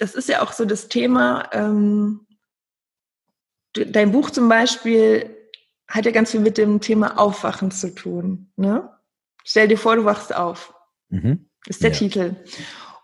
das 0.00 0.14
ist 0.14 0.28
ja 0.30 0.40
auch 0.42 0.52
so 0.52 0.64
das 0.64 0.88
Thema, 0.88 1.50
ähm, 1.52 2.26
dein 3.74 4.12
Buch 4.12 4.30
zum 4.30 4.48
Beispiel 4.48 5.36
hat 5.86 6.06
ja 6.06 6.10
ganz 6.10 6.30
viel 6.30 6.40
mit 6.40 6.56
dem 6.56 6.80
Thema 6.80 7.18
Aufwachen 7.18 7.70
zu 7.70 7.94
tun. 7.94 8.50
Ne? 8.56 8.90
Stell 9.44 9.68
dir 9.68 9.76
vor, 9.76 9.96
du 9.96 10.04
wachst 10.04 10.34
auf. 10.34 10.74
Mhm. 11.10 11.50
Ist 11.66 11.82
der 11.82 11.90
ja. 11.90 11.96
Titel. 11.96 12.36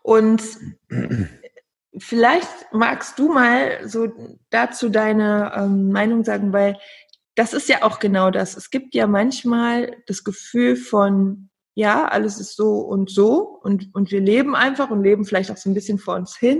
Und 0.03 0.43
vielleicht 1.99 2.73
magst 2.73 3.19
du 3.19 3.31
mal 3.31 3.87
so 3.87 4.09
dazu 4.49 4.89
deine 4.89 5.53
ähm, 5.55 5.91
Meinung 5.91 6.25
sagen, 6.25 6.55
weil 6.55 6.79
das 7.35 7.53
ist 7.53 7.69
ja 7.69 7.83
auch 7.83 7.99
genau 7.99 8.31
das. 8.31 8.57
Es 8.57 8.71
gibt 8.71 8.95
ja 8.95 9.07
manchmal 9.07 10.03
das 10.07 10.25
Gefühl 10.25 10.77
von, 10.77 11.51
ja, 11.77 12.09
alles 12.09 12.41
ist 12.41 12.57
so 12.57 12.79
und 12.79 13.11
so 13.11 13.61
und, 13.63 13.95
und 13.95 14.11
wir 14.11 14.21
leben 14.21 14.57
einfach 14.57 14.91
und 14.91 15.03
leben 15.03 15.27
vielleicht 15.27 15.51
auch 15.51 15.59
so 15.59 15.69
ein 15.69 15.75
bisschen 15.75 15.99
vor 15.99 16.17
uns 16.17 16.35
hin. 16.35 16.59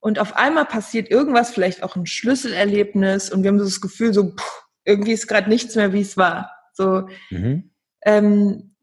Und 0.00 0.18
auf 0.18 0.36
einmal 0.36 0.64
passiert 0.64 1.10
irgendwas, 1.10 1.50
vielleicht 1.50 1.82
auch 1.82 1.96
ein 1.96 2.06
Schlüsselerlebnis 2.06 3.30
und 3.30 3.42
wir 3.42 3.48
haben 3.48 3.58
so 3.58 3.66
das 3.66 3.82
Gefühl, 3.82 4.14
so, 4.14 4.32
pff, 4.32 4.64
irgendwie 4.84 5.12
ist 5.12 5.26
gerade 5.28 5.50
nichts 5.50 5.74
mehr, 5.76 5.92
wie 5.92 6.00
es 6.00 6.16
war. 6.16 6.50
So, 6.72 7.08
mhm. 7.28 7.70
ähm, 8.06 8.74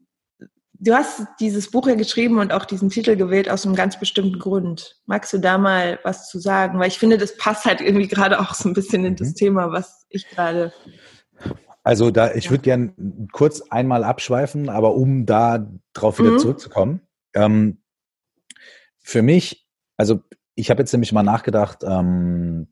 du 0.74 0.94
hast 0.94 1.26
dieses 1.40 1.68
Buch 1.68 1.88
ja 1.88 1.96
geschrieben 1.96 2.38
und 2.38 2.52
auch 2.52 2.64
diesen 2.64 2.90
Titel 2.90 3.16
gewählt 3.16 3.50
aus 3.50 3.66
einem 3.66 3.74
ganz 3.74 3.98
bestimmten 3.98 4.38
Grund. 4.38 5.00
Magst 5.06 5.32
du 5.32 5.38
da 5.38 5.58
mal 5.58 5.98
was 6.04 6.28
zu 6.28 6.38
sagen? 6.38 6.78
Weil 6.78 6.88
ich 6.88 6.98
finde, 7.00 7.18
das 7.18 7.36
passt 7.36 7.64
halt 7.64 7.80
irgendwie 7.80 8.08
gerade 8.08 8.38
auch 8.38 8.54
so 8.54 8.68
ein 8.68 8.74
bisschen 8.74 9.04
in 9.04 9.16
das 9.16 9.30
mhm. 9.30 9.34
Thema, 9.34 9.72
was 9.72 10.06
ich 10.10 10.28
gerade. 10.30 10.72
Also 11.84 12.10
da, 12.10 12.32
ich 12.32 12.50
würde 12.50 12.62
gern 12.62 13.28
kurz 13.30 13.60
einmal 13.68 14.04
abschweifen, 14.04 14.70
aber 14.70 14.94
um 14.94 15.26
da 15.26 15.70
drauf 15.92 16.18
wieder 16.18 16.32
mhm. 16.32 16.38
zurückzukommen. 16.38 17.00
Ähm, 17.34 17.82
für 19.00 19.20
mich, 19.20 19.68
also 19.98 20.22
ich 20.54 20.70
habe 20.70 20.80
jetzt 20.80 20.92
nämlich 20.92 21.12
mal 21.12 21.22
nachgedacht, 21.22 21.84
ähm, 21.86 22.68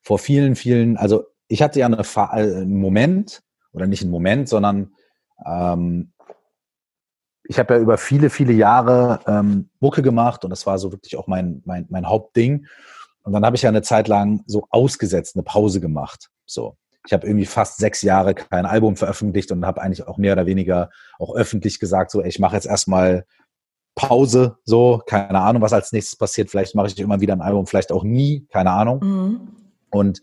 vor 0.00 0.18
vielen, 0.18 0.56
vielen, 0.56 0.96
also 0.96 1.26
ich 1.46 1.62
hatte 1.62 1.78
ja 1.78 1.86
eine, 1.86 1.98
äh, 1.98 2.60
einen 2.60 2.80
Moment, 2.80 3.42
oder 3.72 3.86
nicht 3.86 4.02
einen 4.02 4.10
Moment, 4.10 4.48
sondern 4.48 4.92
ähm, 5.46 6.12
ich 7.44 7.58
habe 7.58 7.74
ja 7.74 7.80
über 7.80 7.98
viele, 7.98 8.30
viele 8.30 8.52
Jahre 8.52 9.20
ähm, 9.26 9.70
Mucke 9.78 10.02
gemacht 10.02 10.44
und 10.44 10.50
das 10.50 10.66
war 10.66 10.78
so 10.78 10.90
wirklich 10.90 11.16
auch 11.16 11.28
mein, 11.28 11.62
mein, 11.64 11.86
mein 11.88 12.08
Hauptding. 12.08 12.66
Und 13.22 13.32
dann 13.32 13.44
habe 13.44 13.54
ich 13.54 13.62
ja 13.62 13.68
eine 13.68 13.82
Zeit 13.82 14.08
lang 14.08 14.42
so 14.46 14.66
ausgesetzt, 14.70 15.36
eine 15.36 15.44
Pause 15.44 15.80
gemacht. 15.80 16.30
So. 16.46 16.76
Ich 17.06 17.12
habe 17.12 17.26
irgendwie 17.26 17.46
fast 17.46 17.78
sechs 17.78 18.02
Jahre 18.02 18.34
kein 18.34 18.66
Album 18.66 18.96
veröffentlicht 18.96 19.50
und 19.52 19.64
habe 19.64 19.80
eigentlich 19.80 20.06
auch 20.06 20.18
mehr 20.18 20.34
oder 20.34 20.46
weniger 20.46 20.90
auch 21.18 21.34
öffentlich 21.34 21.80
gesagt, 21.80 22.10
so, 22.10 22.20
ey, 22.20 22.28
ich 22.28 22.38
mache 22.38 22.56
jetzt 22.56 22.66
erstmal 22.66 23.24
Pause, 23.94 24.58
so, 24.64 25.02
keine 25.06 25.40
Ahnung, 25.40 25.62
was 25.62 25.72
als 25.72 25.92
nächstes 25.92 26.16
passiert. 26.16 26.50
Vielleicht 26.50 26.74
mache 26.74 26.88
ich 26.88 26.98
immer 26.98 27.20
wieder 27.20 27.34
ein 27.34 27.42
Album, 27.42 27.66
vielleicht 27.66 27.92
auch 27.92 28.04
nie, 28.04 28.46
keine 28.52 28.70
Ahnung. 28.70 29.00
Mhm. 29.02 29.40
Und 29.90 30.22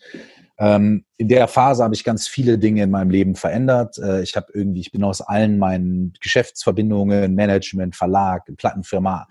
ähm, 0.59 1.05
in 1.17 1.27
der 1.27 1.47
Phase 1.47 1.83
habe 1.83 1.93
ich 1.93 2.03
ganz 2.03 2.27
viele 2.27 2.57
Dinge 2.57 2.83
in 2.83 2.89
meinem 2.89 3.11
Leben 3.11 3.35
verändert. 3.35 3.97
Äh, 3.99 4.23
ich 4.23 4.35
habe 4.35 4.47
irgendwie, 4.53 4.81
ich 4.81 4.91
bin 4.91 5.03
aus 5.03 5.21
allen 5.21 5.59
meinen 5.59 6.13
Geschäftsverbindungen, 6.21 7.35
Management, 7.35 7.95
Verlag, 7.95 8.45
Plattenfirma 8.57 9.27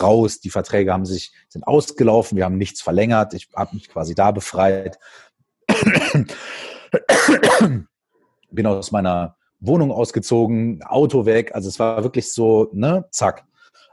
raus. 0.00 0.40
Die 0.40 0.50
Verträge 0.50 0.92
haben 0.92 1.04
sich 1.04 1.32
sind 1.48 1.66
ausgelaufen. 1.66 2.36
Wir 2.36 2.44
haben 2.44 2.56
nichts 2.56 2.80
verlängert. 2.80 3.34
Ich 3.34 3.48
habe 3.54 3.74
mich 3.74 3.88
quasi 3.88 4.14
da 4.14 4.30
befreit. 4.30 4.98
bin 8.50 8.66
aus 8.66 8.92
meiner 8.92 9.36
Wohnung 9.60 9.92
ausgezogen, 9.92 10.82
Auto 10.82 11.26
weg. 11.26 11.54
Also 11.54 11.68
es 11.68 11.78
war 11.78 12.02
wirklich 12.02 12.32
so, 12.32 12.70
ne, 12.72 13.04
zack 13.10 13.44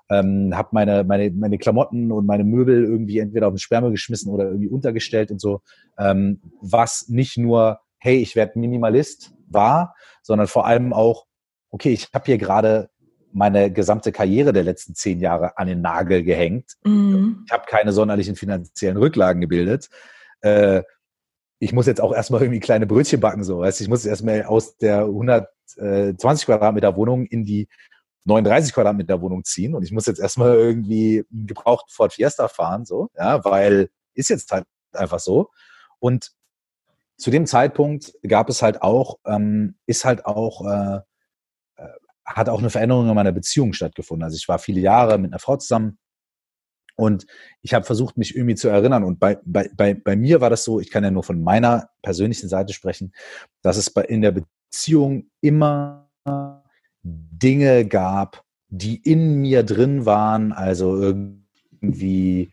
ähm, 0.09 0.55
habe 0.55 0.69
meine, 0.71 1.03
meine, 1.03 1.31
meine 1.31 1.57
Klamotten 1.57 2.11
und 2.11 2.25
meine 2.25 2.43
Möbel 2.43 2.83
irgendwie 2.83 3.19
entweder 3.19 3.47
auf 3.47 3.53
den 3.53 3.59
Sperrmüll 3.59 3.91
geschmissen 3.91 4.31
oder 4.31 4.45
irgendwie 4.45 4.69
untergestellt 4.69 5.31
und 5.31 5.41
so, 5.41 5.61
ähm, 5.97 6.41
was 6.61 7.09
nicht 7.09 7.37
nur, 7.37 7.79
hey, 7.97 8.17
ich 8.17 8.35
werde 8.35 8.59
Minimalist 8.59 9.33
war, 9.49 9.95
sondern 10.21 10.47
vor 10.47 10.65
allem 10.65 10.93
auch, 10.93 11.25
okay, 11.69 11.91
ich 11.91 12.09
habe 12.13 12.25
hier 12.25 12.37
gerade 12.37 12.89
meine 13.33 13.71
gesamte 13.71 14.11
Karriere 14.11 14.53
der 14.53 14.63
letzten 14.63 14.95
zehn 14.95 15.19
Jahre 15.19 15.57
an 15.57 15.67
den 15.67 15.81
Nagel 15.81 16.23
gehängt. 16.23 16.73
Mhm. 16.86 17.43
Ich 17.45 17.52
habe 17.52 17.65
keine 17.67 17.91
sonderlichen 17.91 18.36
finanziellen 18.36 18.97
Rücklagen 18.97 19.41
gebildet. 19.41 19.89
Äh, 20.41 20.83
ich 21.59 21.73
muss 21.73 21.87
jetzt 21.87 22.01
auch 22.01 22.13
erstmal 22.13 22.41
irgendwie 22.41 22.59
kleine 22.59 22.85
Brötchen 22.85 23.19
backen, 23.19 23.43
so. 23.43 23.59
Weißt? 23.59 23.81
Ich 23.81 23.87
muss 23.87 24.05
erstmal 24.05 24.43
aus 24.43 24.77
der 24.77 25.01
120 25.01 26.45
Quadratmeter 26.45 26.95
Wohnung 26.95 27.25
in 27.25 27.45
die 27.45 27.67
39 28.25 28.73
Quadratmeter 28.73 29.21
Wohnung 29.21 29.43
ziehen 29.43 29.73
und 29.73 29.83
ich 29.83 29.91
muss 29.91 30.05
jetzt 30.05 30.19
erstmal 30.19 30.55
irgendwie 30.55 31.25
einen 31.31 31.47
gebrauchten 31.47 31.91
Ford 31.91 32.13
Fiesta 32.13 32.47
fahren, 32.49 32.85
so, 32.85 33.09
ja, 33.17 33.43
weil 33.45 33.89
ist 34.13 34.29
jetzt 34.29 34.51
halt 34.51 34.65
einfach 34.91 35.19
so. 35.19 35.49
Und 35.99 36.31
zu 37.17 37.31
dem 37.31 37.45
Zeitpunkt 37.45 38.13
gab 38.27 38.49
es 38.49 38.61
halt 38.61 38.81
auch, 38.81 39.17
ähm, 39.25 39.75
ist 39.85 40.05
halt 40.05 40.25
auch, 40.25 40.65
äh, 40.65 40.99
äh, 41.77 41.89
hat 42.25 42.49
auch 42.49 42.59
eine 42.59 42.69
Veränderung 42.69 43.07
in 43.09 43.15
meiner 43.15 43.31
Beziehung 43.31 43.73
stattgefunden. 43.73 44.23
Also 44.23 44.35
ich 44.35 44.47
war 44.47 44.59
viele 44.59 44.81
Jahre 44.81 45.17
mit 45.17 45.31
einer 45.31 45.39
Frau 45.39 45.55
zusammen 45.57 45.97
und 46.97 47.27
ich 47.61 47.73
habe 47.75 47.85
versucht, 47.85 48.17
mich 48.17 48.35
irgendwie 48.35 48.55
zu 48.55 48.69
erinnern. 48.69 49.03
Und 49.03 49.19
bei, 49.19 49.37
bei, 49.45 49.69
bei, 49.75 49.93
bei 49.93 50.15
mir 50.15 50.41
war 50.41 50.49
das 50.49 50.63
so, 50.63 50.80
ich 50.80 50.89
kann 50.89 51.03
ja 51.03 51.11
nur 51.11 51.23
von 51.23 51.41
meiner 51.41 51.89
persönlichen 52.02 52.49
Seite 52.49 52.73
sprechen, 52.73 53.13
dass 53.61 53.77
es 53.77 53.91
bei, 53.91 54.02
in 54.02 54.21
der 54.21 54.31
Beziehung 54.31 55.30
immer 55.39 56.09
Dinge 57.03 57.86
gab, 57.86 58.43
die 58.69 58.95
in 58.95 59.36
mir 59.36 59.61
drin 59.63 60.07
waren, 60.07 60.52
also 60.52 60.99
irgendwie 60.99 62.52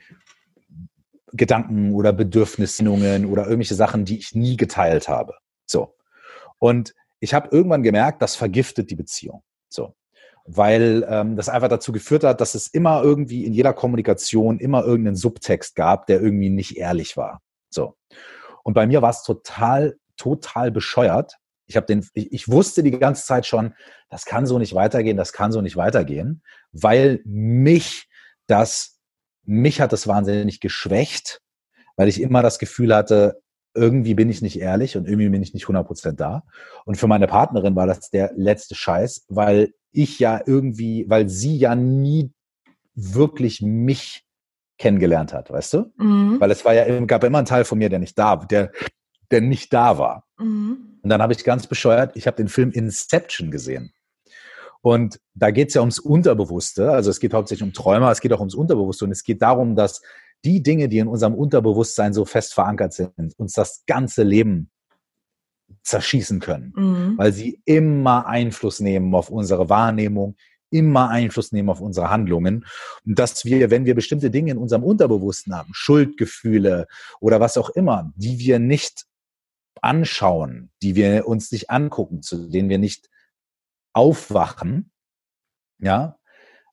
Gedanken 1.32 1.94
oder 1.94 2.12
Bedürfnissendungen 2.12 3.24
oder 3.24 3.44
irgendwelche 3.44 3.74
Sachen, 3.74 4.04
die 4.04 4.18
ich 4.18 4.34
nie 4.34 4.58
geteilt 4.58 5.08
habe. 5.08 5.34
So. 5.64 5.96
Und 6.58 6.94
ich 7.18 7.32
habe 7.32 7.48
irgendwann 7.50 7.82
gemerkt, 7.82 8.20
das 8.20 8.36
vergiftet 8.36 8.90
die 8.90 8.96
Beziehung. 8.96 9.42
So. 9.70 9.94
Weil 10.46 11.06
ähm, 11.08 11.36
das 11.36 11.48
einfach 11.48 11.68
dazu 11.68 11.90
geführt 11.90 12.24
hat, 12.24 12.40
dass 12.40 12.54
es 12.54 12.66
immer 12.66 13.02
irgendwie 13.02 13.46
in 13.46 13.54
jeder 13.54 13.72
Kommunikation 13.72 14.58
immer 14.58 14.84
irgendeinen 14.84 15.16
Subtext 15.16 15.74
gab, 15.74 16.06
der 16.06 16.20
irgendwie 16.20 16.50
nicht 16.50 16.76
ehrlich 16.76 17.16
war. 17.16 17.40
So. 17.70 17.96
Und 18.62 18.74
bei 18.74 18.86
mir 18.86 19.02
war 19.02 19.10
es 19.10 19.22
total, 19.22 19.96
total 20.16 20.70
bescheuert, 20.70 21.38
ich 21.66 21.76
habe 21.76 21.86
den, 21.86 22.06
ich, 22.14 22.32
ich 22.32 22.48
wusste 22.48 22.82
die 22.82 22.90
ganze 22.92 23.24
Zeit 23.24 23.46
schon, 23.46 23.74
das 24.10 24.24
kann 24.24 24.46
so 24.46 24.58
nicht 24.58 24.74
weitergehen, 24.74 25.16
das 25.16 25.32
kann 25.32 25.52
so 25.52 25.60
nicht 25.60 25.76
weitergehen, 25.76 26.42
weil 26.72 27.20
mich 27.24 28.08
das, 28.46 28.98
mich 29.44 29.80
hat 29.80 29.92
das 29.92 30.06
wahnsinnig 30.06 30.60
geschwächt, 30.60 31.40
weil 31.96 32.08
ich 32.08 32.20
immer 32.20 32.42
das 32.42 32.58
Gefühl 32.58 32.94
hatte, 32.94 33.40
irgendwie 33.74 34.14
bin 34.14 34.30
ich 34.30 34.40
nicht 34.40 34.60
ehrlich 34.60 34.96
und 34.96 35.06
irgendwie 35.06 35.28
bin 35.28 35.42
ich 35.42 35.54
nicht 35.54 35.66
100% 35.66 36.12
da. 36.12 36.44
Und 36.84 36.96
für 36.96 37.06
meine 37.06 37.26
Partnerin 37.26 37.76
war 37.76 37.86
das 37.86 38.10
der 38.10 38.32
letzte 38.36 38.74
Scheiß, 38.74 39.26
weil 39.28 39.74
ich 39.90 40.18
ja 40.18 40.40
irgendwie, 40.44 41.04
weil 41.08 41.28
sie 41.28 41.56
ja 41.56 41.74
nie 41.74 42.32
wirklich 42.94 43.60
mich 43.62 44.24
kennengelernt 44.78 45.32
hat, 45.32 45.50
weißt 45.50 45.74
du? 45.74 45.92
Mhm. 45.96 46.40
Weil 46.40 46.50
es 46.50 46.64
war 46.64 46.74
ja, 46.74 47.00
gab 47.06 47.24
immer 47.24 47.38
einen 47.38 47.46
Teil 47.46 47.64
von 47.64 47.78
mir, 47.78 47.88
der 47.88 47.98
nicht 47.98 48.18
da, 48.18 48.36
der, 48.36 48.72
der 49.30 49.40
nicht 49.40 49.72
da 49.72 49.98
war. 49.98 50.24
Mhm. 50.38 50.98
Und 51.02 51.10
dann 51.10 51.22
habe 51.22 51.32
ich 51.32 51.44
ganz 51.44 51.66
bescheuert, 51.66 52.16
ich 52.16 52.26
habe 52.26 52.36
den 52.36 52.48
Film 52.48 52.70
Inception 52.70 53.50
gesehen. 53.50 53.92
Und 54.80 55.18
da 55.34 55.50
geht 55.50 55.68
es 55.68 55.74
ja 55.74 55.80
ums 55.80 55.98
Unterbewusste. 55.98 56.92
Also 56.92 57.10
es 57.10 57.18
geht 57.18 57.32
hauptsächlich 57.32 57.66
um 57.66 57.72
Träume, 57.72 58.10
es 58.10 58.20
geht 58.20 58.32
auch 58.32 58.40
ums 58.40 58.54
Unterbewusste. 58.54 59.06
Und 59.06 59.12
es 59.12 59.24
geht 59.24 59.40
darum, 59.40 59.76
dass 59.76 60.02
die 60.44 60.62
Dinge, 60.62 60.88
die 60.88 60.98
in 60.98 61.08
unserem 61.08 61.34
Unterbewusstsein 61.34 62.12
so 62.12 62.24
fest 62.24 62.54
verankert 62.54 62.92
sind, 62.92 63.38
uns 63.38 63.54
das 63.54 63.84
ganze 63.86 64.22
Leben 64.22 64.70
zerschießen 65.82 66.40
können, 66.40 66.72
mhm. 66.76 67.18
weil 67.18 67.32
sie 67.32 67.60
immer 67.64 68.26
Einfluss 68.26 68.80
nehmen 68.80 69.14
auf 69.14 69.30
unsere 69.30 69.68
Wahrnehmung, 69.68 70.36
immer 70.70 71.08
Einfluss 71.10 71.52
nehmen 71.52 71.68
auf 71.68 71.80
unsere 71.80 72.10
Handlungen. 72.10 72.66
Und 73.06 73.18
dass 73.18 73.44
wir, 73.44 73.70
wenn 73.70 73.84
wir 73.84 73.94
bestimmte 73.94 74.30
Dinge 74.30 74.52
in 74.52 74.58
unserem 74.58 74.82
Unterbewussten 74.82 75.54
haben, 75.54 75.70
Schuldgefühle 75.72 76.86
oder 77.20 77.40
was 77.40 77.56
auch 77.56 77.70
immer, 77.70 78.12
die 78.16 78.38
wir 78.38 78.58
nicht 78.58 79.06
anschauen, 79.80 80.70
die 80.82 80.96
wir 80.96 81.28
uns 81.28 81.52
nicht 81.52 81.70
angucken, 81.70 82.22
zu 82.22 82.48
denen 82.48 82.68
wir 82.68 82.78
nicht 82.78 83.08
aufwachen, 83.92 84.90
ja, 85.78 86.18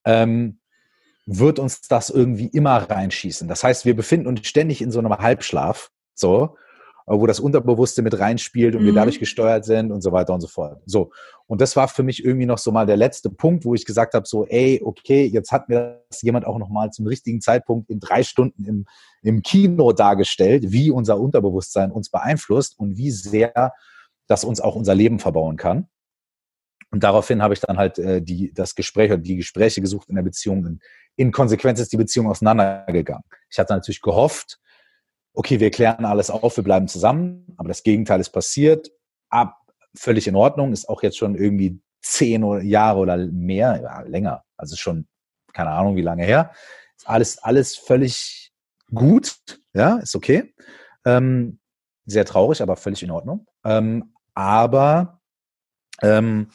ähm, 0.06 0.61
wird 1.26 1.60
uns 1.60 1.82
das 1.82 2.10
irgendwie 2.10 2.48
immer 2.48 2.78
reinschießen. 2.78 3.48
Das 3.48 3.64
heißt, 3.64 3.86
wir 3.86 3.96
befinden 3.96 4.28
uns 4.28 4.48
ständig 4.48 4.82
in 4.82 4.92
so 4.92 5.00
einem 5.00 5.16
Halbschlaf, 5.18 5.92
so, 6.16 6.56
wo 7.06 7.26
das 7.26 7.40
Unterbewusste 7.40 8.02
mit 8.02 8.20
reinspielt 8.20 8.76
und 8.76 8.84
mhm. 8.84 8.88
wir 8.88 8.94
dadurch 8.94 9.20
gesteuert 9.20 9.66
sind 9.66 9.92
und 9.92 10.02
so 10.02 10.12
weiter 10.12 10.34
und 10.34 10.42
so 10.42 10.48
fort. 10.48 10.82
So. 10.86 11.12
Und 11.48 11.60
das 11.62 11.76
war 11.76 11.88
für 11.88 12.04
mich 12.04 12.24
irgendwie 12.24 12.46
noch 12.46 12.58
so 12.58 12.72
mal 12.72 12.86
der 12.86 12.98
letzte 12.98 13.30
Punkt, 13.30 13.66
wo 13.66 13.76
ich 13.76 13.86
gesagt 13.86 14.14
habe, 14.14 14.26
so, 14.26 14.46
ey, 14.46 14.82
okay, 14.84 15.26
jetzt 15.26 15.52
hat 15.52 15.68
mir 15.68 16.02
das 16.10 16.22
jemand 16.22 16.46
auch 16.46 16.58
noch 16.58 16.70
mal 16.70 16.92
zum 16.92 17.08
richtigen 17.08 17.42
Zeitpunkt 17.42 17.90
in 17.90 18.00
drei 18.00 18.24
Stunden 18.24 18.64
im, 18.66 18.86
im 19.22 19.42
Kino 19.42 19.92
dargestellt, 19.92 20.66
wie 20.68 20.92
unser 20.92 21.20
Unterbewusstsein 21.20 21.92
uns 21.92 22.10
beeinflusst 22.10 22.80
und 22.80 22.98
wie 22.98 23.12
sehr 23.12 23.74
das 24.28 24.44
uns 24.44 24.62
auch 24.62 24.76
unser 24.76 24.96
Leben 24.96 25.20
verbauen 25.20 25.58
kann. 25.58 25.88
Und 26.92 27.04
daraufhin 27.04 27.42
habe 27.42 27.54
ich 27.54 27.62
dann 27.62 27.78
halt 27.78 27.98
äh, 28.00 28.22
die, 28.22 28.54
das 28.54 28.76
Gespräch 28.76 29.12
oder 29.12 29.22
die 29.22 29.38
Gespräche 29.38 29.82
gesucht 29.82 30.10
in 30.10 30.16
der 30.16 30.24
Beziehung. 30.24 30.66
In, 30.66 30.80
in 31.16 31.32
Konsequenz 31.32 31.80
ist 31.80 31.92
die 31.94 31.98
Beziehung 31.98 32.28
auseinandergegangen. 32.30 33.24
Ich 33.50 33.58
hatte 33.60 33.74
natürlich 33.74 34.02
gehofft, 34.02 34.60
okay, 35.34 35.60
wir 35.60 35.72
klären 35.72 36.06
alles 36.06 36.30
auf, 36.30 36.58
wir 36.58 36.64
bleiben 36.64 36.88
zusammen, 36.88 37.54
aber 37.58 37.70
das 37.70 37.84
Gegenteil 37.84 38.20
ist 38.20 38.32
passiert. 38.32 38.92
Ab, 39.30 39.58
völlig 39.96 40.28
in 40.28 40.36
Ordnung, 40.36 40.74
ist 40.74 40.90
auch 40.90 41.02
jetzt 41.02 41.18
schon 41.18 41.36
irgendwie 41.36 41.82
zehn 42.02 42.44
Jahre 42.68 43.00
oder 43.00 43.18
mehr, 43.18 43.80
ja, 43.82 44.02
länger, 44.02 44.44
also 44.58 44.76
schon 44.76 45.08
keine 45.54 45.72
Ahnung 45.72 45.96
wie 45.96 46.02
lange 46.02 46.26
her. 46.26 46.52
Ist 46.98 47.08
alles, 47.08 47.38
alles 47.38 47.76
völlig 47.78 48.52
gut, 48.94 49.38
ja, 49.74 49.98
ist 49.98 50.16
okay. 50.16 50.54
Ähm, 51.06 51.60
sehr 52.06 52.26
traurig, 52.26 52.62
aber 52.62 52.76
völlig 52.76 53.04
in 53.04 53.12
Ordnung. 53.12 53.48
Ähm, 53.64 54.14
aber 54.34 55.22
ähm, 56.02 56.50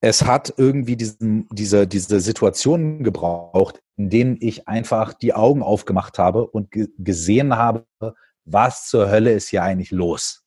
es 0.00 0.24
hat 0.24 0.54
irgendwie 0.56 0.96
diesen, 0.96 1.48
diese, 1.50 1.86
diese 1.86 2.20
Situationen 2.20 3.02
gebraucht, 3.02 3.82
in 3.96 4.10
denen 4.10 4.36
ich 4.40 4.68
einfach 4.68 5.14
die 5.14 5.34
Augen 5.34 5.62
aufgemacht 5.62 6.18
habe 6.18 6.46
und 6.46 6.68
gesehen 6.98 7.56
habe, 7.56 7.86
was 8.44 8.86
zur 8.88 9.10
Hölle 9.10 9.32
ist 9.32 9.48
hier 9.48 9.62
eigentlich 9.62 9.90
los. 9.90 10.44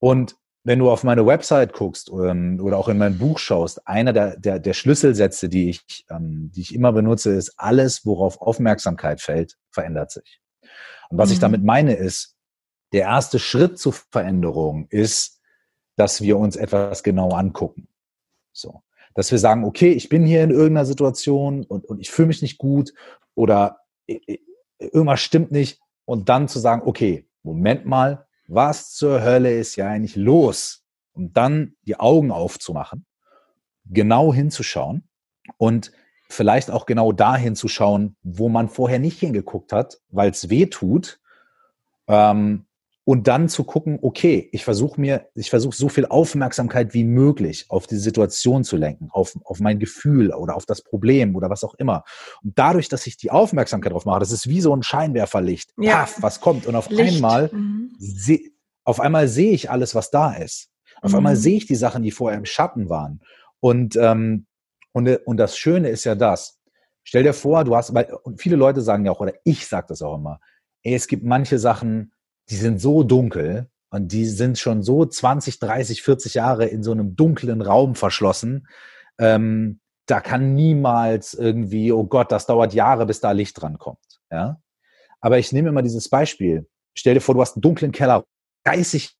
Und 0.00 0.36
wenn 0.62 0.78
du 0.78 0.90
auf 0.90 1.04
meine 1.04 1.24
Website 1.24 1.72
guckst 1.72 2.10
ähm, 2.10 2.60
oder 2.62 2.76
auch 2.76 2.88
in 2.88 2.98
mein 2.98 3.18
Buch 3.18 3.38
schaust, 3.38 3.86
einer 3.86 4.12
der, 4.12 4.36
der, 4.36 4.58
der 4.58 4.74
Schlüsselsätze, 4.74 5.48
die 5.48 5.70
ich, 5.70 6.04
ähm, 6.10 6.50
die 6.54 6.60
ich 6.60 6.74
immer 6.74 6.92
benutze, 6.92 7.32
ist, 7.32 7.54
alles, 7.56 8.04
worauf 8.04 8.40
Aufmerksamkeit 8.42 9.20
fällt, 9.20 9.56
verändert 9.70 10.10
sich. 10.10 10.40
Und 11.08 11.18
was 11.18 11.30
mhm. 11.30 11.32
ich 11.34 11.38
damit 11.38 11.64
meine, 11.64 11.94
ist, 11.94 12.36
der 12.92 13.02
erste 13.02 13.38
Schritt 13.38 13.78
zur 13.78 13.92
Veränderung 13.92 14.86
ist, 14.90 15.40
dass 15.96 16.20
wir 16.20 16.38
uns 16.38 16.56
etwas 16.56 17.02
genau 17.02 17.30
angucken. 17.30 17.88
So. 18.60 18.82
Dass 19.14 19.30
wir 19.30 19.38
sagen, 19.38 19.64
okay, 19.64 19.90
ich 19.90 20.08
bin 20.08 20.24
hier 20.24 20.44
in 20.44 20.50
irgendeiner 20.50 20.86
Situation 20.86 21.64
und, 21.64 21.84
und 21.84 22.00
ich 22.00 22.10
fühle 22.10 22.28
mich 22.28 22.42
nicht 22.42 22.58
gut 22.58 22.92
oder 23.34 23.80
irgendwas 24.78 25.20
stimmt 25.20 25.50
nicht. 25.50 25.80
Und 26.04 26.28
dann 26.28 26.48
zu 26.48 26.58
sagen, 26.58 26.82
okay, 26.84 27.28
Moment 27.42 27.86
mal, 27.86 28.26
was 28.46 28.92
zur 28.92 29.22
Hölle 29.22 29.56
ist 29.56 29.76
ja 29.76 29.88
eigentlich 29.88 30.16
los? 30.16 30.84
Und 31.12 31.36
dann 31.36 31.74
die 31.82 31.98
Augen 31.98 32.30
aufzumachen, 32.30 33.06
genau 33.84 34.32
hinzuschauen 34.32 35.08
und 35.56 35.92
vielleicht 36.28 36.70
auch 36.70 36.86
genau 36.86 37.12
dahin 37.12 37.56
zu 37.56 37.68
schauen, 37.68 38.16
wo 38.22 38.48
man 38.48 38.68
vorher 38.68 38.98
nicht 38.98 39.18
hingeguckt 39.18 39.72
hat, 39.72 40.00
weil 40.08 40.30
es 40.30 40.48
weh 40.50 40.66
tut. 40.66 41.20
Ähm, 42.06 42.66
und 43.10 43.26
dann 43.26 43.48
zu 43.48 43.64
gucken, 43.64 43.98
okay, 44.02 44.48
ich 44.52 44.62
versuche 44.62 45.00
mir, 45.00 45.26
ich 45.34 45.50
versuche 45.50 45.74
so 45.74 45.88
viel 45.88 46.06
Aufmerksamkeit 46.06 46.94
wie 46.94 47.02
möglich 47.02 47.66
auf 47.68 47.88
die 47.88 47.96
Situation 47.96 48.62
zu 48.62 48.76
lenken, 48.76 49.08
auf, 49.10 49.36
auf 49.42 49.58
mein 49.58 49.80
Gefühl 49.80 50.32
oder 50.32 50.54
auf 50.54 50.64
das 50.64 50.80
Problem 50.80 51.34
oder 51.34 51.50
was 51.50 51.64
auch 51.64 51.74
immer. 51.74 52.04
Und 52.44 52.56
dadurch, 52.56 52.88
dass 52.88 53.08
ich 53.08 53.16
die 53.16 53.32
Aufmerksamkeit 53.32 53.92
drauf 53.92 54.04
mache, 54.04 54.20
das 54.20 54.30
ist 54.30 54.48
wie 54.48 54.60
so 54.60 54.72
ein 54.72 54.84
Scheinwerferlicht, 54.84 55.72
ja. 55.76 56.02
Paff, 56.02 56.18
was 56.22 56.40
kommt. 56.40 56.68
Und 56.68 56.76
auf 56.76 56.88
Licht. 56.88 57.16
einmal, 57.16 57.50
mhm. 57.52 57.96
seh, 57.98 58.52
auf 58.84 59.00
einmal 59.00 59.26
sehe 59.26 59.50
ich 59.50 59.72
alles, 59.72 59.96
was 59.96 60.12
da 60.12 60.34
ist. 60.34 60.70
Auf 61.02 61.10
mhm. 61.10 61.16
einmal 61.16 61.34
sehe 61.34 61.56
ich 61.56 61.66
die 61.66 61.74
Sachen, 61.74 62.04
die 62.04 62.12
vorher 62.12 62.38
im 62.38 62.44
Schatten 62.44 62.88
waren. 62.90 63.22
Und, 63.58 63.96
ähm, 63.96 64.46
und, 64.92 65.08
und 65.26 65.36
das 65.36 65.58
Schöne 65.58 65.88
ist 65.88 66.04
ja 66.04 66.14
das. 66.14 66.60
Stell 67.02 67.24
dir 67.24 67.34
vor, 67.34 67.64
du 67.64 67.74
hast, 67.74 67.92
weil 67.92 68.14
und 68.22 68.40
viele 68.40 68.54
Leute 68.54 68.82
sagen 68.82 69.04
ja 69.04 69.10
auch, 69.10 69.18
oder 69.18 69.34
ich 69.42 69.66
sage 69.66 69.86
das 69.88 70.00
auch 70.00 70.14
immer, 70.14 70.38
ey, 70.84 70.94
es 70.94 71.08
gibt 71.08 71.24
manche 71.24 71.58
Sachen, 71.58 72.12
die 72.50 72.56
sind 72.56 72.80
so 72.80 73.02
dunkel 73.02 73.70
und 73.90 74.12
die 74.12 74.26
sind 74.26 74.58
schon 74.58 74.82
so 74.82 75.06
20, 75.06 75.58
30, 75.60 76.02
40 76.02 76.34
Jahre 76.34 76.66
in 76.66 76.82
so 76.82 76.92
einem 76.92 77.16
dunklen 77.16 77.62
Raum 77.62 77.94
verschlossen. 77.94 78.68
Ähm, 79.18 79.80
da 80.06 80.20
kann 80.20 80.54
niemals 80.54 81.34
irgendwie, 81.34 81.92
oh 81.92 82.04
Gott, 82.04 82.32
das 82.32 82.46
dauert 82.46 82.74
Jahre, 82.74 83.06
bis 83.06 83.20
da 83.20 83.30
Licht 83.30 83.60
dran 83.60 83.78
kommt. 83.78 84.20
Ja? 84.30 84.60
Aber 85.20 85.38
ich 85.38 85.52
nehme 85.52 85.68
immer 85.68 85.82
dieses 85.82 86.08
Beispiel. 86.08 86.68
Stell 86.94 87.14
dir 87.14 87.20
vor, 87.20 87.34
du 87.34 87.40
hast 87.40 87.54
einen 87.54 87.62
dunklen 87.62 87.92
Keller, 87.92 88.24
30 88.64 89.16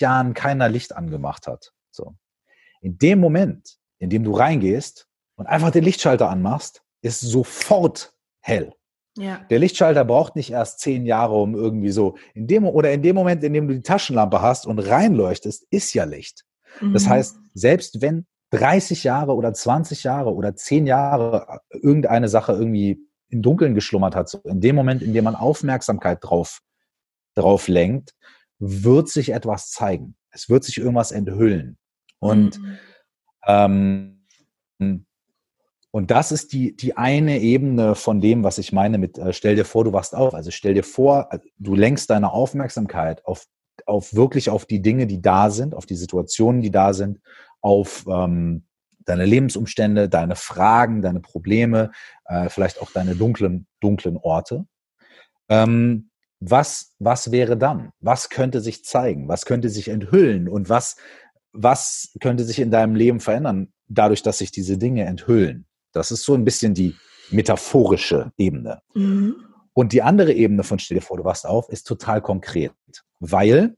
Jahren 0.00 0.32
keiner 0.32 0.68
Licht 0.68 0.96
angemacht 0.96 1.46
hat. 1.46 1.72
So. 1.90 2.16
In 2.80 2.96
dem 2.98 3.20
Moment, 3.20 3.76
in 3.98 4.08
dem 4.08 4.24
du 4.24 4.32
reingehst 4.32 5.08
und 5.36 5.46
einfach 5.46 5.70
den 5.70 5.84
Lichtschalter 5.84 6.30
anmachst, 6.30 6.82
ist 7.02 7.20
sofort 7.20 8.14
hell. 8.40 8.72
Ja. 9.18 9.44
Der 9.50 9.58
Lichtschalter 9.58 10.04
braucht 10.04 10.36
nicht 10.36 10.50
erst 10.50 10.80
zehn 10.80 11.04
Jahre, 11.04 11.34
um 11.34 11.54
irgendwie 11.54 11.90
so, 11.90 12.16
in 12.34 12.46
dem, 12.46 12.64
oder 12.64 12.92
in 12.92 13.02
dem 13.02 13.16
Moment, 13.16 13.42
in 13.42 13.52
dem 13.52 13.68
du 13.68 13.74
die 13.74 13.82
Taschenlampe 13.82 14.40
hast 14.40 14.66
und 14.66 14.78
reinleuchtest, 14.78 15.66
ist 15.70 15.92
ja 15.94 16.04
Licht. 16.04 16.44
Mhm. 16.80 16.92
Das 16.92 17.08
heißt, 17.08 17.38
selbst 17.54 18.00
wenn 18.00 18.26
30 18.50 19.04
Jahre 19.04 19.34
oder 19.34 19.52
20 19.52 20.04
Jahre 20.04 20.32
oder 20.34 20.54
10 20.54 20.86
Jahre 20.86 21.60
irgendeine 21.70 22.28
Sache 22.28 22.52
irgendwie 22.52 23.00
im 23.28 23.42
Dunkeln 23.42 23.74
geschlummert 23.74 24.14
hat, 24.14 24.28
so 24.28 24.38
in 24.44 24.60
dem 24.60 24.76
Moment, 24.76 25.02
in 25.02 25.12
dem 25.12 25.24
man 25.24 25.34
Aufmerksamkeit 25.34 26.18
drauf, 26.22 26.60
drauf 27.34 27.68
lenkt, 27.68 28.14
wird 28.58 29.08
sich 29.08 29.32
etwas 29.32 29.70
zeigen. 29.70 30.16
Es 30.30 30.48
wird 30.48 30.64
sich 30.64 30.78
irgendwas 30.78 31.12
enthüllen. 31.12 31.76
Und 32.20 32.58
mhm. 32.58 32.78
ähm, 33.46 35.06
und 35.90 36.10
das 36.10 36.32
ist 36.32 36.52
die, 36.52 36.76
die 36.76 36.96
eine 36.96 37.38
Ebene 37.40 37.94
von 37.94 38.20
dem, 38.20 38.44
was 38.44 38.58
ich 38.58 38.72
meine 38.72 38.98
mit, 38.98 39.18
äh, 39.18 39.32
stell 39.32 39.56
dir 39.56 39.64
vor, 39.64 39.84
du 39.84 39.92
wachst 39.92 40.14
auf. 40.14 40.34
Also 40.34 40.50
stell 40.50 40.74
dir 40.74 40.84
vor, 40.84 41.28
äh, 41.30 41.38
du 41.58 41.74
lenkst 41.74 42.10
deine 42.10 42.32
Aufmerksamkeit 42.32 43.24
auf, 43.24 43.46
auf 43.86 44.14
wirklich 44.14 44.50
auf 44.50 44.66
die 44.66 44.82
Dinge, 44.82 45.06
die 45.06 45.22
da 45.22 45.50
sind, 45.50 45.74
auf 45.74 45.86
die 45.86 45.94
Situationen, 45.94 46.60
die 46.60 46.70
da 46.70 46.92
sind, 46.92 47.20
auf 47.62 48.04
ähm, 48.06 48.66
deine 49.06 49.24
Lebensumstände, 49.24 50.10
deine 50.10 50.36
Fragen, 50.36 51.00
deine 51.00 51.20
Probleme, 51.20 51.90
äh, 52.26 52.50
vielleicht 52.50 52.82
auch 52.82 52.90
deine 52.90 53.16
dunklen, 53.16 53.66
dunklen 53.80 54.18
Orte. 54.18 54.66
Ähm, 55.48 56.10
was, 56.40 56.94
was 56.98 57.32
wäre 57.32 57.56
dann? 57.56 57.92
Was 58.00 58.28
könnte 58.28 58.60
sich 58.60 58.84
zeigen? 58.84 59.26
Was 59.26 59.46
könnte 59.46 59.70
sich 59.70 59.88
enthüllen? 59.88 60.48
Und 60.48 60.68
was, 60.68 60.96
was 61.52 62.14
könnte 62.20 62.44
sich 62.44 62.60
in 62.60 62.70
deinem 62.70 62.94
Leben 62.94 63.20
verändern, 63.20 63.72
dadurch, 63.88 64.22
dass 64.22 64.38
sich 64.38 64.50
diese 64.50 64.76
Dinge 64.76 65.04
enthüllen? 65.04 65.67
Das 65.98 66.10
ist 66.10 66.24
so 66.24 66.34
ein 66.34 66.44
bisschen 66.44 66.74
die 66.74 66.96
metaphorische 67.30 68.32
Ebene. 68.36 68.80
Mhm. 68.94 69.36
Und 69.74 69.92
die 69.92 70.02
andere 70.02 70.32
Ebene 70.32 70.64
von 70.64 70.78
Stell 70.78 70.96
dir 70.96 71.02
vor, 71.02 71.18
du 71.18 71.24
wachst 71.24 71.46
auf, 71.46 71.68
ist 71.68 71.86
total 71.86 72.20
konkret, 72.20 72.72
weil 73.20 73.76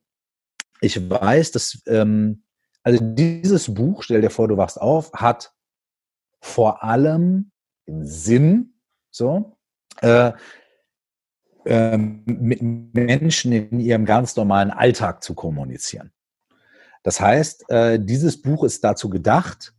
ich 0.81 1.11
weiß, 1.11 1.51
dass, 1.51 1.83
ähm, 1.87 2.45
also 2.83 3.01
dieses 3.03 3.75
Buch, 3.75 4.03
Stell 4.03 4.23
dir 4.23 4.31
vor, 4.31 4.49
du 4.49 4.57
wachst 4.57 4.81
auf, 4.81 5.13
hat 5.13 5.53
vor 6.41 6.83
allem 6.83 7.51
den 7.87 8.07
Sinn, 8.07 8.75
so, 9.11 9.59
äh, 10.01 10.33
äh, 11.67 11.99
mit 11.99 12.63
Menschen 12.63 13.53
in 13.53 13.81
ihrem 13.81 14.07
ganz 14.07 14.37
normalen 14.37 14.71
Alltag 14.71 15.23
zu 15.23 15.35
kommunizieren. 15.35 16.13
Das 17.03 17.21
heißt, 17.21 17.69
äh, 17.71 17.99
dieses 17.99 18.41
Buch 18.41 18.65
ist 18.65 18.83
dazu 18.85 19.11
gedacht, 19.11 19.75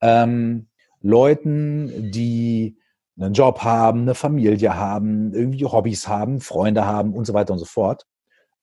ähm, 0.00 0.67
Leuten, 1.00 2.10
die 2.10 2.78
einen 3.18 3.34
Job 3.34 3.62
haben, 3.62 4.02
eine 4.02 4.14
Familie 4.14 4.76
haben, 4.76 5.32
irgendwie 5.32 5.64
Hobbys 5.64 6.08
haben, 6.08 6.40
Freunde 6.40 6.86
haben 6.86 7.14
und 7.14 7.26
so 7.26 7.34
weiter 7.34 7.52
und 7.52 7.58
so 7.58 7.64
fort, 7.64 8.06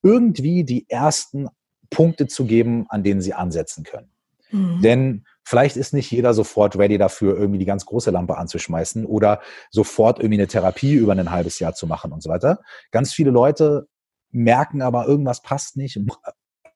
irgendwie 0.02 0.64
die 0.64 0.90
ersten 0.90 1.50
Punkte 1.90 2.28
zu 2.28 2.46
geben, 2.46 2.86
an 2.90 3.04
denen 3.04 3.22
sie 3.22 3.34
ansetzen 3.34 3.84
können. 3.84 4.10
Mhm. 4.52 4.82
Denn 4.82 5.26
vielleicht 5.44 5.78
ist 5.78 5.94
nicht 5.94 6.12
jeder 6.12 6.34
sofort 6.34 6.78
ready 6.78 6.98
dafür, 6.98 7.38
irgendwie 7.38 7.60
die 7.60 7.66
ganz 7.66 7.86
große 7.86 8.12
Lampe 8.12 8.38
anzuschmeißen 8.38 9.06
oder 9.06 9.42
sofort 9.72 10.20
irgendwie 10.20 10.40
eine 10.40 10.48
Therapie 10.48 10.94
über 10.94 11.14
ein 11.14 11.32
halbes 11.32 11.60
Jahr 11.60 11.74
zu 11.74 11.88
machen 11.88 12.12
und 12.12 12.24
so 12.24 12.30
weiter. 12.30 12.60
Ganz 12.92 13.14
viele 13.14 13.32
Leute 13.32 13.88
merken 14.32 14.82
aber, 14.82 15.08
irgendwas 15.08 15.42
passt 15.42 15.78
nicht. 15.78 16.00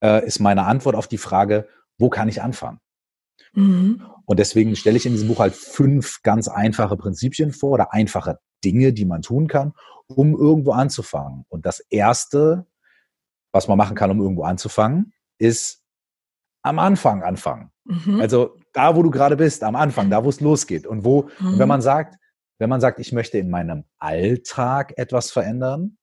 Äh, 0.01 0.25
ist 0.25 0.39
meine 0.39 0.65
Antwort 0.65 0.95
auf 0.95 1.07
die 1.07 1.17
Frage, 1.17 1.67
wo 1.97 2.09
kann 2.09 2.29
ich 2.29 2.41
anfangen? 2.41 2.79
Mhm. 3.53 4.03
Und 4.29 4.37
deswegen 4.37 4.75
stelle 4.75 4.95
ich 4.95 5.07
in 5.07 5.13
diesem 5.13 5.27
Buch 5.27 5.39
halt 5.39 5.55
fünf 5.55 6.21
ganz 6.21 6.47
einfache 6.47 6.95
Prinzipien 6.95 7.51
vor 7.51 7.71
oder 7.71 7.93
einfache 7.93 8.37
Dinge, 8.63 8.93
die 8.93 9.05
man 9.05 9.23
tun 9.23 9.47
kann, 9.47 9.73
um 10.05 10.37
irgendwo 10.37 10.71
anzufangen. 10.71 11.45
Und 11.49 11.65
das 11.65 11.79
erste, 11.89 12.67
was 13.51 13.67
man 13.67 13.79
machen 13.79 13.95
kann, 13.95 14.11
um 14.11 14.21
irgendwo 14.21 14.43
anzufangen, 14.43 15.13
ist 15.39 15.83
am 16.61 16.77
Anfang 16.77 17.23
anfangen. 17.23 17.71
Mhm. 17.85 18.21
Also 18.21 18.59
da, 18.71 18.95
wo 18.95 19.01
du 19.01 19.09
gerade 19.09 19.35
bist, 19.35 19.63
am 19.63 19.75
Anfang, 19.75 20.11
da, 20.11 20.23
wo 20.23 20.29
es 20.29 20.41
losgeht. 20.41 20.85
Und 20.85 21.03
wo, 21.03 21.27
mhm. 21.39 21.53
und 21.53 21.59
wenn 21.59 21.67
man 21.67 21.81
sagt, 21.81 22.15
wenn 22.59 22.69
man 22.69 22.81
sagt, 22.81 22.99
ich 22.99 23.11
möchte 23.11 23.39
in 23.39 23.49
meinem 23.49 23.85
Alltag 23.97 24.93
etwas 24.97 25.31
verändern, 25.31 25.97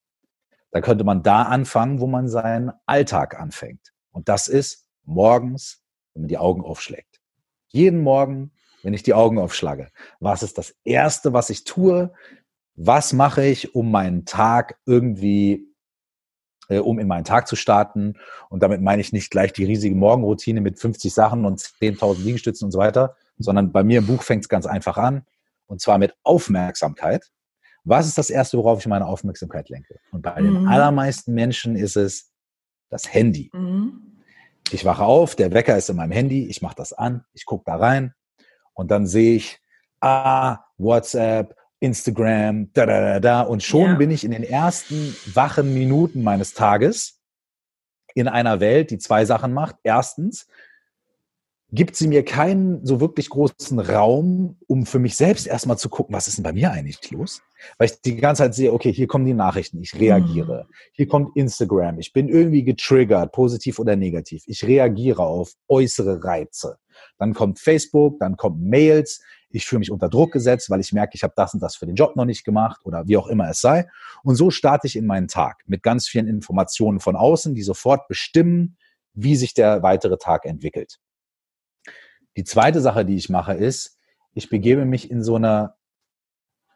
dann 0.73 0.83
könnte 0.83 1.05
man 1.05 1.23
da 1.23 1.43
anfangen, 1.43 2.01
wo 2.01 2.09
man 2.09 2.27
seinen 2.27 2.73
Alltag 2.87 3.39
anfängt. 3.39 3.93
Und 4.11 4.29
das 4.29 4.49
ist 4.49 4.89
morgens, 5.05 5.81
wenn 6.13 6.23
man 6.23 6.29
die 6.29 6.39
Augen 6.39 6.63
aufschlägt. 6.63 7.16
Jeden 7.69 8.03
Morgen, 8.03 8.53
wenn 8.83 8.95
ich 8.95 9.03
die 9.03 9.15
Augen 9.15 9.39
aufschlage. 9.39 9.89
Was 10.21 10.43
ist 10.43 10.59
das 10.59 10.75
Erste, 10.85 11.33
was 11.33 11.51
ich 11.51 11.65
tue? 11.65 12.13
Was 12.75 13.13
mache 13.13 13.45
ich, 13.45 13.75
um 13.75 13.91
meinen 13.91 14.25
Tag 14.25 14.79
irgendwie 14.87 15.67
äh, 16.69 16.79
um 16.79 16.99
in 16.99 17.07
meinen 17.07 17.25
Tag 17.25 17.47
zu 17.47 17.57
starten. 17.57 18.15
Und 18.49 18.63
damit 18.63 18.81
meine 18.81 19.01
ich 19.01 19.13
nicht 19.13 19.31
gleich 19.31 19.53
die 19.53 19.65
riesige 19.65 19.95
Morgenroutine 19.95 20.61
mit 20.61 20.79
50 20.79 21.13
Sachen 21.13 21.45
und 21.45 21.61
10.000 21.61 22.23
Liegestützen 22.23 22.67
und 22.67 22.73
so 22.73 22.79
weiter, 22.79 23.17
sondern 23.39 23.73
bei 23.73 23.85
mir 23.85 23.99
im 23.99 24.07
Buch 24.07 24.23
fängt 24.23 24.45
es 24.45 24.49
ganz 24.49 24.67
einfach 24.67 24.97
an. 24.97 25.25
Und 25.67 25.81
zwar 25.81 25.99
mit 25.99 26.15
Aufmerksamkeit. 26.23 27.31
Was 27.85 28.07
ist 28.07 28.19
das 28.19 28.31
Erste, 28.31 28.59
worauf 28.59 28.81
ich 28.81 28.87
meine 28.87 29.07
Aufmerksamkeit 29.07 29.69
lenke? 29.69 30.01
Und 30.11 30.23
bei 30.23 30.41
mhm. 30.41 30.55
den 30.55 30.69
allermeisten 30.69 31.35
Menschen 31.35 31.77
ist 31.77 31.97
es 31.97 32.33
das 32.89 33.13
Handy. 33.13 33.51
Mhm. 33.53 34.06
Ich 34.73 34.85
wache 34.85 35.05
auf, 35.05 35.37
der 35.37 35.53
Wecker 35.53 35.77
ist 35.77 35.91
in 35.91 35.97
meinem 35.97 36.13
Handy, 36.13 36.47
ich 36.47 36.61
mache 36.61 36.75
das 36.77 36.93
an, 36.93 37.25
ich 37.35 37.47
gucke 37.47 37.65
da 37.67 37.77
rein 37.77 38.15
und 38.75 38.91
dann 38.91 39.07
sehe 39.07 39.37
ich, 39.37 39.61
ah, 40.01 40.59
WhatsApp, 40.77 41.57
Instagram, 41.81 42.73
da, 42.73 42.87
da, 42.87 43.01
da, 43.01 43.21
da. 43.21 43.41
Und 43.43 43.63
schon 43.63 43.93
ja. 43.93 43.95
bin 43.95 44.11
ich 44.11 44.25
in 44.25 44.31
den 44.31 44.45
ersten 44.45 45.15
wachen 45.27 45.73
Minuten 45.75 46.23
meines 46.23 46.55
Tages 46.55 47.21
in 48.15 48.29
einer 48.29 48.61
Welt, 48.61 48.91
die 48.91 48.99
zwei 48.99 49.25
Sachen 49.25 49.53
macht. 49.53 49.77
Erstens, 49.83 50.47
gibt 51.73 51.97
sie 51.97 52.07
mir 52.07 52.25
keinen 52.25 52.85
so 52.87 53.01
wirklich 53.01 53.29
großen 53.29 53.81
Raum, 53.81 54.57
um 54.69 54.87
für 54.87 54.99
mich 54.99 55.17
selbst 55.17 55.47
erstmal 55.47 55.79
zu 55.79 55.89
gucken, 55.89 56.15
was 56.15 56.29
ist 56.29 56.39
denn 56.39 56.45
bei 56.45 56.53
mir 56.53 56.71
eigentlich 56.71 57.11
los? 57.11 57.43
Weil 57.79 57.89
ich 57.89 58.01
die 58.03 58.17
ganze 58.17 58.45
Zeit 58.45 58.55
sehe, 58.55 58.73
okay, 58.73 58.93
hier 58.93 59.09
kommen 59.09 59.25
die 59.25 59.35
Nachrichten, 59.35 59.81
ich 59.81 59.99
reagiere. 59.99 60.67
Mhm. 60.69 60.75
Hier 60.93 61.09
kommt 61.09 61.37
Instagram, 61.37 61.99
ich 61.99 62.13
bin 62.13 62.29
irgendwie 62.29 62.63
getriggert, 62.63 63.33
positiv 63.33 63.79
oder 63.79 63.97
negativ. 63.97 64.45
Ich 64.47 64.65
reagiere 64.65 65.23
auf 65.23 65.55
äußere 65.69 66.23
Reize. 66.23 66.79
Dann 67.19 67.35
kommt 67.35 67.59
Facebook, 67.59 68.21
dann 68.21 68.37
kommen 68.37 68.69
Mails, 68.69 69.21
ich 69.51 69.67
fühle 69.67 69.81
mich 69.81 69.91
unter 69.91 70.09
Druck 70.09 70.33
gesetzt, 70.33 70.71
weil 70.71 70.81
ich 70.81 70.93
merke, 70.93 71.13
ich 71.15 71.23
habe 71.23 71.33
das 71.37 71.55
und 71.55 71.63
das 71.63 71.77
für 71.77 71.87
den 71.87 71.97
Job 71.97 72.15
noch 72.15 72.25
nicht 72.27 72.45
gemacht 72.45 72.81
oder 72.85 73.09
wie 73.09 73.17
auch 73.17 73.27
immer 73.27 73.49
es 73.49 73.61
sei. 73.61 73.89
Und 74.23 74.37
so 74.37 74.51
starte 74.51 74.87
ich 74.87 74.97
in 74.97 75.07
meinen 75.07 75.29
Tag 75.29 75.63
mit 75.67 75.83
ganz 75.83 76.09
vielen 76.09 76.29
Informationen 76.29 77.01
von 77.01 77.17
außen, 77.17 77.55
die 77.55 77.63
sofort 77.63 78.07
bestimmen, 78.07 78.77
wie 79.15 79.35
sich 79.35 79.55
der 79.55 79.83
weitere 79.83 80.19
Tag 80.19 80.45
entwickelt. 80.45 80.99
Die 82.37 82.45
zweite 82.45 82.81
Sache, 82.81 83.05
die 83.05 83.17
ich 83.17 83.29
mache, 83.29 83.55
ist, 83.55 83.99
ich 84.35 84.51
begebe 84.51 84.85
mich 84.85 85.11
in 85.11 85.23
so 85.23 85.37
eine 85.37 85.75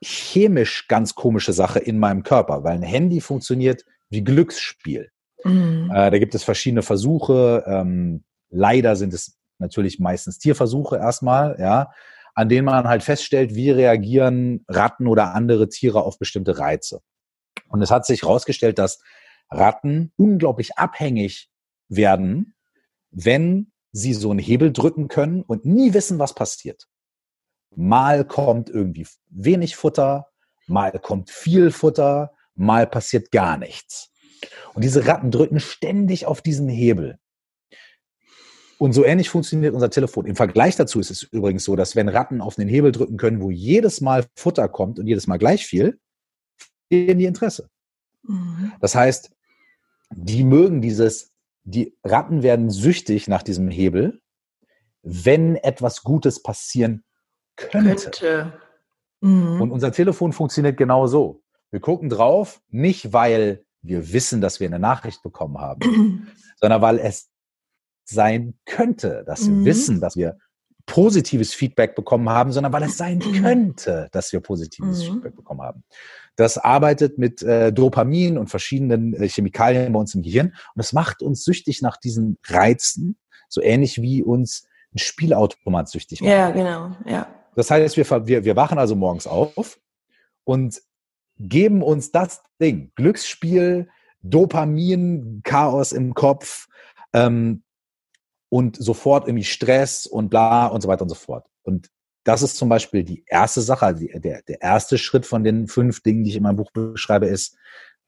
chemisch 0.02 0.88
ganz 0.88 1.14
komische 1.14 1.52
Sache 1.52 1.78
in 1.78 1.98
meinem 1.98 2.22
Körper, 2.22 2.64
weil 2.64 2.74
ein 2.74 2.82
Handy 2.82 3.20
funktioniert 3.20 3.84
wie 4.08 4.24
Glücksspiel. 4.24 5.10
Mhm. 5.44 5.90
Äh, 5.94 6.10
da 6.10 6.18
gibt 6.18 6.34
es 6.34 6.42
verschiedene 6.42 6.82
Versuche. 6.82 7.64
Ähm, 7.66 8.24
leider 8.48 8.96
sind 8.96 9.12
es 9.12 9.38
natürlich 9.58 9.98
meistens 10.00 10.38
Tierversuche 10.38 10.96
erstmal, 10.96 11.56
ja 11.60 11.90
an 12.34 12.48
denen 12.48 12.64
man 12.64 12.88
halt 12.88 13.02
feststellt, 13.02 13.54
wie 13.54 13.70
reagieren 13.70 14.64
Ratten 14.68 15.06
oder 15.06 15.34
andere 15.34 15.68
Tiere 15.68 16.02
auf 16.02 16.18
bestimmte 16.18 16.58
Reize. 16.58 17.02
Und 17.68 17.82
es 17.82 17.90
hat 17.90 18.06
sich 18.06 18.22
herausgestellt, 18.22 18.78
dass 18.78 19.02
Ratten 19.50 20.12
unglaublich 20.16 20.78
abhängig 20.78 21.50
werden, 21.88 22.54
wenn 23.10 23.72
sie 23.92 24.14
so 24.14 24.30
einen 24.30 24.38
Hebel 24.38 24.72
drücken 24.72 25.08
können 25.08 25.42
und 25.42 25.64
nie 25.64 25.94
wissen, 25.94 26.18
was 26.18 26.34
passiert. 26.34 26.86
Mal 27.74 28.24
kommt 28.24 28.70
irgendwie 28.70 29.06
wenig 29.28 29.76
Futter, 29.76 30.28
mal 30.66 30.92
kommt 30.98 31.30
viel 31.30 31.70
Futter, 31.70 32.32
mal 32.54 32.86
passiert 32.86 33.30
gar 33.30 33.58
nichts. 33.58 34.10
Und 34.74 34.84
diese 34.84 35.06
Ratten 35.06 35.30
drücken 35.30 35.60
ständig 35.60 36.26
auf 36.26 36.40
diesen 36.42 36.68
Hebel. 36.68 37.18
Und 38.78 38.94
so 38.94 39.04
ähnlich 39.04 39.28
funktioniert 39.28 39.74
unser 39.74 39.90
Telefon. 39.90 40.24
Im 40.24 40.36
Vergleich 40.36 40.74
dazu 40.74 41.00
ist 41.00 41.10
es 41.10 41.22
übrigens 41.22 41.64
so, 41.64 41.76
dass 41.76 41.96
wenn 41.96 42.08
Ratten 42.08 42.40
auf 42.40 42.54
den 42.54 42.66
Hebel 42.68 42.92
drücken 42.92 43.18
können, 43.18 43.42
wo 43.42 43.50
jedes 43.50 44.00
Mal 44.00 44.24
Futter 44.36 44.68
kommt 44.70 44.98
und 44.98 45.06
jedes 45.06 45.26
Mal 45.26 45.36
gleich 45.36 45.66
viel, 45.66 46.00
fehlen 46.88 47.18
die 47.18 47.26
Interesse. 47.26 47.68
Mhm. 48.22 48.72
Das 48.80 48.94
heißt, 48.94 49.32
die 50.12 50.44
mögen 50.44 50.80
dieses, 50.80 51.29
die 51.64 51.96
Ratten 52.04 52.42
werden 52.42 52.70
süchtig 52.70 53.28
nach 53.28 53.42
diesem 53.42 53.68
Hebel, 53.68 54.20
wenn 55.02 55.56
etwas 55.56 56.02
Gutes 56.02 56.42
passieren 56.42 57.04
könnte. 57.56 58.10
könnte. 58.10 58.52
Mhm. 59.20 59.60
Und 59.60 59.70
unser 59.70 59.92
Telefon 59.92 60.32
funktioniert 60.32 60.76
genau 60.76 61.06
so. 61.06 61.42
Wir 61.70 61.80
gucken 61.80 62.08
drauf, 62.08 62.60
nicht 62.68 63.12
weil 63.12 63.64
wir 63.82 64.12
wissen, 64.12 64.40
dass 64.40 64.60
wir 64.60 64.66
eine 64.66 64.78
Nachricht 64.78 65.22
bekommen 65.22 65.58
haben, 65.58 66.28
sondern 66.56 66.82
weil 66.82 66.98
es 66.98 67.30
sein 68.04 68.58
könnte, 68.66 69.22
dass 69.26 69.46
wir 69.46 69.54
mhm. 69.54 69.64
wissen, 69.64 70.00
dass 70.00 70.16
wir 70.16 70.38
positives 70.86 71.54
Feedback 71.54 71.94
bekommen 71.94 72.28
haben, 72.28 72.52
sondern 72.52 72.72
weil 72.72 72.82
es 72.84 72.96
sein 72.96 73.18
mhm. 73.18 73.42
könnte, 73.42 74.08
dass 74.12 74.32
wir 74.32 74.40
positives 74.40 75.04
mhm. 75.04 75.14
Feedback 75.14 75.36
bekommen 75.36 75.62
haben. 75.62 75.84
Das 76.36 76.58
arbeitet 76.58 77.18
mit 77.18 77.42
äh, 77.42 77.72
Dopamin 77.72 78.38
und 78.38 78.48
verschiedenen 78.48 79.14
äh, 79.14 79.28
Chemikalien 79.28 79.92
bei 79.92 79.98
uns 79.98 80.14
im 80.14 80.22
Gehirn 80.22 80.54
und 80.74 80.80
es 80.80 80.92
macht 80.92 81.22
uns 81.22 81.44
süchtig 81.44 81.82
nach 81.82 81.96
diesen 81.96 82.38
Reizen, 82.46 83.18
so 83.48 83.60
ähnlich 83.60 84.00
wie 84.00 84.22
uns 84.22 84.66
ein 84.94 84.98
Spielautomat 84.98 85.88
süchtig 85.88 86.20
macht. 86.20 86.30
Ja, 86.30 86.50
genau, 86.50 86.96
ja. 87.06 87.26
Das 87.56 87.70
heißt, 87.70 87.96
wir, 87.96 88.26
wir, 88.26 88.44
wir 88.44 88.56
wachen 88.56 88.78
also 88.78 88.96
morgens 88.96 89.26
auf 89.26 89.78
und 90.44 90.80
geben 91.38 91.82
uns 91.82 92.12
das 92.12 92.42
Ding, 92.60 92.92
Glücksspiel, 92.94 93.88
Dopamin, 94.22 95.40
Chaos 95.44 95.92
im 95.92 96.14
Kopf, 96.14 96.68
ähm, 97.12 97.62
und 98.50 98.76
sofort 98.76 99.26
irgendwie 99.26 99.44
Stress 99.44 100.06
und 100.06 100.28
bla 100.28 100.66
und 100.66 100.82
so 100.82 100.88
weiter 100.88 101.02
und 101.02 101.08
so 101.08 101.14
fort. 101.14 101.46
Und 101.62 101.90
das 102.24 102.42
ist 102.42 102.56
zum 102.56 102.68
Beispiel 102.68 103.04
die 103.04 103.24
erste 103.26 103.62
Sache, 103.62 103.86
also 103.86 104.06
der, 104.06 104.42
der 104.42 104.60
erste 104.60 104.98
Schritt 104.98 105.24
von 105.24 105.42
den 105.42 105.68
fünf 105.68 106.02
Dingen, 106.02 106.24
die 106.24 106.30
ich 106.30 106.36
in 106.36 106.42
meinem 106.42 106.56
Buch 106.56 106.70
beschreibe, 106.72 107.26
ist, 107.26 107.56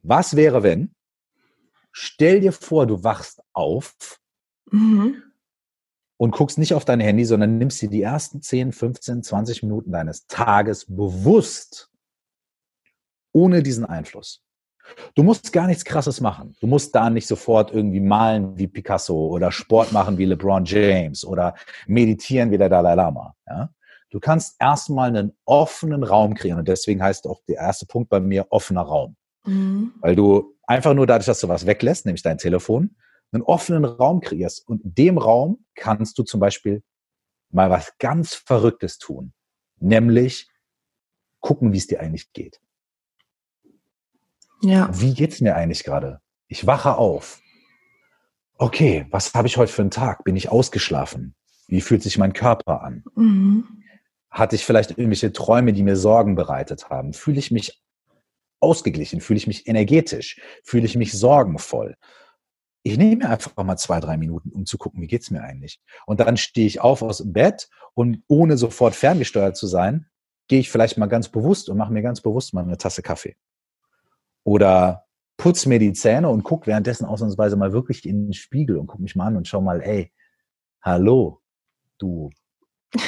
was 0.02 0.36
wäre, 0.36 0.62
wenn, 0.62 0.94
stell 1.92 2.40
dir 2.40 2.52
vor, 2.52 2.86
du 2.86 3.02
wachst 3.04 3.40
auf 3.52 4.18
mhm. 4.70 5.22
und 6.18 6.32
guckst 6.32 6.58
nicht 6.58 6.74
auf 6.74 6.84
dein 6.84 7.00
Handy, 7.00 7.24
sondern 7.24 7.56
nimmst 7.56 7.80
dir 7.80 7.88
die 7.88 8.02
ersten 8.02 8.42
10, 8.42 8.72
15, 8.72 9.22
20 9.22 9.62
Minuten 9.62 9.92
deines 9.92 10.26
Tages 10.26 10.84
bewusst 10.86 11.88
ohne 13.32 13.62
diesen 13.62 13.86
Einfluss. 13.86 14.44
Du 15.14 15.22
musst 15.22 15.52
gar 15.52 15.66
nichts 15.66 15.84
Krasses 15.84 16.20
machen. 16.20 16.56
Du 16.60 16.66
musst 16.66 16.94
da 16.94 17.10
nicht 17.10 17.26
sofort 17.26 17.72
irgendwie 17.72 18.00
malen 18.00 18.58
wie 18.58 18.66
Picasso 18.66 19.28
oder 19.28 19.52
Sport 19.52 19.92
machen 19.92 20.18
wie 20.18 20.24
LeBron 20.24 20.64
James 20.64 21.24
oder 21.24 21.54
meditieren 21.86 22.50
wie 22.50 22.58
der 22.58 22.68
Dalai 22.68 22.94
Lama. 22.94 23.34
Ja? 23.46 23.70
Du 24.10 24.20
kannst 24.20 24.56
erstmal 24.60 25.08
einen 25.08 25.32
offenen 25.44 26.02
Raum 26.02 26.34
kreieren 26.34 26.58
und 26.58 26.68
deswegen 26.68 27.02
heißt 27.02 27.26
auch 27.26 27.40
der 27.48 27.56
erste 27.56 27.86
Punkt 27.86 28.10
bei 28.10 28.20
mir 28.20 28.46
offener 28.50 28.82
Raum. 28.82 29.16
Mhm. 29.46 29.92
Weil 30.00 30.16
du 30.16 30.54
einfach 30.66 30.94
nur 30.94 31.06
dadurch, 31.06 31.26
dass 31.26 31.40
du 31.40 31.48
was 31.48 31.66
weglässt, 31.66 32.06
nämlich 32.06 32.22
dein 32.22 32.38
Telefon, 32.38 32.96
einen 33.32 33.42
offenen 33.42 33.84
Raum 33.84 34.20
kreierst. 34.20 34.68
Und 34.68 34.84
in 34.84 34.94
dem 34.94 35.18
Raum 35.18 35.64
kannst 35.74 36.18
du 36.18 36.22
zum 36.22 36.40
Beispiel 36.40 36.82
mal 37.50 37.70
was 37.70 37.96
ganz 37.98 38.34
Verrücktes 38.34 38.98
tun. 38.98 39.32
Nämlich 39.80 40.48
gucken, 41.40 41.72
wie 41.72 41.78
es 41.78 41.86
dir 41.86 42.00
eigentlich 42.00 42.32
geht. 42.32 42.60
Ja. 44.62 44.88
Wie 44.92 45.14
geht's 45.14 45.40
mir 45.40 45.56
eigentlich 45.56 45.84
gerade? 45.84 46.20
Ich 46.48 46.66
wache 46.66 46.96
auf. 46.96 47.40
Okay, 48.58 49.06
was 49.10 49.34
habe 49.34 49.48
ich 49.48 49.56
heute 49.56 49.72
für 49.72 49.82
einen 49.82 49.90
Tag? 49.90 50.24
Bin 50.24 50.36
ich 50.36 50.48
ausgeschlafen? 50.48 51.34
Wie 51.66 51.80
fühlt 51.80 52.02
sich 52.02 52.18
mein 52.18 52.32
Körper 52.32 52.82
an? 52.82 53.04
Mhm. 53.16 53.82
Hatte 54.30 54.54
ich 54.56 54.64
vielleicht 54.64 54.90
irgendwelche 54.90 55.32
Träume, 55.32 55.72
die 55.72 55.82
mir 55.82 55.96
Sorgen 55.96 56.36
bereitet 56.36 56.88
haben? 56.90 57.12
Fühle 57.12 57.38
ich 57.38 57.50
mich 57.50 57.82
ausgeglichen? 58.60 59.20
Fühle 59.20 59.38
ich 59.38 59.46
mich 59.46 59.66
energetisch? 59.66 60.40
Fühle 60.62 60.86
ich 60.86 60.96
mich 60.96 61.12
sorgenvoll? 61.12 61.96
Ich 62.84 62.96
nehme 62.98 63.16
mir 63.16 63.30
einfach 63.30 63.56
mal 63.56 63.76
zwei, 63.76 64.00
drei 64.00 64.16
Minuten, 64.16 64.50
um 64.50 64.66
zu 64.66 64.78
gucken, 64.78 65.02
wie 65.02 65.06
geht's 65.06 65.30
mir 65.30 65.42
eigentlich? 65.42 65.80
Und 66.06 66.20
dann 66.20 66.36
stehe 66.36 66.66
ich 66.66 66.80
auf 66.80 67.02
aus 67.02 67.18
dem 67.18 67.32
Bett 67.32 67.68
und 67.94 68.22
ohne 68.28 68.56
sofort 68.56 68.94
ferngesteuert 68.94 69.56
zu 69.56 69.66
sein, 69.66 70.06
gehe 70.48 70.60
ich 70.60 70.70
vielleicht 70.70 70.98
mal 70.98 71.06
ganz 71.06 71.28
bewusst 71.28 71.68
und 71.68 71.76
mache 71.76 71.92
mir 71.92 72.02
ganz 72.02 72.20
bewusst 72.20 72.54
mal 72.54 72.64
eine 72.64 72.78
Tasse 72.78 73.02
Kaffee. 73.02 73.36
Oder 74.44 75.06
putz 75.36 75.66
mir 75.66 75.78
die 75.78 75.92
Zähne 75.92 76.28
und 76.28 76.42
guck 76.42 76.66
währenddessen 76.66 77.04
ausnahmsweise 77.04 77.56
mal 77.56 77.72
wirklich 77.72 78.06
in 78.06 78.26
den 78.26 78.32
Spiegel 78.32 78.76
und 78.76 78.86
guck 78.86 79.00
mich 79.00 79.16
mal 79.16 79.26
an 79.26 79.36
und 79.36 79.48
schau 79.48 79.60
mal, 79.60 79.82
ey, 79.82 80.12
hallo, 80.80 81.40
du 81.98 82.30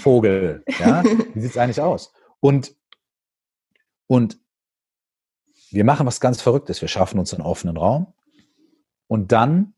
Vogel, 0.00 0.64
ja, 0.78 1.04
wie 1.34 1.40
sieht's 1.40 1.56
eigentlich 1.56 1.80
aus? 1.80 2.12
Und, 2.40 2.74
und 4.06 4.38
wir 5.70 5.84
machen 5.84 6.06
was 6.06 6.20
ganz 6.20 6.40
Verrücktes. 6.40 6.80
Wir 6.80 6.88
schaffen 6.88 7.18
uns 7.18 7.34
einen 7.34 7.42
offenen 7.42 7.76
Raum 7.76 8.14
und 9.08 9.32
dann 9.32 9.74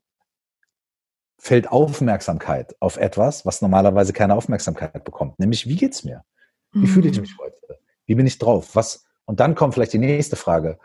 fällt 1.39 1.71
Aufmerksamkeit 1.71 2.77
auf 2.81 2.97
etwas, 2.97 3.47
was 3.47 3.63
normalerweise 3.63 4.13
keine 4.13 4.35
Aufmerksamkeit 4.35 5.05
bekommt. 5.05 5.39
Nämlich, 5.39 5.67
wie 5.67 5.77
geht's 5.77 6.05
mir? 6.05 6.25
Wie 6.73 6.87
fühle 6.87 7.09
ich 7.09 7.17
mhm. 7.17 7.23
mich 7.23 7.39
heute? 7.39 7.57
Wie 8.07 8.15
bin 8.15 8.27
ich 8.27 8.39
drauf? 8.39 8.75
Was, 8.75 9.08
und 9.29 9.41
dann 9.41 9.55
kommt 9.55 9.75
vielleicht 9.75 9.93
die 9.93 9.99
nächste 9.99 10.37
Frage. 10.37 10.79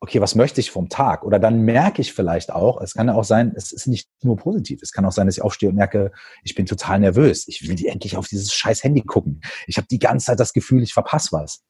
Okay, 0.00 0.20
was 0.20 0.34
möchte 0.34 0.60
ich 0.60 0.70
vom 0.70 0.90
Tag? 0.90 1.24
Oder 1.24 1.38
dann 1.38 1.62
merke 1.62 2.02
ich 2.02 2.12
vielleicht 2.12 2.52
auch, 2.52 2.82
es 2.82 2.92
kann 2.92 3.08
ja 3.08 3.14
auch 3.14 3.24
sein, 3.24 3.54
es 3.56 3.72
ist 3.72 3.86
nicht 3.86 4.10
nur 4.22 4.36
positiv. 4.36 4.82
Es 4.82 4.92
kann 4.92 5.06
auch 5.06 5.12
sein, 5.12 5.26
dass 5.26 5.38
ich 5.38 5.42
aufstehe 5.42 5.70
und 5.70 5.76
merke, 5.76 6.12
ich 6.44 6.54
bin 6.54 6.66
total 6.66 7.00
nervös. 7.00 7.48
Ich 7.48 7.66
will 7.66 7.74
die 7.74 7.88
endlich 7.88 8.18
auf 8.18 8.28
dieses 8.28 8.52
scheiß 8.52 8.84
Handy 8.84 9.00
gucken. 9.00 9.40
Ich 9.66 9.78
habe 9.78 9.86
die 9.90 9.98
ganze 9.98 10.26
Zeit 10.26 10.40
das 10.40 10.52
Gefühl, 10.52 10.82
ich 10.82 10.92
verpasse 10.92 11.30
was. 11.32 11.62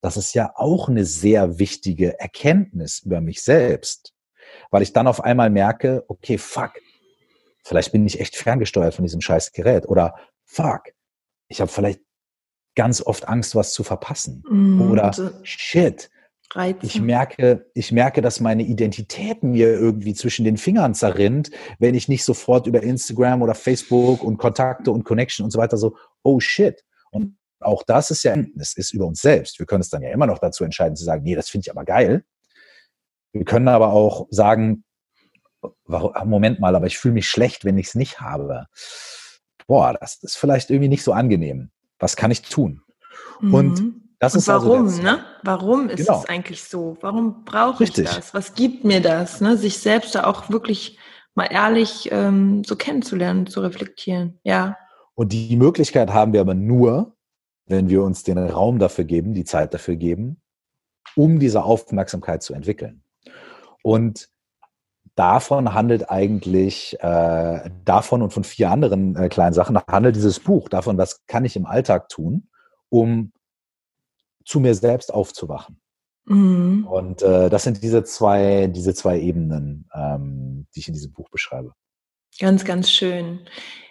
Das 0.00 0.16
ist 0.16 0.34
ja 0.34 0.52
auch 0.54 0.88
eine 0.88 1.04
sehr 1.04 1.58
wichtige 1.58 2.18
Erkenntnis 2.20 3.00
über 3.04 3.20
mich 3.20 3.42
selbst. 3.42 4.14
weil 4.70 4.82
ich 4.82 4.92
dann 4.92 5.06
auf 5.06 5.22
einmal 5.22 5.50
merke, 5.50 6.04
okay, 6.08 6.38
fuck, 6.38 6.72
vielleicht 7.64 7.92
bin 7.92 8.06
ich 8.06 8.20
echt 8.20 8.36
ferngesteuert 8.36 8.94
von 8.94 9.04
diesem 9.04 9.20
scheiß 9.20 9.52
Gerät 9.52 9.88
oder 9.88 10.14
fuck, 10.44 10.82
ich 11.48 11.60
habe 11.60 11.70
vielleicht 11.70 12.00
ganz 12.74 13.02
oft 13.02 13.28
Angst, 13.28 13.54
was 13.54 13.72
zu 13.72 13.84
verpassen 13.84 14.42
mm, 14.48 14.90
oder 14.90 15.12
so 15.12 15.30
shit, 15.42 16.10
Reizen. 16.54 16.78
Ich 16.82 17.00
merke, 17.00 17.66
ich 17.74 17.92
merke, 17.92 18.20
dass 18.20 18.40
meine 18.40 18.62
Identität 18.62 19.42
mir 19.42 19.68
irgendwie 19.68 20.14
zwischen 20.14 20.44
den 20.44 20.56
Fingern 20.56 20.94
zerrinnt, 20.94 21.50
wenn 21.78 21.94
ich 21.94 22.08
nicht 22.08 22.24
sofort 22.24 22.66
über 22.66 22.82
Instagram 22.82 23.42
oder 23.42 23.54
Facebook 23.54 24.22
und 24.22 24.36
Kontakte 24.36 24.90
und 24.90 25.04
Connection 25.04 25.44
und 25.44 25.50
so 25.50 25.58
weiter 25.58 25.76
so, 25.76 25.96
oh 26.22 26.40
shit. 26.40 26.84
Und 27.10 27.36
auch 27.60 27.82
das 27.84 28.10
ist 28.10 28.22
ja, 28.24 28.36
es 28.58 28.76
ist 28.76 28.92
über 28.92 29.06
uns 29.06 29.22
selbst. 29.22 29.58
Wir 29.58 29.66
können 29.66 29.80
es 29.80 29.90
dann 29.90 30.02
ja 30.02 30.10
immer 30.10 30.26
noch 30.26 30.38
dazu 30.38 30.64
entscheiden 30.64 30.96
zu 30.96 31.04
sagen, 31.04 31.22
nee, 31.22 31.34
das 31.34 31.48
finde 31.48 31.64
ich 31.66 31.70
aber 31.70 31.84
geil. 31.84 32.24
Wir 33.32 33.44
können 33.44 33.68
aber 33.68 33.92
auch 33.92 34.26
sagen, 34.30 34.84
Moment 35.86 36.60
mal, 36.60 36.74
aber 36.74 36.86
ich 36.86 36.98
fühle 36.98 37.14
mich 37.14 37.28
schlecht, 37.28 37.64
wenn 37.64 37.78
ich 37.78 37.86
es 37.88 37.94
nicht 37.94 38.20
habe. 38.20 38.66
Boah, 39.66 39.96
das 39.98 40.16
ist 40.22 40.36
vielleicht 40.36 40.70
irgendwie 40.70 40.88
nicht 40.88 41.04
so 41.04 41.12
angenehm. 41.12 41.70
Was 42.02 42.16
kann 42.16 42.32
ich 42.32 42.42
tun? 42.42 42.82
Mhm. 43.40 43.54
Und 43.54 43.94
das 44.18 44.34
und 44.34 44.40
ist 44.40 44.48
also 44.48 44.68
warum, 44.68 44.86
also 44.86 45.02
ne? 45.02 45.24
Warum 45.44 45.88
ist 45.88 45.98
genau. 45.98 46.18
es 46.20 46.28
eigentlich 46.28 46.64
so? 46.64 46.96
Warum 47.00 47.44
brauche 47.44 47.84
ich 47.84 47.92
das? 47.92 48.34
Was 48.34 48.54
gibt 48.54 48.84
mir 48.84 49.00
das? 49.00 49.40
Ne? 49.40 49.56
Sich 49.56 49.78
selbst 49.78 50.16
da 50.16 50.24
auch 50.24 50.50
wirklich 50.50 50.98
mal 51.34 51.46
ehrlich 51.46 52.08
ähm, 52.10 52.64
so 52.64 52.74
kennenzulernen, 52.74 53.46
zu 53.46 53.60
reflektieren. 53.60 54.40
Ja. 54.42 54.76
Und 55.14 55.32
die 55.32 55.56
Möglichkeit 55.56 56.10
haben 56.10 56.32
wir 56.32 56.40
aber 56.40 56.54
nur, 56.54 57.16
wenn 57.66 57.88
wir 57.88 58.02
uns 58.02 58.24
den 58.24 58.36
Raum 58.36 58.80
dafür 58.80 59.04
geben, 59.04 59.32
die 59.32 59.44
Zeit 59.44 59.72
dafür 59.72 59.94
geben, 59.94 60.42
um 61.14 61.38
diese 61.38 61.62
Aufmerksamkeit 61.62 62.42
zu 62.42 62.52
entwickeln. 62.52 63.04
Und 63.84 64.28
davon 65.14 65.74
handelt 65.74 66.10
eigentlich, 66.10 66.96
äh, 67.00 67.70
davon 67.84 68.22
und 68.22 68.32
von 68.32 68.44
vier 68.44 68.70
anderen 68.70 69.16
äh, 69.16 69.28
kleinen 69.28 69.54
Sachen, 69.54 69.78
handelt 69.88 70.16
dieses 70.16 70.40
Buch, 70.40 70.68
davon, 70.68 70.98
was 70.98 71.24
kann 71.26 71.44
ich 71.44 71.56
im 71.56 71.66
Alltag 71.66 72.08
tun, 72.08 72.48
um 72.88 73.32
zu 74.44 74.60
mir 74.60 74.74
selbst 74.74 75.12
aufzuwachen. 75.12 75.80
Mhm. 76.24 76.86
Und 76.86 77.22
äh, 77.22 77.50
das 77.50 77.64
sind 77.64 77.82
diese 77.82 78.04
zwei, 78.04 78.68
diese 78.68 78.94
zwei 78.94 79.18
Ebenen, 79.18 79.88
ähm, 79.94 80.66
die 80.74 80.80
ich 80.80 80.88
in 80.88 80.94
diesem 80.94 81.12
Buch 81.12 81.28
beschreibe. 81.30 81.74
Ganz, 82.38 82.64
ganz 82.64 82.90
schön. 82.90 83.40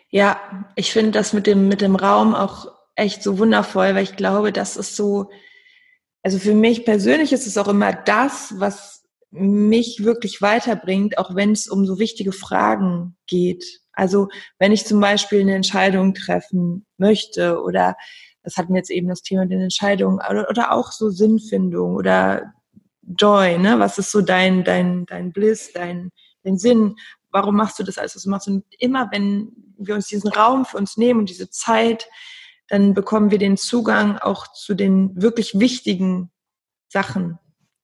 Ja, 0.10 0.40
ich 0.76 0.92
finde 0.92 1.12
das 1.12 1.34
mit 1.34 1.48
dem, 1.48 1.68
mit 1.68 1.82
dem 1.82 1.96
Raum 1.96 2.36
auch 2.36 2.68
echt 2.96 3.24
so 3.24 3.38
wundervoll, 3.38 3.96
weil 3.96 4.04
ich 4.04 4.16
glaube, 4.16 4.52
das 4.52 4.78
ist 4.78 4.96
so, 4.96 5.30
also 6.24 6.38
für 6.38 6.54
mich 6.54 6.86
persönlich 6.86 7.32
ist 7.34 7.48
es 7.48 7.58
auch 7.58 7.68
immer 7.68 7.94
das, 7.94 8.56
was 8.58 9.01
mich 9.32 10.04
wirklich 10.04 10.42
weiterbringt, 10.42 11.18
auch 11.18 11.36
wenn 11.36 11.54
es 11.54 11.68
um 11.68 11.86
so 11.86 12.00
wichtige 12.00 12.34
Fragen 12.34 13.16
geht. 13.28 13.82
Also 13.94 14.28
wenn 14.60 14.72
ich 14.72 14.86
zum 14.86 15.00
Beispiel 15.00 15.42
eine 15.42 15.56
Entscheidung 15.56 16.14
treffen 16.14 16.86
möchte 16.98 17.62
oder 17.62 17.96
das 18.44 18.58
hatten 18.58 18.74
wir 18.74 18.80
jetzt 18.80 18.90
eben 18.90 19.08
das 19.08 19.22
Thema 19.22 19.46
der 19.46 19.60
Entscheidung 19.60 20.16
oder, 20.30 20.50
oder 20.50 20.72
auch 20.72 20.92
so 20.92 21.10
Sinnfindung 21.10 21.96
oder 21.96 22.54
Joy, 23.04 23.58
ne? 23.58 23.80
Was 23.80 23.98
ist 23.98 24.12
so 24.12 24.22
dein, 24.22 24.64
dein, 24.64 25.06
dein 25.06 25.32
Bliss, 25.32 25.72
dein, 25.74 26.12
dein 26.44 26.58
Sinn? 26.58 26.96
Warum 27.30 27.56
machst 27.56 27.80
du 27.80 27.84
das 27.84 27.98
alles, 27.98 28.16
was 28.16 28.24
du 28.24 28.30
machst? 28.30 28.48
Und 28.48 28.64
immer 28.80 29.10
wenn 29.12 29.52
wir 29.78 29.96
uns 29.96 30.08
diesen 30.08 30.32
Raum 30.32 30.66
für 30.66 30.78
uns 30.78 30.98
nehmen 30.98 31.20
und 31.20 31.30
diese 31.30 31.50
Zeit, 31.50 32.08
dann 32.68 32.94
bekommen 32.94 33.32
wir 33.32 33.38
den 33.38 33.58
Zugang 33.58 34.18
auch 34.18 34.48
zu 34.54 34.74
den 34.74 35.22
wirklich 35.22 35.60
wichtigen 35.60 36.32
Sachen, 36.88 37.38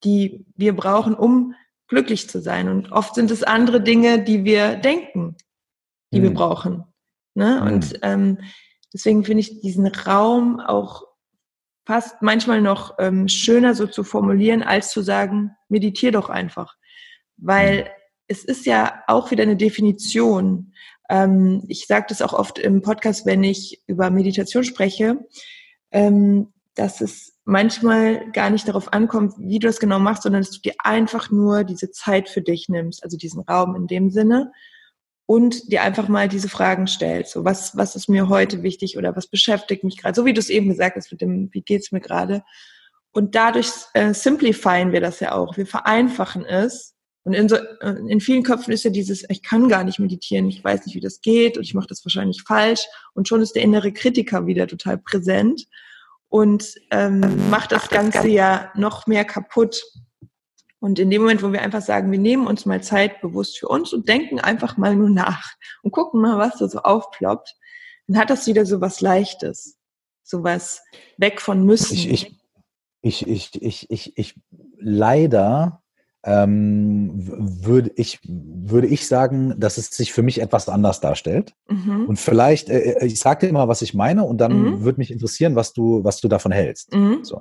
die 0.04 0.46
wir 0.56 0.74
brauchen, 0.74 1.14
um 1.14 1.54
glücklich 1.88 2.28
zu 2.28 2.40
sein. 2.40 2.68
Und 2.68 2.92
oft 2.92 3.14
sind 3.14 3.30
es 3.30 3.42
andere 3.42 3.80
Dinge, 3.80 4.22
die 4.22 4.44
wir 4.44 4.76
denken, 4.76 5.36
die 6.12 6.18
hm. 6.18 6.24
wir 6.24 6.34
brauchen. 6.34 6.84
Ne? 7.34 7.60
Hm. 7.60 7.66
Und 7.66 7.98
ähm, 8.02 8.38
Deswegen 8.92 9.24
finde 9.24 9.40
ich 9.40 9.60
diesen 9.60 9.86
Raum 9.86 10.60
auch 10.60 11.04
fast 11.86 12.22
manchmal 12.22 12.60
noch 12.60 12.94
ähm, 12.98 13.28
schöner 13.28 13.74
so 13.74 13.86
zu 13.86 14.04
formulieren, 14.04 14.62
als 14.62 14.90
zu 14.90 15.02
sagen, 15.02 15.52
meditier 15.68 16.12
doch 16.12 16.30
einfach. 16.30 16.76
Weil 17.36 17.82
mhm. 17.82 17.88
es 18.28 18.44
ist 18.44 18.66
ja 18.66 19.02
auch 19.06 19.30
wieder 19.30 19.42
eine 19.42 19.56
Definition. 19.56 20.72
Ähm, 21.08 21.64
ich 21.68 21.86
sage 21.86 22.06
das 22.08 22.22
auch 22.22 22.32
oft 22.32 22.58
im 22.58 22.82
Podcast, 22.82 23.26
wenn 23.26 23.42
ich 23.42 23.82
über 23.86 24.10
Meditation 24.10 24.64
spreche, 24.64 25.18
ähm, 25.90 26.52
dass 26.78 27.00
es 27.00 27.34
manchmal 27.44 28.30
gar 28.32 28.50
nicht 28.50 28.68
darauf 28.68 28.92
ankommt, 28.92 29.34
wie 29.38 29.58
du 29.58 29.66
das 29.66 29.80
genau 29.80 29.98
machst, 29.98 30.22
sondern 30.22 30.42
dass 30.42 30.50
du 30.50 30.60
dir 30.60 30.74
einfach 30.78 31.30
nur 31.30 31.64
diese 31.64 31.90
Zeit 31.90 32.28
für 32.28 32.42
dich 32.42 32.68
nimmst, 32.68 33.02
also 33.02 33.16
diesen 33.16 33.40
Raum 33.40 33.74
in 33.74 33.86
dem 33.86 34.10
Sinne 34.10 34.52
und 35.26 35.72
dir 35.72 35.82
einfach 35.82 36.08
mal 36.08 36.28
diese 36.28 36.48
Fragen 36.48 36.86
stellst. 36.86 37.32
So, 37.32 37.44
was, 37.44 37.76
was 37.76 37.96
ist 37.96 38.08
mir 38.08 38.28
heute 38.28 38.62
wichtig 38.62 38.96
oder 38.96 39.16
was 39.16 39.26
beschäftigt 39.26 39.84
mich 39.84 39.96
gerade? 39.96 40.14
So 40.14 40.24
wie 40.24 40.32
du 40.32 40.40
es 40.40 40.50
eben 40.50 40.68
gesagt 40.68 40.96
hast 40.96 41.10
mit 41.10 41.20
dem, 41.20 41.48
wie 41.52 41.62
geht's 41.62 41.92
mir 41.92 42.00
gerade? 42.00 42.42
Und 43.12 43.34
dadurch 43.34 43.70
äh, 43.94 44.14
simplifieren 44.14 44.92
wir 44.92 45.00
das 45.00 45.20
ja 45.20 45.32
auch. 45.32 45.56
Wir 45.56 45.66
vereinfachen 45.66 46.44
es. 46.44 46.94
Und 47.24 47.34
in, 47.34 47.48
so, 47.48 47.56
äh, 47.56 47.96
in 48.08 48.20
vielen 48.20 48.42
Köpfen 48.42 48.72
ist 48.72 48.84
ja 48.84 48.90
dieses, 48.90 49.24
ich 49.28 49.42
kann 49.42 49.68
gar 49.68 49.84
nicht 49.84 49.98
meditieren, 49.98 50.48
ich 50.48 50.62
weiß 50.62 50.86
nicht, 50.86 50.94
wie 50.94 51.00
das 51.00 51.20
geht 51.20 51.56
und 51.56 51.62
ich 51.62 51.74
mache 51.74 51.88
das 51.88 52.04
wahrscheinlich 52.04 52.42
falsch. 52.42 52.86
Und 53.14 53.26
schon 53.26 53.42
ist 53.42 53.54
der 53.54 53.62
innere 53.62 53.92
Kritiker 53.92 54.46
wieder 54.46 54.66
total 54.66 54.98
präsent 54.98 55.66
und 56.28 56.74
ähm, 56.90 57.50
macht 57.50 57.72
das 57.72 57.88
Ganze 57.88 58.28
ja 58.28 58.70
noch 58.74 59.06
mehr 59.06 59.24
kaputt. 59.24 59.82
Und 60.80 60.98
in 60.98 61.10
dem 61.10 61.22
Moment, 61.22 61.42
wo 61.42 61.52
wir 61.52 61.62
einfach 61.62 61.82
sagen, 61.82 62.12
wir 62.12 62.18
nehmen 62.18 62.46
uns 62.46 62.66
mal 62.66 62.82
Zeit 62.82 63.20
bewusst 63.20 63.58
für 63.58 63.68
uns 63.68 63.92
und 63.92 64.08
denken 64.08 64.38
einfach 64.38 64.76
mal 64.76 64.94
nur 64.94 65.10
nach 65.10 65.54
und 65.82 65.90
gucken 65.90 66.20
mal, 66.20 66.38
was 66.38 66.58
da 66.58 66.68
so 66.68 66.78
aufploppt, 66.80 67.56
dann 68.06 68.18
hat 68.18 68.30
das 68.30 68.46
wieder 68.46 68.64
so 68.64 68.80
was 68.80 69.00
Leichtes. 69.00 69.76
So 70.22 70.44
was 70.44 70.82
weg 71.16 71.40
von 71.40 71.64
müssen. 71.64 71.94
Ich, 71.94 72.10
ich, 72.10 72.36
ich, 73.00 73.26
ich, 73.26 73.62
ich, 73.62 73.90
ich, 73.90 74.18
ich 74.18 74.34
leider 74.78 75.82
ähm, 76.28 77.10
würde 77.16 77.90
ich, 77.96 78.20
würde 78.22 78.86
ich 78.86 79.08
sagen, 79.08 79.58
dass 79.58 79.78
es 79.78 79.86
sich 79.86 80.12
für 80.12 80.22
mich 80.22 80.42
etwas 80.42 80.68
anders 80.68 81.00
darstellt. 81.00 81.54
Mhm. 81.70 82.04
Und 82.04 82.18
vielleicht, 82.18 82.68
äh, 82.68 82.98
äh 82.98 83.06
ich 83.06 83.18
sage 83.18 83.46
dir 83.46 83.52
mal, 83.52 83.66
was 83.66 83.80
ich 83.80 83.94
meine, 83.94 84.24
und 84.24 84.38
dann 84.38 84.52
mhm. 84.52 84.84
würde 84.84 84.98
mich 84.98 85.10
interessieren, 85.10 85.56
was 85.56 85.72
du, 85.72 86.04
was 86.04 86.20
du 86.20 86.28
davon 86.28 86.52
hältst. 86.52 86.94
Mhm. 86.94 87.20
So. 87.24 87.40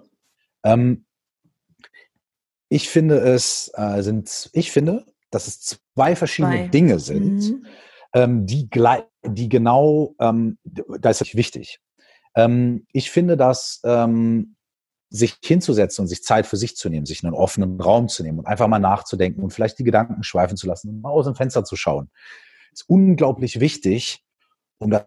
Ähm, 0.64 1.06
ich 2.70 2.88
finde 2.88 3.18
es 3.18 3.72
äh, 3.76 4.02
sind, 4.04 4.50
ich 4.54 4.72
finde, 4.72 5.06
dass 5.32 5.48
es 5.48 5.80
zwei 5.94 6.16
verschiedene 6.16 6.56
zwei. 6.56 6.68
Dinge 6.70 7.00
sind, 7.00 7.40
mhm. 7.40 7.66
ähm, 8.14 8.46
die, 8.46 8.70
die 9.26 9.50
genau, 9.50 10.16
ähm, 10.22 10.58
da 10.64 11.10
ist 11.10 11.36
wichtig. 11.36 11.80
Ähm, 12.36 12.86
ich 12.94 13.12
finde, 13.12 13.36
dass 13.36 13.82
ähm, 13.84 14.56
sich 15.10 15.38
hinzusetzen 15.44 16.04
und 16.04 16.08
sich 16.08 16.24
Zeit 16.24 16.46
für 16.46 16.58
sich 16.58 16.76
zu 16.76 16.90
nehmen, 16.90 17.06
sich 17.06 17.24
einen 17.24 17.34
offenen 17.34 17.80
Raum 17.80 18.10
zu 18.10 18.24
nehmen 18.24 18.40
und 18.40 18.46
einfach 18.46 18.68
mal 18.68 18.80
nachzudenken 18.80 19.42
und 19.42 19.52
vielleicht 19.52 19.80
die 19.80 19.84
Gedanken 19.84 20.24
schweifen 20.24 20.58
zu 20.58 20.68
lassen 20.68 20.90
und 20.90 21.02
mal 21.02 21.12
aus 21.12 21.26
dem 21.26 21.36
Fenster 21.36 21.64
zu 21.64 21.76
schauen, 21.76 22.10
ist 22.74 22.90
unglaublich 22.90 23.60
wichtig, 23.60 24.24
um 24.80 24.92
das 24.92 25.06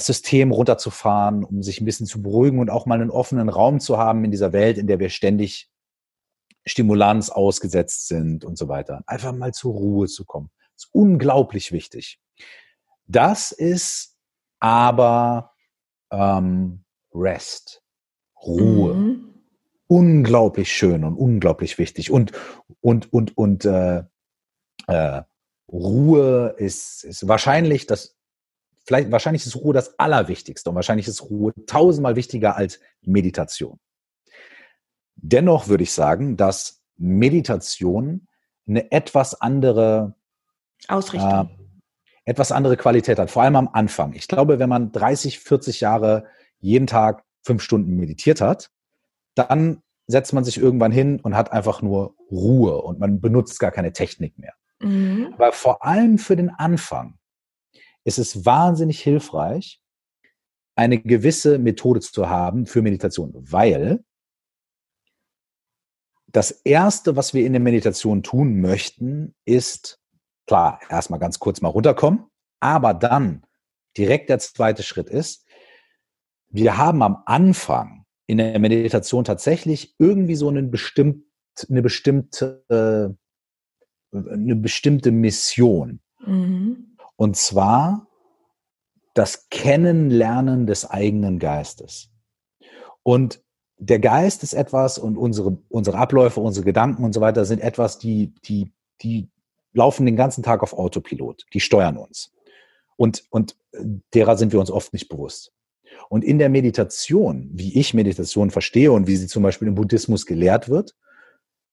System 0.00 0.50
runterzufahren, 0.50 1.44
um 1.44 1.62
sich 1.62 1.80
ein 1.80 1.84
bisschen 1.84 2.06
zu 2.06 2.22
beruhigen 2.22 2.58
und 2.58 2.70
auch 2.70 2.86
mal 2.86 3.00
einen 3.00 3.10
offenen 3.10 3.48
Raum 3.48 3.80
zu 3.80 3.98
haben 3.98 4.24
in 4.24 4.30
dieser 4.30 4.52
Welt, 4.52 4.78
in 4.78 4.86
der 4.86 4.98
wir 4.98 5.08
ständig 5.08 5.70
Stimulanz 6.66 7.30
ausgesetzt 7.30 8.08
sind 8.08 8.44
und 8.44 8.58
so 8.58 8.68
weiter. 8.68 9.02
Einfach 9.06 9.32
mal 9.32 9.54
zur 9.54 9.74
Ruhe 9.74 10.08
zu 10.08 10.24
kommen. 10.24 10.50
Ist 10.76 10.88
unglaublich 10.92 11.72
wichtig. 11.72 12.20
Das 13.06 13.52
ist 13.52 14.16
aber 14.58 15.52
ähm, 16.10 16.84
Rest, 17.14 17.82
Ruhe. 18.42 18.94
Mhm. 18.94 19.35
Unglaublich 19.88 20.72
schön 20.72 21.04
und 21.04 21.16
unglaublich 21.16 21.78
wichtig. 21.78 22.10
Und, 22.10 22.32
und, 22.80 23.12
und, 23.12 23.36
und 23.36 23.64
äh, 23.64 24.02
äh, 24.88 25.22
Ruhe 25.70 26.54
ist, 26.58 27.04
ist 27.04 27.28
wahrscheinlich 27.28 27.86
das, 27.86 28.16
vielleicht, 28.84 29.10
wahrscheinlich 29.10 29.46
ist 29.46 29.56
Ruhe 29.56 29.74
das 29.74 29.98
Allerwichtigste 29.98 30.70
und 30.70 30.76
wahrscheinlich 30.76 31.08
ist 31.08 31.22
Ruhe 31.22 31.52
tausendmal 31.66 32.16
wichtiger 32.16 32.56
als 32.56 32.80
Meditation. 33.02 33.78
Dennoch 35.16 35.68
würde 35.68 35.84
ich 35.84 35.92
sagen, 35.92 36.36
dass 36.36 36.82
Meditation 36.96 38.28
eine 38.66 38.90
etwas 38.92 39.40
andere 39.40 40.14
Ausrichtung. 40.88 41.50
Äh, 41.50 41.66
etwas 42.26 42.50
andere 42.50 42.76
Qualität 42.76 43.20
hat, 43.20 43.30
vor 43.30 43.44
allem 43.44 43.54
am 43.54 43.68
Anfang. 43.72 44.12
Ich 44.12 44.26
glaube, 44.26 44.58
wenn 44.58 44.68
man 44.68 44.90
30, 44.90 45.38
40 45.38 45.80
Jahre 45.80 46.26
jeden 46.58 46.88
Tag 46.88 47.24
fünf 47.42 47.62
Stunden 47.62 47.94
meditiert 47.94 48.40
hat, 48.40 48.72
dann 49.36 49.82
setzt 50.08 50.32
man 50.32 50.44
sich 50.44 50.58
irgendwann 50.58 50.92
hin 50.92 51.20
und 51.20 51.36
hat 51.36 51.52
einfach 51.52 51.82
nur 51.82 52.16
Ruhe 52.30 52.80
und 52.82 52.98
man 52.98 53.20
benutzt 53.20 53.60
gar 53.60 53.70
keine 53.70 53.92
Technik 53.92 54.38
mehr. 54.38 54.54
Mhm. 54.80 55.34
Aber 55.34 55.52
vor 55.52 55.84
allem 55.84 56.18
für 56.18 56.36
den 56.36 56.50
Anfang 56.50 57.18
ist 58.04 58.18
es 58.18 58.44
wahnsinnig 58.44 59.00
hilfreich, 59.00 59.80
eine 60.76 61.00
gewisse 61.00 61.58
Methode 61.58 62.00
zu 62.00 62.28
haben 62.28 62.66
für 62.66 62.82
Meditation, 62.82 63.32
weil 63.34 64.04
das 66.28 66.50
Erste, 66.50 67.16
was 67.16 67.34
wir 67.34 67.46
in 67.46 67.52
der 67.52 67.62
Meditation 67.62 68.22
tun 68.22 68.60
möchten, 68.60 69.34
ist, 69.44 69.98
klar, 70.46 70.80
erstmal 70.90 71.18
ganz 71.18 71.38
kurz 71.38 71.60
mal 71.62 71.70
runterkommen, 71.70 72.26
aber 72.60 72.94
dann 72.94 73.42
direkt 73.96 74.28
der 74.28 74.38
zweite 74.38 74.82
Schritt 74.82 75.08
ist, 75.08 75.46
wir 76.48 76.76
haben 76.76 77.02
am 77.02 77.22
Anfang 77.26 78.05
in 78.26 78.38
der 78.38 78.58
Meditation 78.58 79.24
tatsächlich 79.24 79.94
irgendwie 79.98 80.34
so 80.34 80.48
einen 80.48 80.70
bestimmt, 80.70 81.24
eine 81.68 81.82
bestimmte, 81.82 83.16
eine 84.12 84.56
bestimmte 84.56 85.10
Mission. 85.12 86.00
Mhm. 86.24 86.96
Und 87.16 87.36
zwar 87.36 88.08
das 89.14 89.48
Kennenlernen 89.48 90.66
des 90.66 90.88
eigenen 90.90 91.38
Geistes. 91.38 92.10
Und 93.02 93.42
der 93.78 93.98
Geist 93.98 94.42
ist 94.42 94.54
etwas 94.54 94.98
und 94.98 95.16
unsere, 95.16 95.58
unsere 95.68 95.98
Abläufe, 95.98 96.40
unsere 96.40 96.64
Gedanken 96.64 97.04
und 97.04 97.12
so 97.12 97.20
weiter 97.20 97.44
sind 97.44 97.60
etwas, 97.60 97.98
die, 97.98 98.34
die, 98.44 98.72
die 99.02 99.28
laufen 99.72 100.06
den 100.06 100.16
ganzen 100.16 100.42
Tag 100.42 100.62
auf 100.62 100.72
Autopilot. 100.72 101.46
Die 101.52 101.60
steuern 101.60 101.96
uns. 101.96 102.32
Und, 102.96 103.24
und 103.30 103.56
derer 104.14 104.36
sind 104.36 104.52
wir 104.52 104.60
uns 104.60 104.70
oft 104.70 104.92
nicht 104.92 105.08
bewusst. 105.08 105.52
Und 106.08 106.24
in 106.24 106.38
der 106.38 106.48
Meditation, 106.48 107.50
wie 107.52 107.78
ich 107.78 107.94
Meditation 107.94 108.50
verstehe 108.50 108.92
und 108.92 109.06
wie 109.06 109.16
sie 109.16 109.26
zum 109.26 109.42
Beispiel 109.42 109.68
im 109.68 109.74
Buddhismus 109.74 110.26
gelehrt 110.26 110.68
wird, 110.68 110.94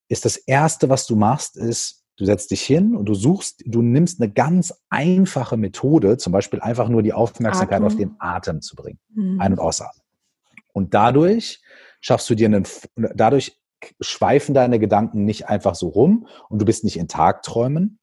ist 0.07 0.25
das 0.25 0.37
erste, 0.37 0.89
was 0.89 1.05
du 1.05 1.15
machst, 1.15 1.57
ist, 1.57 2.03
du 2.17 2.25
setzt 2.25 2.51
dich 2.51 2.61
hin 2.61 2.95
und 2.95 3.05
du 3.05 3.13
suchst, 3.13 3.63
du 3.65 3.81
nimmst 3.81 4.21
eine 4.21 4.31
ganz 4.31 4.73
einfache 4.89 5.57
Methode, 5.57 6.17
zum 6.17 6.33
Beispiel 6.33 6.59
einfach 6.61 6.89
nur 6.89 7.01
die 7.01 7.13
Aufmerksamkeit 7.13 7.77
Atem. 7.77 7.85
auf 7.85 7.95
den 7.95 8.15
Atem 8.19 8.61
zu 8.61 8.75
bringen. 8.75 8.99
Mhm. 9.13 9.39
Ein- 9.39 9.53
und 9.53 9.59
Ausatmen. 9.59 10.03
Und 10.73 10.93
dadurch 10.93 11.61
schaffst 12.01 12.29
du 12.29 12.35
dir 12.35 12.47
einen, 12.47 12.67
dadurch 12.95 13.59
schweifen 13.99 14.53
deine 14.53 14.79
Gedanken 14.79 15.25
nicht 15.25 15.49
einfach 15.49 15.75
so 15.75 15.89
rum 15.89 16.27
und 16.49 16.59
du 16.59 16.65
bist 16.65 16.83
nicht 16.83 16.97
in 16.97 17.07
Tagträumen, 17.07 17.99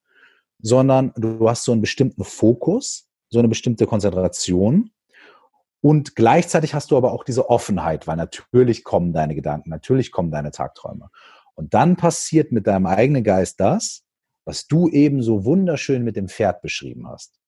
sondern 0.60 1.12
du 1.16 1.48
hast 1.48 1.64
so 1.64 1.72
einen 1.72 1.80
bestimmten 1.80 2.24
Fokus, 2.24 3.08
so 3.28 3.38
eine 3.38 3.48
bestimmte 3.48 3.86
Konzentration 3.86 4.90
und 5.80 6.14
gleichzeitig 6.14 6.74
hast 6.74 6.90
du 6.90 6.96
aber 6.96 7.12
auch 7.12 7.24
diese 7.24 7.48
Offenheit, 7.48 8.06
weil 8.06 8.16
natürlich 8.16 8.84
kommen 8.84 9.12
deine 9.12 9.34
Gedanken, 9.34 9.70
natürlich 9.70 10.12
kommen 10.12 10.30
deine 10.30 10.50
Tagträume. 10.50 11.10
Und 11.54 11.74
dann 11.74 11.96
passiert 11.96 12.52
mit 12.52 12.66
deinem 12.66 12.86
eigenen 12.86 13.24
Geist 13.24 13.60
das, 13.60 14.04
was 14.44 14.66
du 14.66 14.88
eben 14.88 15.22
so 15.22 15.44
wunderschön 15.44 16.04
mit 16.04 16.16
dem 16.16 16.28
Pferd 16.28 16.62
beschrieben 16.62 17.08
hast. 17.08 17.38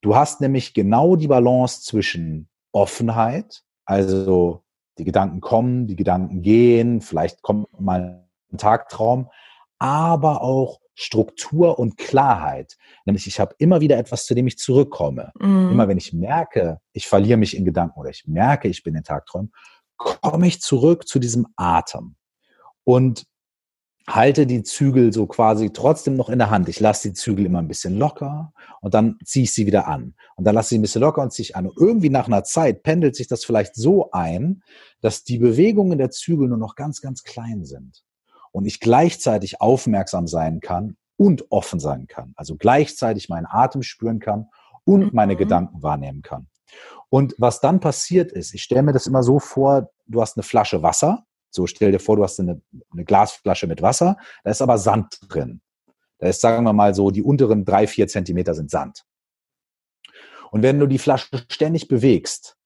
Du 0.00 0.16
hast 0.16 0.40
nämlich 0.40 0.74
genau 0.74 1.16
die 1.16 1.28
Balance 1.28 1.82
zwischen 1.82 2.48
Offenheit, 2.72 3.62
also 3.84 4.62
die 4.98 5.04
Gedanken 5.04 5.40
kommen, 5.40 5.86
die 5.86 5.96
Gedanken 5.96 6.42
gehen, 6.42 7.00
vielleicht 7.00 7.42
kommt 7.42 7.80
mal 7.80 8.26
ein 8.52 8.58
Tagtraum, 8.58 9.28
aber 9.78 10.42
auch 10.42 10.80
Struktur 11.00 11.78
und 11.78 11.96
Klarheit. 11.96 12.76
Nämlich 13.06 13.26
ich 13.26 13.40
habe 13.40 13.54
immer 13.56 13.80
wieder 13.80 13.96
etwas, 13.96 14.26
zu 14.26 14.34
dem 14.34 14.46
ich 14.46 14.58
zurückkomme. 14.58 15.32
Mhm. 15.40 15.70
Immer 15.70 15.88
wenn 15.88 15.96
ich 15.96 16.12
merke, 16.12 16.78
ich 16.92 17.08
verliere 17.08 17.38
mich 17.38 17.56
in 17.56 17.64
Gedanken 17.64 17.98
oder 17.98 18.10
ich 18.10 18.26
merke, 18.26 18.68
ich 18.68 18.82
bin 18.82 18.94
in 18.94 19.02
Tagträumen, 19.02 19.50
komme 19.96 20.46
ich 20.46 20.60
zurück 20.60 21.08
zu 21.08 21.18
diesem 21.18 21.46
Atem 21.56 22.16
und 22.84 23.24
halte 24.06 24.46
die 24.46 24.62
Zügel 24.62 25.10
so 25.10 25.26
quasi 25.26 25.70
trotzdem 25.72 26.16
noch 26.16 26.28
in 26.28 26.38
der 26.38 26.50
Hand. 26.50 26.68
Ich 26.68 26.80
lasse 26.80 27.08
die 27.08 27.14
Zügel 27.14 27.46
immer 27.46 27.60
ein 27.60 27.68
bisschen 27.68 27.96
locker 27.96 28.52
und 28.82 28.92
dann 28.92 29.16
ziehe 29.24 29.44
ich 29.44 29.54
sie 29.54 29.64
wieder 29.64 29.88
an. 29.88 30.14
Und 30.36 30.44
dann 30.44 30.54
lasse 30.54 30.66
ich 30.66 30.68
sie 30.70 30.78
ein 30.78 30.82
bisschen 30.82 31.00
locker 31.00 31.22
und 31.22 31.32
ziehe 31.32 31.44
ich 31.44 31.56
an. 31.56 31.66
Und 31.66 31.78
irgendwie 31.78 32.10
nach 32.10 32.26
einer 32.26 32.44
Zeit 32.44 32.82
pendelt 32.82 33.16
sich 33.16 33.26
das 33.26 33.42
vielleicht 33.42 33.74
so 33.74 34.10
ein, 34.10 34.62
dass 35.00 35.24
die 35.24 35.38
Bewegungen 35.38 35.96
der 35.96 36.10
Zügel 36.10 36.48
nur 36.48 36.58
noch 36.58 36.74
ganz, 36.74 37.00
ganz 37.00 37.22
klein 37.22 37.64
sind 37.64 38.04
und 38.52 38.66
ich 38.66 38.80
gleichzeitig 38.80 39.60
aufmerksam 39.60 40.26
sein 40.26 40.60
kann 40.60 40.96
und 41.16 41.50
offen 41.50 41.80
sein 41.80 42.06
kann. 42.06 42.32
Also 42.36 42.56
gleichzeitig 42.56 43.28
meinen 43.28 43.46
Atem 43.46 43.82
spüren 43.82 44.18
kann 44.18 44.48
und 44.84 45.00
mhm. 45.00 45.10
meine 45.12 45.36
Gedanken 45.36 45.82
wahrnehmen 45.82 46.22
kann. 46.22 46.48
Und 47.08 47.34
was 47.38 47.60
dann 47.60 47.80
passiert 47.80 48.32
ist, 48.32 48.54
ich 48.54 48.62
stelle 48.62 48.82
mir 48.82 48.92
das 48.92 49.06
immer 49.06 49.22
so 49.22 49.38
vor, 49.38 49.90
du 50.06 50.20
hast 50.20 50.36
eine 50.36 50.44
Flasche 50.44 50.82
Wasser. 50.82 51.24
So 51.50 51.66
stell 51.66 51.90
dir 51.90 51.98
vor, 51.98 52.16
du 52.16 52.22
hast 52.22 52.38
eine, 52.38 52.62
eine 52.92 53.04
Glasflasche 53.04 53.66
mit 53.66 53.82
Wasser, 53.82 54.16
da 54.44 54.50
ist 54.50 54.62
aber 54.62 54.78
Sand 54.78 55.18
drin. 55.28 55.60
Da 56.18 56.28
ist, 56.28 56.40
sagen 56.40 56.64
wir 56.64 56.72
mal 56.72 56.94
so, 56.94 57.10
die 57.10 57.22
unteren 57.22 57.64
drei, 57.64 57.86
vier 57.86 58.06
Zentimeter 58.06 58.54
sind 58.54 58.70
Sand. 58.70 59.04
Und 60.52 60.62
wenn 60.62 60.78
du 60.78 60.86
die 60.86 60.98
Flasche 60.98 61.44
ständig 61.48 61.88
bewegst, 61.88 62.56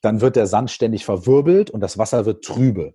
dann 0.00 0.20
wird 0.20 0.36
der 0.36 0.46
Sand 0.46 0.70
ständig 0.70 1.04
verwirbelt 1.04 1.70
und 1.70 1.80
das 1.80 1.98
Wasser 1.98 2.24
wird 2.24 2.44
trübe. 2.44 2.94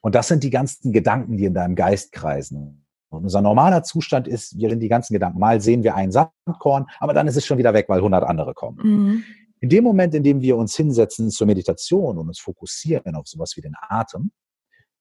Und 0.00 0.14
das 0.14 0.28
sind 0.28 0.44
die 0.44 0.50
ganzen 0.50 0.92
Gedanken, 0.92 1.36
die 1.36 1.44
in 1.44 1.54
deinem 1.54 1.74
Geist 1.74 2.12
kreisen. 2.12 2.84
Und 3.10 3.24
unser 3.24 3.40
normaler 3.40 3.82
Zustand 3.82 4.28
ist, 4.28 4.58
wir 4.58 4.68
sind 4.68 4.80
die 4.80 4.88
ganzen 4.88 5.14
Gedanken. 5.14 5.38
Mal 5.38 5.60
sehen 5.60 5.82
wir 5.82 5.94
ein 5.94 6.12
Sandkorn, 6.12 6.86
aber 7.00 7.14
dann 7.14 7.26
ist 7.26 7.36
es 7.36 7.46
schon 7.46 7.58
wieder 7.58 7.72
weg, 7.72 7.86
weil 7.88 7.98
100 7.98 8.22
andere 8.24 8.54
kommen. 8.54 8.78
Mhm. 8.82 9.24
In 9.60 9.68
dem 9.70 9.82
Moment, 9.82 10.14
in 10.14 10.22
dem 10.22 10.40
wir 10.40 10.56
uns 10.56 10.76
hinsetzen 10.76 11.30
zur 11.30 11.46
Meditation 11.46 12.18
und 12.18 12.28
uns 12.28 12.38
fokussieren 12.38 13.16
auf 13.16 13.26
sowas 13.26 13.56
wie 13.56 13.60
den 13.60 13.74
Atem, 13.88 14.30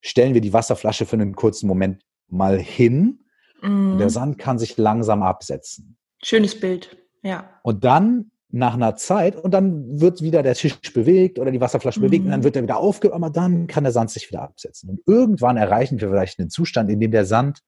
stellen 0.01 0.33
wir 0.33 0.41
die 0.41 0.53
Wasserflasche 0.53 1.05
für 1.05 1.15
einen 1.15 1.35
kurzen 1.35 1.67
Moment 1.67 2.01
mal 2.27 2.57
hin. 2.57 3.25
Mhm. 3.61 3.91
Und 3.91 3.97
der 3.99 4.09
Sand 4.09 4.37
kann 4.37 4.57
sich 4.57 4.77
langsam 4.77 5.21
absetzen. 5.21 5.97
Schönes 6.23 6.59
Bild, 6.59 6.97
ja. 7.21 7.49
Und 7.61 7.83
dann 7.83 8.31
nach 8.49 8.75
einer 8.75 8.95
Zeit 8.95 9.35
und 9.35 9.51
dann 9.51 9.99
wird 9.99 10.21
wieder 10.21 10.41
der 10.41 10.55
Tisch 10.55 10.77
bewegt 10.93 11.37
oder 11.37 11.51
die 11.51 11.59
Wasserflasche 11.59 11.99
mhm. 11.99 12.05
bewegt 12.05 12.25
und 12.25 12.31
dann 12.31 12.39
mhm. 12.39 12.45
wird 12.45 12.55
er 12.55 12.63
wieder 12.63 12.77
aufgehört, 12.77 13.15
aber 13.15 13.29
dann 13.29 13.67
kann 13.67 13.83
der 13.83 13.91
Sand 13.91 14.09
sich 14.09 14.29
wieder 14.29 14.41
absetzen. 14.41 14.89
Und 14.89 15.01
irgendwann 15.05 15.57
erreichen 15.57 15.99
wir 15.99 16.09
vielleicht 16.09 16.39
einen 16.39 16.49
Zustand, 16.49 16.89
in 16.89 16.99
dem 16.99 17.11
der 17.11 17.25
Sand 17.25 17.61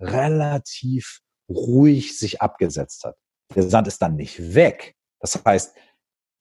relativ 0.00 1.20
ruhig 1.48 2.16
sich 2.18 2.40
abgesetzt 2.40 3.04
hat. 3.04 3.16
Der 3.54 3.64
Sand 3.64 3.88
ist 3.88 4.00
dann 4.00 4.16
nicht 4.16 4.54
weg. 4.54 4.94
Das 5.20 5.40
heißt, 5.44 5.74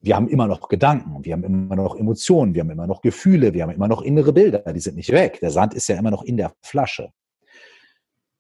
wir 0.01 0.15
haben 0.15 0.27
immer 0.27 0.47
noch 0.47 0.67
Gedanken, 0.67 1.23
wir 1.23 1.33
haben 1.33 1.43
immer 1.43 1.75
noch 1.75 1.95
Emotionen, 1.95 2.53
wir 2.53 2.62
haben 2.62 2.69
immer 2.69 2.88
noch 2.88 3.01
Gefühle, 3.01 3.53
wir 3.53 3.63
haben 3.63 3.71
immer 3.71 3.88
noch 3.88 4.01
innere 4.01 4.33
Bilder, 4.33 4.59
die 4.73 4.79
sind 4.79 4.97
nicht 4.97 5.12
weg. 5.12 5.39
Der 5.39 5.49
Sand 5.49 5.73
ist 5.73 5.88
ja 5.88 5.97
immer 5.97 6.12
noch 6.12 6.23
in 6.23 6.38
der 6.38 6.53
Flasche. 6.62 7.12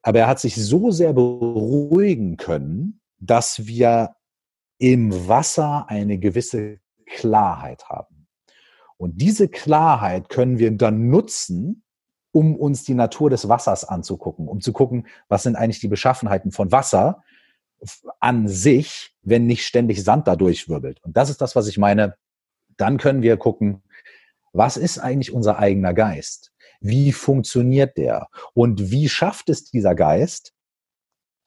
Aber 0.01 0.19
er 0.19 0.27
hat 0.27 0.39
sich 0.39 0.55
so 0.55 0.91
sehr 0.91 1.13
beruhigen 1.13 2.35
können, 2.35 2.99
dass 3.19 3.65
wir 3.65 4.15
im 4.77 5.27
Wasser 5.27 5.85
eine 5.89 6.17
gewisse 6.17 6.79
Klarheit 7.05 7.89
haben. 7.89 8.27
Und 8.97 9.21
diese 9.21 9.49
Klarheit 9.49 10.29
können 10.29 10.59
wir 10.59 10.71
dann 10.71 11.09
nutzen, 11.09 11.83
um 12.31 12.55
uns 12.55 12.83
die 12.83 12.95
Natur 12.95 13.29
des 13.29 13.47
Wassers 13.47 13.85
anzugucken, 13.85 14.47
um 14.47 14.61
zu 14.61 14.73
gucken, 14.73 15.07
was 15.27 15.43
sind 15.43 15.55
eigentlich 15.55 15.79
die 15.79 15.87
Beschaffenheiten 15.87 16.51
von 16.51 16.71
Wasser 16.71 17.23
an 18.19 18.47
sich, 18.47 19.13
wenn 19.21 19.45
nicht 19.45 19.65
ständig 19.65 20.03
Sand 20.03 20.27
da 20.27 20.35
durchwirbelt. 20.35 21.03
Und 21.03 21.17
das 21.17 21.29
ist 21.29 21.41
das, 21.41 21.55
was 21.55 21.67
ich 21.67 21.77
meine. 21.77 22.15
Dann 22.77 22.97
können 22.97 23.21
wir 23.21 23.37
gucken, 23.37 23.83
was 24.51 24.77
ist 24.77 24.99
eigentlich 24.99 25.33
unser 25.33 25.59
eigener 25.59 25.93
Geist? 25.93 26.51
Wie 26.79 27.11
funktioniert 27.11 27.97
der? 27.97 28.29
Und 28.53 28.91
wie 28.91 29.09
schafft 29.09 29.49
es 29.49 29.65
dieser 29.65 29.95
Geist, 29.95 30.52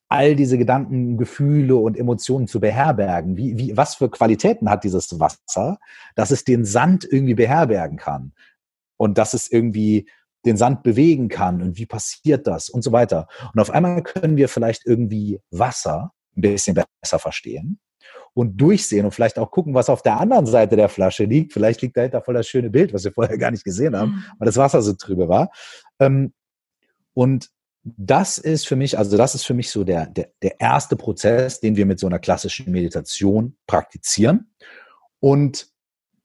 all 0.09 0.37
diese 0.37 0.59
Gedanken, 0.59 1.17
Gefühle 1.17 1.77
und 1.77 1.97
Emotionen 1.97 2.47
zu 2.47 2.61
beherbergen. 2.61 3.37
Wie, 3.37 3.59
wie, 3.59 3.77
was 3.77 3.97
für 3.97 4.11
Qualitäten 4.11 4.71
hat 4.71 4.85
dieses 4.85 5.19
Wasser, 5.19 5.79
dass 6.15 6.31
es 6.31 6.45
den 6.45 6.65
Sand 6.65 7.07
irgendwie 7.11 7.35
beherbergen 7.35 7.99
kann 7.99 8.33
und 8.97 9.19
dass 9.19 9.35
es 9.35 9.51
irgendwie 9.51 10.09
den 10.45 10.57
Sand 10.57 10.85
bewegen 10.85 11.29
kann 11.29 11.61
und 11.61 11.77
wie 11.77 11.87
passiert 11.87 12.47
das 12.47 12.69
und 12.69 12.83
so 12.83 12.93
weiter. 12.93 13.27
Und 13.53 13.61
auf 13.61 13.71
einmal 13.71 14.03
können 14.03 14.37
wir 14.37 14.49
vielleicht 14.49 14.87
irgendwie 14.87 15.41
Wasser 15.51 16.13
ein 16.37 16.43
bisschen 16.43 16.79
besser 17.03 17.19
verstehen 17.19 17.81
und 18.33 18.61
durchsehen 18.61 19.05
und 19.07 19.13
vielleicht 19.13 19.39
auch 19.39 19.51
gucken, 19.51 19.75
was 19.75 19.91
auf 19.91 20.03
der 20.03 20.21
anderen 20.21 20.47
Seite 20.47 20.77
der 20.77 20.89
Flasche 20.89 21.25
liegt. 21.25 21.53
Vielleicht 21.53 21.83
liegt 21.83 21.97
dahinter 21.97 22.23
voll 22.23 22.35
das 22.35 22.47
schöne 22.47 22.71
Bild, 22.71 22.93
was 22.95 23.05
wir 23.05 23.13
vorher 23.13 23.39
gar 23.39 23.51
nicht 23.51 23.65
gesehen 23.65 23.97
haben, 23.97 24.13
mhm. 24.13 24.25
weil 24.39 24.47
das 24.47 24.57
Wasser 24.57 24.83
so 24.83 24.93
trübe 24.93 25.29
war. 25.29 25.51
Ähm, 25.99 26.33
und 27.15 27.51
das 27.97 28.39
ist 28.39 28.67
für 28.67 28.75
mich, 28.75 28.99
also 28.99 29.17
das 29.17 29.37
ist 29.37 29.45
für 29.45 29.55
mich 29.55 29.71
so 29.71 29.85
der, 29.85 30.07
der, 30.07 30.31
der 30.43 30.61
erste 30.61 30.97
Prozess, 30.97 31.61
den 31.61 31.77
wir 31.77 31.87
mit 31.87 32.01
so 32.01 32.09
einer 32.09 32.19
klassischen 32.19 32.73
Meditation 32.73 33.57
praktizieren. 33.69 34.53
Und 35.21 35.69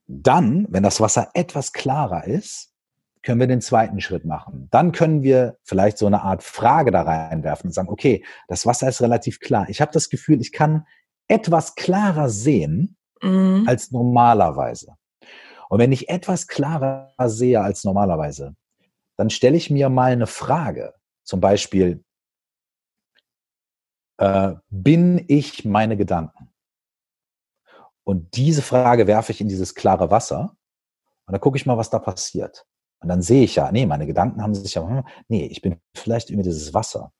dann, 0.07 0.65
wenn 0.69 0.81
das 0.81 0.99
Wasser 0.99 1.29
etwas 1.35 1.71
klarer 1.71 2.25
ist, 2.25 2.73
können 3.21 3.39
wir 3.39 3.45
den 3.45 3.61
zweiten 3.61 4.01
Schritt 4.01 4.25
machen. 4.25 4.67
Dann 4.71 4.91
können 4.91 5.21
wir 5.21 5.57
vielleicht 5.63 5.99
so 5.99 6.07
eine 6.07 6.23
Art 6.23 6.41
Frage 6.41 6.89
da 6.89 7.03
reinwerfen 7.03 7.67
und 7.67 7.73
sagen, 7.73 7.89
okay, 7.89 8.25
das 8.47 8.65
Wasser 8.65 8.89
ist 8.89 9.01
relativ 9.01 9.39
klar. 9.39 9.69
Ich 9.69 9.81
habe 9.81 9.91
das 9.91 10.09
Gefühl, 10.09 10.41
ich 10.41 10.51
kann 10.51 10.87
etwas 11.27 11.75
klarer 11.75 12.29
sehen 12.29 12.97
mhm. 13.21 13.65
als 13.67 13.91
normalerweise. 13.91 14.95
Und 15.69 15.77
wenn 15.77 15.91
ich 15.91 16.09
etwas 16.09 16.47
klarer 16.47 17.13
sehe 17.27 17.61
als 17.61 17.83
normalerweise, 17.83 18.55
dann 19.15 19.29
stelle 19.29 19.57
ich 19.57 19.69
mir 19.69 19.89
mal 19.89 20.11
eine 20.11 20.25
Frage. 20.25 20.95
Zum 21.23 21.39
Beispiel, 21.39 22.03
äh, 24.17 24.53
bin 24.69 25.23
ich 25.27 25.65
meine 25.65 25.97
Gedanken? 25.97 26.49
Und 28.03 28.35
diese 28.35 28.61
Frage 28.61 29.07
werfe 29.07 29.31
ich 29.31 29.41
in 29.41 29.47
dieses 29.47 29.75
klare 29.75 30.11
Wasser 30.11 30.55
und 31.25 31.33
dann 31.33 31.41
gucke 31.41 31.57
ich 31.57 31.65
mal, 31.65 31.77
was 31.77 31.89
da 31.89 31.99
passiert. 31.99 32.65
Und 32.99 33.09
dann 33.09 33.21
sehe 33.21 33.43
ich 33.43 33.55
ja, 33.55 33.71
nee, 33.71 33.85
meine 33.85 34.05
Gedanken 34.05 34.41
haben 34.41 34.53
sich 34.53 34.73
ja, 34.75 35.03
nee, 35.27 35.45
ich 35.45 35.61
bin 35.61 35.79
vielleicht 35.95 36.29
über 36.29 36.43
dieses 36.43 36.73
Wasser. 36.73 37.11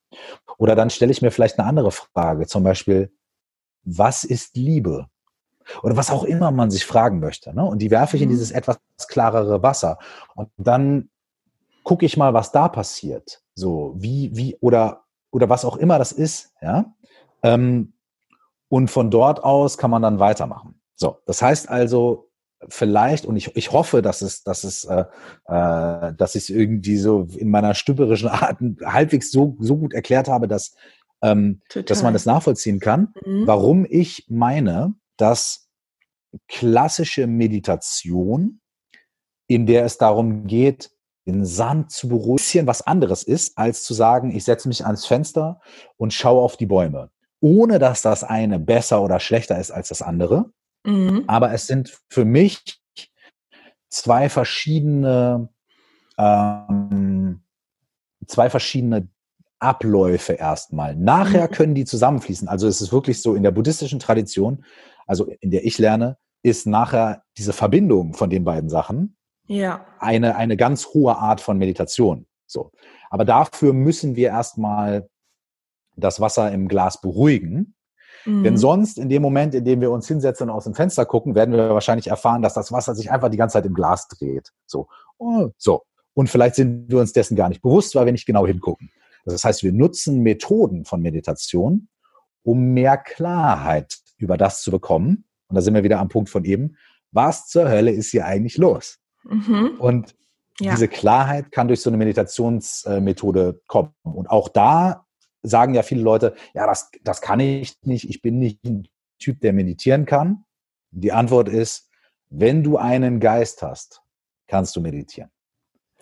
Oder 0.58 0.76
dann 0.76 0.90
stelle 0.90 1.12
ich 1.12 1.22
mir 1.22 1.32
vielleicht 1.32 1.58
eine 1.58 1.68
andere 1.68 1.92
Frage, 1.92 2.46
zum 2.46 2.64
Beispiel, 2.64 3.12
was 3.84 4.24
ist 4.24 4.56
Liebe? 4.56 5.08
Oder 5.82 5.96
was 5.96 6.12
auch 6.12 6.24
immer 6.24 6.52
man 6.52 6.70
sich 6.72 6.86
fragen 6.86 7.20
möchte. 7.20 7.54
Ne? 7.56 7.64
Und 7.64 7.80
die 7.80 7.92
werfe 7.92 8.16
ich 8.16 8.22
in 8.22 8.30
mhm. 8.30 8.34
dieses 8.34 8.52
etwas 8.52 8.80
klarere 9.08 9.64
Wasser. 9.64 9.98
Und 10.36 10.50
dann 10.58 11.10
gucke 11.84 12.06
ich 12.06 12.18
mal, 12.18 12.34
was 12.34 12.52
da 12.52 12.68
passiert. 12.68 13.41
So, 13.56 13.96
wie, 13.98 14.36
wie, 14.36 14.58
oder, 14.60 15.04
oder 15.32 15.50
was 15.50 15.66
auch 15.66 15.78
immer 15.78 15.98
das 15.98 16.12
ist, 16.12 16.54
ja. 16.62 16.94
Ähm, 17.44 17.94
und 18.70 18.90
von 18.90 19.12
dort 19.12 19.44
aus 19.44 19.78
kann 19.78 19.92
man 19.92 20.02
dann 20.02 20.20
weitermachen. 20.20 20.80
So, 20.96 21.18
das 21.26 21.42
heißt 21.42 21.68
also, 21.68 22.32
vielleicht, 22.70 23.26
und 23.26 23.36
ich, 23.36 23.56
ich 23.56 23.72
hoffe, 23.72 24.02
dass 24.02 24.22
es, 24.22 24.44
dass 24.44 24.64
es, 24.64 24.86
äh, 24.86 25.06
äh, 25.46 26.14
dass 26.14 26.36
ich 26.36 26.44
es 26.44 26.50
irgendwie 26.50 26.98
so 26.98 27.28
in 27.36 27.50
meiner 27.50 27.74
stümperischen 27.74 28.30
Art 28.30 28.60
halbwegs 28.84 29.32
so, 29.32 29.58
so 29.60 29.78
gut 29.78 29.94
erklärt 29.94 30.28
habe, 30.28 30.48
dass, 30.48 30.76
ähm, 31.22 31.62
dass 31.86 32.04
man 32.04 32.14
das 32.14 32.26
nachvollziehen 32.26 32.80
kann, 32.80 33.14
mhm. 33.26 33.48
warum 33.48 33.86
ich 33.90 34.26
meine, 34.30 34.96
dass 35.18 35.70
klassische 36.48 37.28
Meditation, 37.28 38.62
in 39.48 39.66
der 39.66 39.86
es 39.86 39.98
darum 39.98 40.48
geht, 40.48 40.92
den 41.32 41.46
Sand 41.46 41.92
zu 41.92 42.10
beruhigen, 42.10 42.68
was 42.68 42.82
anderes 42.82 43.24
ist, 43.24 43.58
als 43.58 43.84
zu 43.84 43.94
sagen, 43.94 44.36
ich 44.36 44.44
setze 44.44 44.68
mich 44.68 44.86
ans 44.86 45.06
Fenster 45.06 45.60
und 45.98 46.14
schaue 46.14 46.42
auf 46.42 46.58
die 46.58 46.66
Bäume. 46.66 47.10
Ohne 47.40 47.80
dass 47.80 48.02
das 48.02 48.24
eine 48.24 48.60
besser 48.60 49.02
oder 49.02 49.20
schlechter 49.20 49.60
ist 49.60 49.72
als 49.72 49.90
das 49.90 50.02
andere. 50.02 50.52
Mhm. 50.86 51.24
Aber 51.28 51.52
es 51.54 51.68
sind 51.68 52.00
für 52.10 52.26
mich 52.26 52.80
zwei 53.90 54.30
verschiedene, 54.30 55.50
ähm, 56.18 57.42
zwei 58.28 58.50
verschiedene 58.50 59.08
Abläufe 59.60 60.34
erstmal. 60.34 60.96
Nachher 60.96 61.48
mhm. 61.48 61.52
können 61.52 61.76
die 61.76 61.86
zusammenfließen. 61.86 62.48
Also 62.48 62.68
es 62.68 62.82
ist 62.82 62.92
wirklich 62.92 63.22
so 63.22 63.36
in 63.36 63.44
der 63.44 63.52
buddhistischen 63.52 64.00
Tradition, 64.00 64.66
also 65.08 65.26
in 65.40 65.52
der 65.52 65.66
ich 65.66 65.78
lerne, 65.78 66.18
ist 66.44 66.66
nachher 66.66 67.24
diese 67.38 67.54
Verbindung 67.54 68.14
von 68.14 68.30
den 68.30 68.44
beiden 68.44 68.70
Sachen 68.70 69.16
ja. 69.48 69.86
eine, 70.00 70.36
eine 70.36 70.58
ganz 70.58 70.88
hohe 70.88 71.18
Art 71.18 71.42
von 71.42 71.58
Meditation. 71.58 72.26
So. 72.46 72.72
Aber 73.10 73.26
dafür 73.26 73.74
müssen 73.74 74.16
wir 74.16 74.30
erstmal 74.30 75.10
das 75.96 76.20
Wasser 76.20 76.52
im 76.52 76.68
Glas 76.68 77.02
beruhigen. 77.02 77.76
Mhm. 78.26 78.44
Denn 78.44 78.58
sonst, 78.58 78.98
in 78.98 79.10
dem 79.10 79.22
Moment, 79.22 79.56
in 79.56 79.66
dem 79.66 79.82
wir 79.82 79.92
uns 79.92 80.08
hinsetzen 80.08 80.50
und 80.50 80.56
aus 80.56 80.66
dem 80.66 80.74
Fenster 80.74 81.06
gucken, 81.06 81.36
werden 81.36 81.54
wir 81.54 81.70
wahrscheinlich 81.70 82.08
erfahren, 82.08 82.42
dass 82.42 82.54
das 82.54 82.72
Wasser 82.72 82.96
sich 82.96 83.12
einfach 83.12 83.30
die 83.30 83.38
ganze 83.38 83.54
Zeit 83.54 83.66
im 83.66 83.74
Glas 83.74 84.08
dreht. 84.08 84.52
So. 84.66 84.88
Oh, 85.18 85.50
so. 85.58 85.84
Und 86.14 86.30
vielleicht 86.30 86.56
sind 86.56 86.90
wir 86.90 87.00
uns 87.00 87.14
dessen 87.14 87.36
gar 87.36 87.50
nicht 87.50 87.62
bewusst, 87.62 87.96
weil 87.96 88.06
wir 88.06 88.12
nicht 88.12 88.26
genau 88.26 88.46
hingucken. 88.46 88.92
Das 89.26 89.44
heißt, 89.44 89.64
wir 89.64 89.72
nutzen 89.72 90.22
Methoden 90.22 90.86
von 90.86 91.02
Meditation, 91.02 91.88
um 92.44 92.74
mehr 92.74 92.98
Klarheit 92.98 93.98
über 94.18 94.38
das 94.38 94.62
zu 94.62 94.72
bekommen. 94.72 95.26
Und 95.48 95.56
da 95.56 95.62
sind 95.62 95.74
wir 95.74 95.84
wieder 95.84 96.00
am 96.00 96.10
Punkt 96.10 96.30
von 96.30 96.44
eben. 96.44 96.78
Was 97.12 97.48
zur 97.48 97.70
Hölle 97.70 97.92
ist 97.92 98.12
hier 98.12 98.26
eigentlich 98.26 98.58
los? 98.58 99.01
Mhm. 99.24 99.76
Und 99.80 100.16
ja. 100.60 100.72
diese 100.72 100.88
Klarheit 100.88 101.52
kann 101.52 101.68
durch 101.68 101.82
so 101.82 101.90
eine 101.90 101.98
Meditationsmethode 101.98 103.62
kommen. 103.68 103.94
Und 104.04 104.30
auch 104.30 104.50
da 104.50 105.06
sagen 105.44 105.74
ja 105.74 105.84
viele 105.84 106.02
Leute, 106.02 106.36
ja, 106.54 106.68
das, 106.68 106.92
das 107.04 107.22
kann 107.22 107.40
ich 107.40 107.76
nicht, 107.84 108.10
ich 108.10 108.22
bin 108.22 108.40
nicht 108.40 108.64
ein 108.64 108.88
Typ, 109.20 109.42
der 109.42 109.54
meditieren 109.54 110.06
kann. 110.06 110.46
Die 110.92 111.12
Antwort 111.12 111.50
ist, 111.50 111.90
wenn 112.30 112.64
du 112.64 112.78
einen 112.78 113.20
Geist 113.20 113.62
hast, 113.62 114.02
kannst 114.48 114.76
du 114.76 114.82
meditieren. 114.82 115.30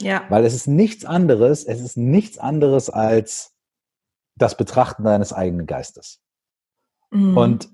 Ja. 0.01 0.25
Weil 0.29 0.45
es 0.45 0.53
ist 0.53 0.67
nichts 0.67 1.05
anderes, 1.05 1.65
es 1.65 1.81
ist 1.81 1.97
nichts 1.97 2.37
anderes 2.37 2.89
als 2.89 3.53
das 4.35 4.55
Betrachten 4.55 5.03
deines 5.03 5.33
eigenen 5.33 5.65
Geistes. 5.65 6.21
Mhm. 7.11 7.37
Und 7.37 7.69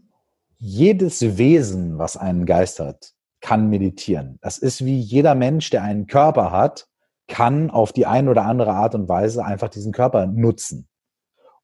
jedes 0.57 1.37
Wesen, 1.37 1.97
was 1.97 2.17
einen 2.17 2.45
Geist 2.45 2.79
hat, 2.79 3.14
kann 3.45 3.69
meditieren. 3.69 4.39
Das 4.41 4.57
ist 4.57 4.83
wie 4.83 4.97
jeder 4.97 5.35
Mensch, 5.35 5.69
der 5.69 5.83
einen 5.83 6.07
Körper 6.07 6.49
hat, 6.51 6.87
kann 7.27 7.69
auf 7.69 7.93
die 7.93 8.07
eine 8.07 8.31
oder 8.31 8.43
andere 8.43 8.71
Art 8.71 8.95
und 8.95 9.07
Weise 9.07 9.45
einfach 9.45 9.69
diesen 9.69 9.91
Körper 9.91 10.25
nutzen. 10.25 10.87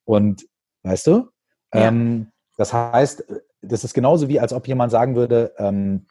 Und 0.03 0.47
weißt 0.83 1.07
du, 1.07 1.29
ja. 1.73 1.87
ähm, 1.87 2.31
das 2.55 2.71
heißt, 2.71 3.23
das 3.63 3.83
ist 3.83 3.95
genauso 3.95 4.29
wie, 4.29 4.39
als 4.39 4.53
ob 4.53 4.67
jemand 4.67 4.91
sagen 4.91 5.15
würde, 5.15 5.55
ähm, 5.57 6.05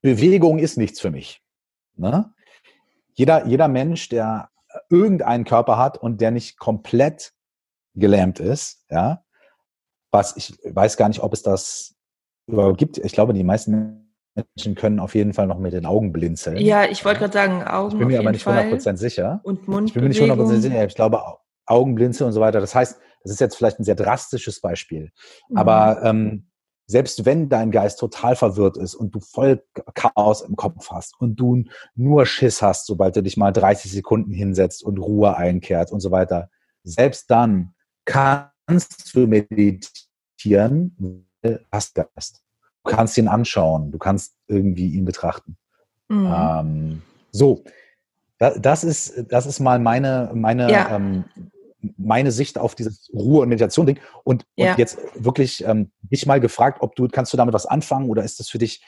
Bewegung 0.00 0.60
ist 0.60 0.76
nichts 0.76 1.00
für 1.00 1.10
mich. 1.10 1.42
Ne? 1.96 2.32
Jeder, 3.14 3.46
jeder 3.46 3.66
Mensch, 3.66 4.08
der 4.08 4.48
irgendeinen 4.90 5.42
Körper 5.42 5.76
hat 5.76 5.98
und 5.98 6.20
der 6.20 6.30
nicht 6.30 6.56
komplett 6.56 7.32
gelähmt 7.96 8.38
ist, 8.38 8.84
ja, 8.90 9.24
was 10.12 10.36
ich 10.36 10.56
weiß 10.64 10.96
gar 10.96 11.08
nicht, 11.08 11.20
ob 11.20 11.32
es 11.32 11.42
das 11.42 11.96
überhaupt 12.46 12.78
gibt. 12.78 12.98
Ich 12.98 13.12
glaube, 13.12 13.34
die 13.34 13.42
meisten 13.42 14.07
Menschen 14.56 14.74
können 14.74 15.00
auf 15.00 15.14
jeden 15.14 15.32
Fall 15.34 15.46
noch 15.46 15.58
mit 15.58 15.72
den 15.72 15.86
Augen 15.86 16.12
blinzeln. 16.12 16.58
Ja, 16.58 16.84
ich 16.84 17.04
wollte 17.04 17.20
gerade 17.20 17.32
sagen, 17.32 17.62
Augen. 17.64 17.92
Ich 17.92 17.98
bin 17.98 18.08
mir 18.08 18.18
aber 18.18 18.32
nicht 18.32 18.46
100% 18.46 18.96
sicher. 18.96 19.40
Und 19.42 19.68
Mund. 19.68 19.88
Ich 19.88 19.94
bin 19.94 20.02
mir 20.02 20.08
nicht 20.08 20.20
100% 20.20 20.60
sicher. 20.60 20.84
Ich 20.86 20.94
glaube, 20.94 21.22
Augenblinzeln 21.66 22.26
und 22.26 22.32
so 22.32 22.40
weiter. 22.40 22.60
Das 22.60 22.74
heißt, 22.74 22.98
das 23.22 23.32
ist 23.32 23.40
jetzt 23.40 23.56
vielleicht 23.56 23.78
ein 23.78 23.84
sehr 23.84 23.94
drastisches 23.94 24.60
Beispiel. 24.60 25.10
Mhm. 25.48 25.56
Aber 25.56 26.02
ähm, 26.02 26.48
selbst 26.86 27.26
wenn 27.26 27.48
dein 27.48 27.70
Geist 27.70 27.98
total 27.98 28.34
verwirrt 28.34 28.78
ist 28.78 28.94
und 28.94 29.14
du 29.14 29.20
voll 29.20 29.62
Chaos 29.94 30.40
im 30.40 30.56
Kopf 30.56 30.90
hast 30.90 31.20
und 31.20 31.36
du 31.36 31.64
nur 31.94 32.24
Schiss 32.24 32.62
hast, 32.62 32.86
sobald 32.86 33.14
du 33.14 33.22
dich 33.22 33.36
mal 33.36 33.52
30 33.52 33.92
Sekunden 33.92 34.32
hinsetzt 34.32 34.82
und 34.82 34.98
Ruhe 34.98 35.36
einkehrt 35.36 35.92
und 35.92 36.00
so 36.00 36.10
weiter, 36.10 36.48
selbst 36.84 37.30
dann 37.30 37.74
kannst 38.06 39.14
du 39.14 39.26
meditieren, 39.26 40.96
weil 41.42 41.56
du 41.56 41.64
hast 41.70 41.94
Geist. 41.94 42.42
Du 42.88 42.96
kannst 42.96 43.18
ihn 43.18 43.28
anschauen, 43.28 43.92
du 43.92 43.98
kannst 43.98 44.34
irgendwie 44.46 44.88
ihn 44.88 45.04
betrachten. 45.04 45.56
Mhm. 46.08 46.34
Ähm, 46.34 47.02
so, 47.32 47.64
das 48.38 48.84
ist, 48.84 49.24
das 49.28 49.46
ist 49.46 49.60
mal 49.60 49.78
meine, 49.78 50.30
meine 50.34 50.70
ja. 50.70 50.96
ähm, 50.96 51.24
meine 51.96 52.32
Sicht 52.32 52.58
auf 52.58 52.74
dieses 52.74 53.10
Ruhe- 53.12 53.42
und 53.42 53.48
Meditation-Ding. 53.48 53.98
Und, 54.24 54.44
ja. 54.56 54.72
und 54.72 54.78
jetzt 54.78 54.98
wirklich 55.14 55.64
ähm, 55.64 55.90
dich 56.00 56.26
mal 56.26 56.40
gefragt, 56.40 56.78
ob 56.80 56.96
du, 56.96 57.08
kannst 57.08 57.32
du 57.32 57.36
damit 57.36 57.54
was 57.54 57.66
anfangen 57.66 58.08
oder 58.08 58.24
ist 58.24 58.40
das 58.40 58.48
für 58.48 58.58
dich, 58.58 58.82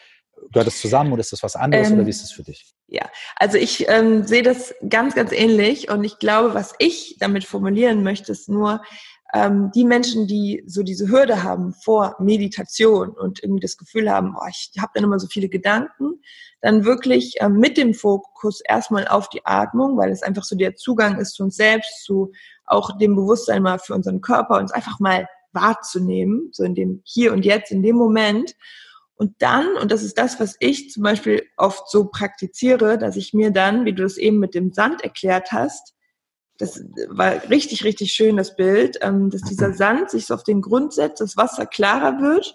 gehört 0.53 0.67
das 0.67 0.81
zusammen 0.81 1.13
oder 1.13 1.21
ist 1.21 1.33
das 1.33 1.43
was 1.43 1.57
anderes 1.57 1.89
ähm, 1.89 1.95
oder 1.95 2.07
wie 2.07 2.11
ist 2.11 2.23
das 2.23 2.33
für 2.33 2.43
dich? 2.43 2.75
Ja, 2.89 3.09
also 3.37 3.59
ich 3.59 3.89
ähm, 3.89 4.27
sehe 4.27 4.43
das 4.43 4.75
ganz, 4.89 5.15
ganz 5.15 5.31
ähnlich 5.33 5.91
und 5.91 6.03
ich 6.03 6.19
glaube, 6.19 6.55
was 6.55 6.75
ich 6.79 7.17
damit 7.21 7.45
formulieren 7.45 8.03
möchte, 8.03 8.33
ist 8.33 8.49
nur, 8.49 8.83
ähm, 9.33 9.71
die 9.75 9.85
Menschen, 9.85 10.27
die 10.27 10.63
so 10.67 10.83
diese 10.83 11.09
Hürde 11.09 11.43
haben 11.43 11.73
vor 11.73 12.17
Meditation 12.19 13.11
und 13.11 13.43
irgendwie 13.43 13.61
das 13.61 13.77
Gefühl 13.77 14.11
haben, 14.11 14.35
oh, 14.37 14.47
ich 14.49 14.73
habe 14.81 14.93
dann 14.95 15.05
immer 15.05 15.19
so 15.19 15.29
viele 15.29 15.49
Gedanken, 15.49 16.21
dann 16.61 16.85
wirklich 16.85 17.37
ähm, 17.41 17.59
mit 17.59 17.77
dem 17.77 17.95
Fokus 17.95 18.61
erstmal 18.61 19.07
auf 19.09 19.29
die 19.29 19.45
Atmung, 19.45 19.97
weil 19.97 20.11
es 20.11 20.23
einfach 20.23 20.45
so 20.45 20.57
der 20.57 20.77
Zugang 20.77 21.19
ist 21.19 21.35
zu 21.35 21.45
uns 21.45 21.57
selbst, 21.57 22.05
zu 22.05 22.33
auch 22.67 22.99
dem 22.99 23.15
Bewusstsein 23.15 23.63
mal 23.63 23.79
für 23.79 23.95
unseren 23.95 24.21
Körper, 24.21 24.59
uns 24.59 24.73
einfach 24.73 25.01
mal 25.01 25.29
wahrzunehmen, 25.53 26.51
so 26.53 26.65
in 26.65 26.75
dem 26.75 27.03
Hier 27.05 27.33
und 27.33 27.45
Jetzt, 27.45 27.73
in 27.73 27.83
dem 27.83 27.97
Moment. 27.97 28.55
Und 29.17 29.35
dann, 29.41 29.77
und 29.77 29.93
das 29.93 30.03
ist 30.03 30.19
das, 30.19 30.41
was 30.41 30.57
ich 30.61 30.91
zum 30.91 31.03
Beispiel 31.03 31.43
oft 31.57 31.91
so 31.91 32.07
praktiziere, 32.07 32.97
dass 32.97 33.17
ich 33.17 33.35
mir 33.35 33.51
dann, 33.51 33.85
wie 33.85 33.93
du 33.93 34.03
das 34.03 34.17
eben 34.17 34.39
mit 34.39 34.55
dem 34.55 34.73
Sand 34.73 35.03
erklärt 35.03 35.53
hast, 35.53 35.95
das 36.61 36.85
war 37.09 37.49
richtig, 37.49 37.85
richtig 37.85 38.13
schön, 38.13 38.37
das 38.37 38.55
Bild, 38.55 38.99
ähm, 39.01 39.31
dass 39.31 39.41
dieser 39.41 39.73
Sand 39.73 40.11
sich 40.11 40.27
so 40.27 40.35
auf 40.35 40.45
den 40.45 40.61
Grund 40.61 40.93
setzt, 40.93 41.21
das 41.21 41.37
Wasser 41.37 41.65
klarer 41.65 42.21
wird. 42.21 42.55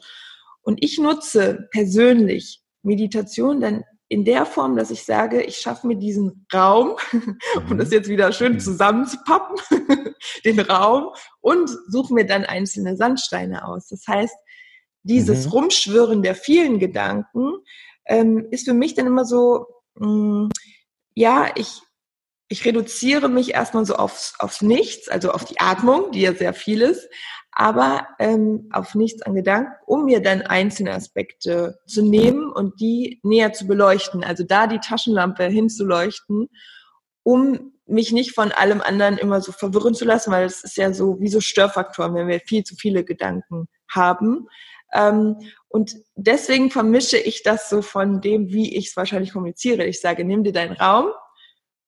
Und 0.61 0.83
ich 0.83 0.99
nutze 0.99 1.67
persönlich 1.71 2.61
Meditation 2.83 3.59
dann 3.59 3.83
in 4.07 4.23
der 4.23 4.45
Form, 4.45 4.75
dass 4.75 4.91
ich 4.91 5.03
sage, 5.03 5.41
ich 5.41 5.57
schaffe 5.57 5.87
mir 5.87 5.97
diesen 5.97 6.45
Raum, 6.53 6.95
um 7.69 7.77
das 7.77 7.87
mhm. 7.87 7.93
jetzt 7.93 8.09
wieder 8.09 8.31
schön 8.31 8.53
mhm. 8.53 8.59
zusammenzupappen, 8.59 9.57
den 10.45 10.59
Raum 10.59 11.09
und 11.41 11.69
suche 11.87 12.13
mir 12.13 12.25
dann 12.25 12.45
einzelne 12.45 12.95
Sandsteine 12.95 13.67
aus. 13.67 13.87
Das 13.87 14.05
heißt, 14.07 14.35
dieses 15.01 15.45
mhm. 15.45 15.51
Rumschwirren 15.51 16.21
der 16.21 16.35
vielen 16.35 16.77
Gedanken 16.77 17.53
ähm, 18.05 18.47
ist 18.51 18.67
für 18.67 18.75
mich 18.75 18.93
dann 18.93 19.07
immer 19.07 19.25
so, 19.25 19.65
mh, 19.95 20.07
mm, 20.07 20.49
ja, 21.15 21.47
ich, 21.55 21.81
ich 22.47 22.63
reduziere 22.65 23.27
mich 23.29 23.53
erstmal 23.53 23.85
so 23.85 23.95
aufs, 23.95 24.35
aufs 24.39 24.61
Nichts, 24.61 25.09
also 25.09 25.31
auf 25.31 25.45
die 25.45 25.59
Atmung, 25.59 26.11
die 26.11 26.21
ja 26.21 26.33
sehr 26.33 26.53
viel 26.53 26.81
ist, 26.81 27.09
aber 27.51 28.07
ähm, 28.19 28.69
auf 28.71 28.95
nichts 28.95 29.21
an 29.21 29.33
Gedanken, 29.33 29.71
um 29.85 30.05
mir 30.05 30.21
dann 30.21 30.41
einzelne 30.41 30.93
Aspekte 30.93 31.79
zu 31.87 32.03
nehmen 32.03 32.51
und 32.51 32.79
die 32.79 33.19
näher 33.23 33.53
zu 33.53 33.65
beleuchten. 33.65 34.23
Also 34.23 34.43
da 34.43 34.67
die 34.67 34.79
Taschenlampe 34.79 35.45
hinzuleuchten, 35.45 36.49
um 37.23 37.71
mich 37.87 38.11
nicht 38.11 38.33
von 38.33 38.51
allem 38.51 38.81
anderen 38.81 39.17
immer 39.17 39.41
so 39.41 39.51
verwirren 39.51 39.95
zu 39.95 40.05
lassen, 40.05 40.31
weil 40.31 40.45
es 40.45 40.63
ist 40.63 40.77
ja 40.77 40.93
so 40.93 41.19
wie 41.19 41.29
so 41.29 41.39
Störfaktoren, 41.39 42.13
wenn 42.13 42.27
wir 42.27 42.39
viel 42.41 42.63
zu 42.63 42.75
viele 42.75 43.03
Gedanken 43.03 43.67
haben. 43.89 44.47
Ähm, 44.93 45.37
und 45.69 45.95
deswegen 46.15 46.71
vermische 46.71 47.17
ich 47.17 47.41
das 47.43 47.69
so 47.69 47.81
von 47.81 48.21
dem, 48.21 48.49
wie 48.49 48.75
ich 48.75 48.87
es 48.87 48.97
wahrscheinlich 48.97 49.33
kommuniziere. 49.33 49.85
Ich 49.85 50.01
sage, 50.01 50.25
nimm 50.25 50.43
dir 50.43 50.53
deinen 50.53 50.73
Raum, 50.73 51.07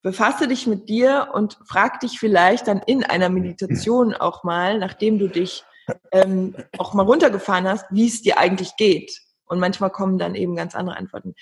befasse 0.02 0.48
dich 0.48 0.66
mit 0.66 0.88
dir 0.88 1.28
und 1.32 1.58
frag 1.66 2.00
dich 2.00 2.18
vielleicht 2.18 2.68
dann 2.68 2.80
in 2.86 3.04
einer 3.04 3.28
Meditation 3.28 4.14
auch 4.14 4.44
mal, 4.44 4.78
nachdem 4.78 5.18
du 5.18 5.28
dich 5.28 5.64
ähm, 6.12 6.54
auch 6.78 6.94
mal 6.94 7.04
runtergefahren 7.04 7.66
hast, 7.66 7.86
wie 7.90 8.06
es 8.06 8.22
dir 8.22 8.38
eigentlich 8.38 8.76
geht. 8.76 9.20
Und 9.46 9.58
manchmal 9.58 9.90
kommen 9.90 10.18
dann 10.18 10.34
eben 10.34 10.54
ganz 10.54 10.74
andere 10.74 10.96
Antworten. 10.96 11.34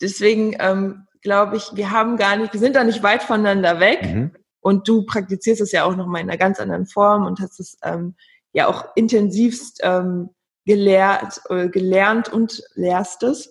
Deswegen 0.00 0.56
ähm, 0.58 1.06
glaube 1.22 1.56
ich, 1.56 1.70
wir 1.74 1.90
haben 1.90 2.16
gar 2.16 2.36
nicht, 2.36 2.52
wir 2.52 2.60
sind 2.60 2.76
da 2.76 2.84
nicht 2.84 3.02
weit 3.02 3.22
voneinander 3.22 3.80
weg. 3.80 4.02
Mhm. 4.02 4.32
Und 4.60 4.88
du 4.88 5.06
praktizierst 5.06 5.60
es 5.60 5.72
ja 5.72 5.84
auch 5.84 5.96
nochmal 5.96 6.20
in 6.20 6.28
einer 6.28 6.38
ganz 6.38 6.60
anderen 6.60 6.86
Form 6.86 7.26
und 7.26 7.40
hast 7.40 7.60
es 7.60 7.78
ähm, 7.82 8.16
ja 8.52 8.66
auch 8.66 8.84
intensivst 8.96 9.80
ähm, 9.82 10.30
gelehrt, 10.66 11.40
äh, 11.48 11.68
gelernt 11.68 12.28
und 12.28 12.62
lehrst 12.74 13.22
es. 13.22 13.50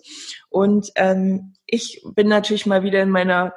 Und 0.50 0.90
ähm, 0.94 1.54
ich 1.66 2.04
bin 2.14 2.28
natürlich 2.28 2.66
mal 2.66 2.82
wieder 2.82 3.02
in 3.02 3.10
meiner 3.10 3.54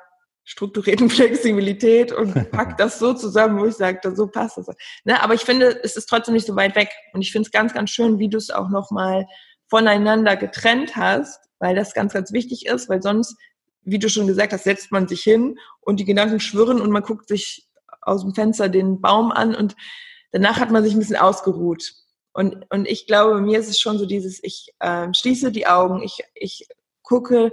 strukturierten 0.52 1.10
Flexibilität 1.10 2.12
und 2.12 2.34
pack 2.52 2.78
das 2.78 3.00
so 3.00 3.14
zusammen, 3.14 3.60
wo 3.60 3.66
ich 3.66 3.76
sage, 3.76 4.00
so 4.16 4.28
passt 4.28 4.58
das. 4.58 4.68
Ne? 5.06 5.22
Aber 5.24 5.34
ich 5.34 5.42
finde, 5.42 5.82
es 5.84 5.96
ist 5.96 6.08
trotzdem 6.08 6.34
nicht 6.34 6.46
so 6.46 6.56
weit 6.56 6.76
weg. 6.76 6.90
Und 7.14 7.22
ich 7.22 7.32
finde 7.32 7.48
es 7.48 7.52
ganz, 7.52 7.74
ganz 7.74 7.90
schön, 7.90 8.20
wie 8.20 8.30
du 8.30 8.38
es 8.38 8.50
auch 8.50 8.70
nochmal 8.70 9.26
voneinander 9.70 10.36
getrennt 10.36 10.98
hast, 10.98 11.40
weil 11.60 11.76
das 11.76 11.94
ganz, 11.94 12.14
ganz 12.14 12.34
wichtig 12.34 12.66
ist, 12.66 12.90
weil 12.90 13.02
sonst, 13.02 13.38
wie 13.84 13.98
du 13.98 14.10
schon 14.10 14.28
gesagt 14.28 14.52
hast, 14.52 14.66
setzt 14.66 14.92
man 14.92 15.08
sich 15.08 15.22
hin 15.22 15.58
und 15.80 16.00
die 16.00 16.06
Gedanken 16.06 16.42
schwirren 16.42 16.82
und 16.82 16.92
man 16.92 17.04
guckt 17.04 17.30
sich 17.30 17.70
aus 18.02 18.22
dem 18.22 18.36
Fenster 18.36 18.68
den 18.68 19.00
Baum 19.00 19.32
an 19.32 19.56
und 19.56 19.76
danach 20.32 20.60
hat 20.60 20.72
man 20.72 20.84
sich 20.84 20.94
ein 20.94 21.00
bisschen 21.00 21.16
ausgeruht. 21.16 21.94
Und, 22.34 22.66
und 22.70 22.88
ich 22.88 23.08
glaube, 23.08 23.40
mir 23.40 23.60
ist 23.60 23.70
es 23.70 23.80
schon 23.80 23.98
so 23.98 24.06
dieses, 24.06 24.44
ich 24.44 24.74
äh, 24.80 25.08
schließe 25.14 25.52
die 25.52 25.68
Augen, 25.68 26.02
ich, 26.04 26.20
ich 26.36 26.68
gucke 27.04 27.52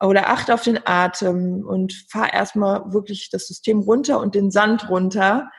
oder 0.00 0.28
achte 0.28 0.52
auf 0.52 0.62
den 0.62 0.80
Atem 0.84 1.64
und 1.66 1.92
fahre 2.10 2.32
erstmal 2.32 2.92
wirklich 2.92 3.30
das 3.30 3.46
System 3.46 3.80
runter 3.80 4.20
und 4.20 4.34
den 4.34 4.50
Sand 4.50 4.88
runter 4.90 5.50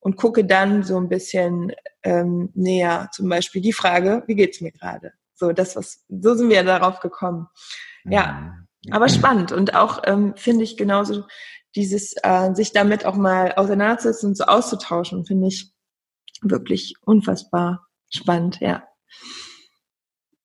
und 0.00 0.16
gucke 0.16 0.44
dann 0.44 0.82
so 0.82 0.96
ein 0.96 1.08
bisschen 1.08 1.72
ähm, 2.02 2.50
näher. 2.54 3.08
Zum 3.12 3.28
Beispiel 3.28 3.62
die 3.62 3.72
Frage, 3.72 4.22
wie 4.26 4.34
geht's 4.34 4.60
mir 4.60 4.72
gerade? 4.72 5.12
So, 5.34 5.52
das 5.52 5.76
was, 5.76 6.04
so 6.08 6.34
sind 6.34 6.50
wir 6.50 6.62
darauf 6.64 7.00
gekommen. 7.00 7.48
Ja, 8.04 8.66
mhm. 8.84 8.92
aber 8.92 9.08
spannend 9.08 9.52
und 9.52 9.74
auch 9.74 10.02
ähm, 10.04 10.34
finde 10.36 10.64
ich 10.64 10.76
genauso 10.76 11.24
dieses 11.74 12.14
äh, 12.22 12.54
sich 12.54 12.72
damit 12.72 13.04
auch 13.06 13.16
mal 13.16 13.52
auseinanderzusetzen 13.52 14.30
und 14.30 14.36
so 14.36 14.44
auszutauschen, 14.44 15.24
finde 15.24 15.48
ich 15.48 15.72
wirklich 16.42 16.94
unfassbar 17.00 17.86
spannend, 18.10 18.60
ja. 18.60 18.84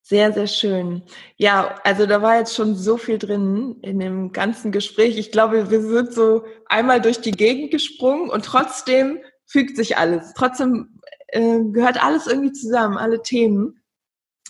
Sehr, 0.10 0.34
sehr 0.34 0.48
schön. 0.48 1.04
Ja, 1.38 1.76
also 1.84 2.08
da 2.08 2.24
war 2.24 2.40
jetzt 2.40 2.56
schon 2.56 2.74
so 2.74 2.98
viel 2.98 3.20
drin 3.20 3.76
in 3.84 4.00
dem 4.00 4.32
ganzen 4.32 4.72
Gespräch. 4.72 5.20
Ich 5.20 5.32
glaube, 5.32 5.70
wir 5.70 5.82
sind 5.84 6.14
so 6.14 6.46
einmal 6.66 7.00
durch 7.00 7.22
die 7.22 7.30
Gegend 7.30 7.70
gesprungen 7.70 8.32
und 8.32 8.44
trotzdem 8.44 9.20
fügt 9.46 9.78
sich 9.78 9.98
alles. 9.98 10.34
Trotzdem 10.36 11.00
äh, 11.28 11.60
gehört 11.60 12.04
alles 12.04 12.26
irgendwie 12.26 12.54
zusammen, 12.54 12.98
alle 12.98 13.22
Themen. 13.22 13.84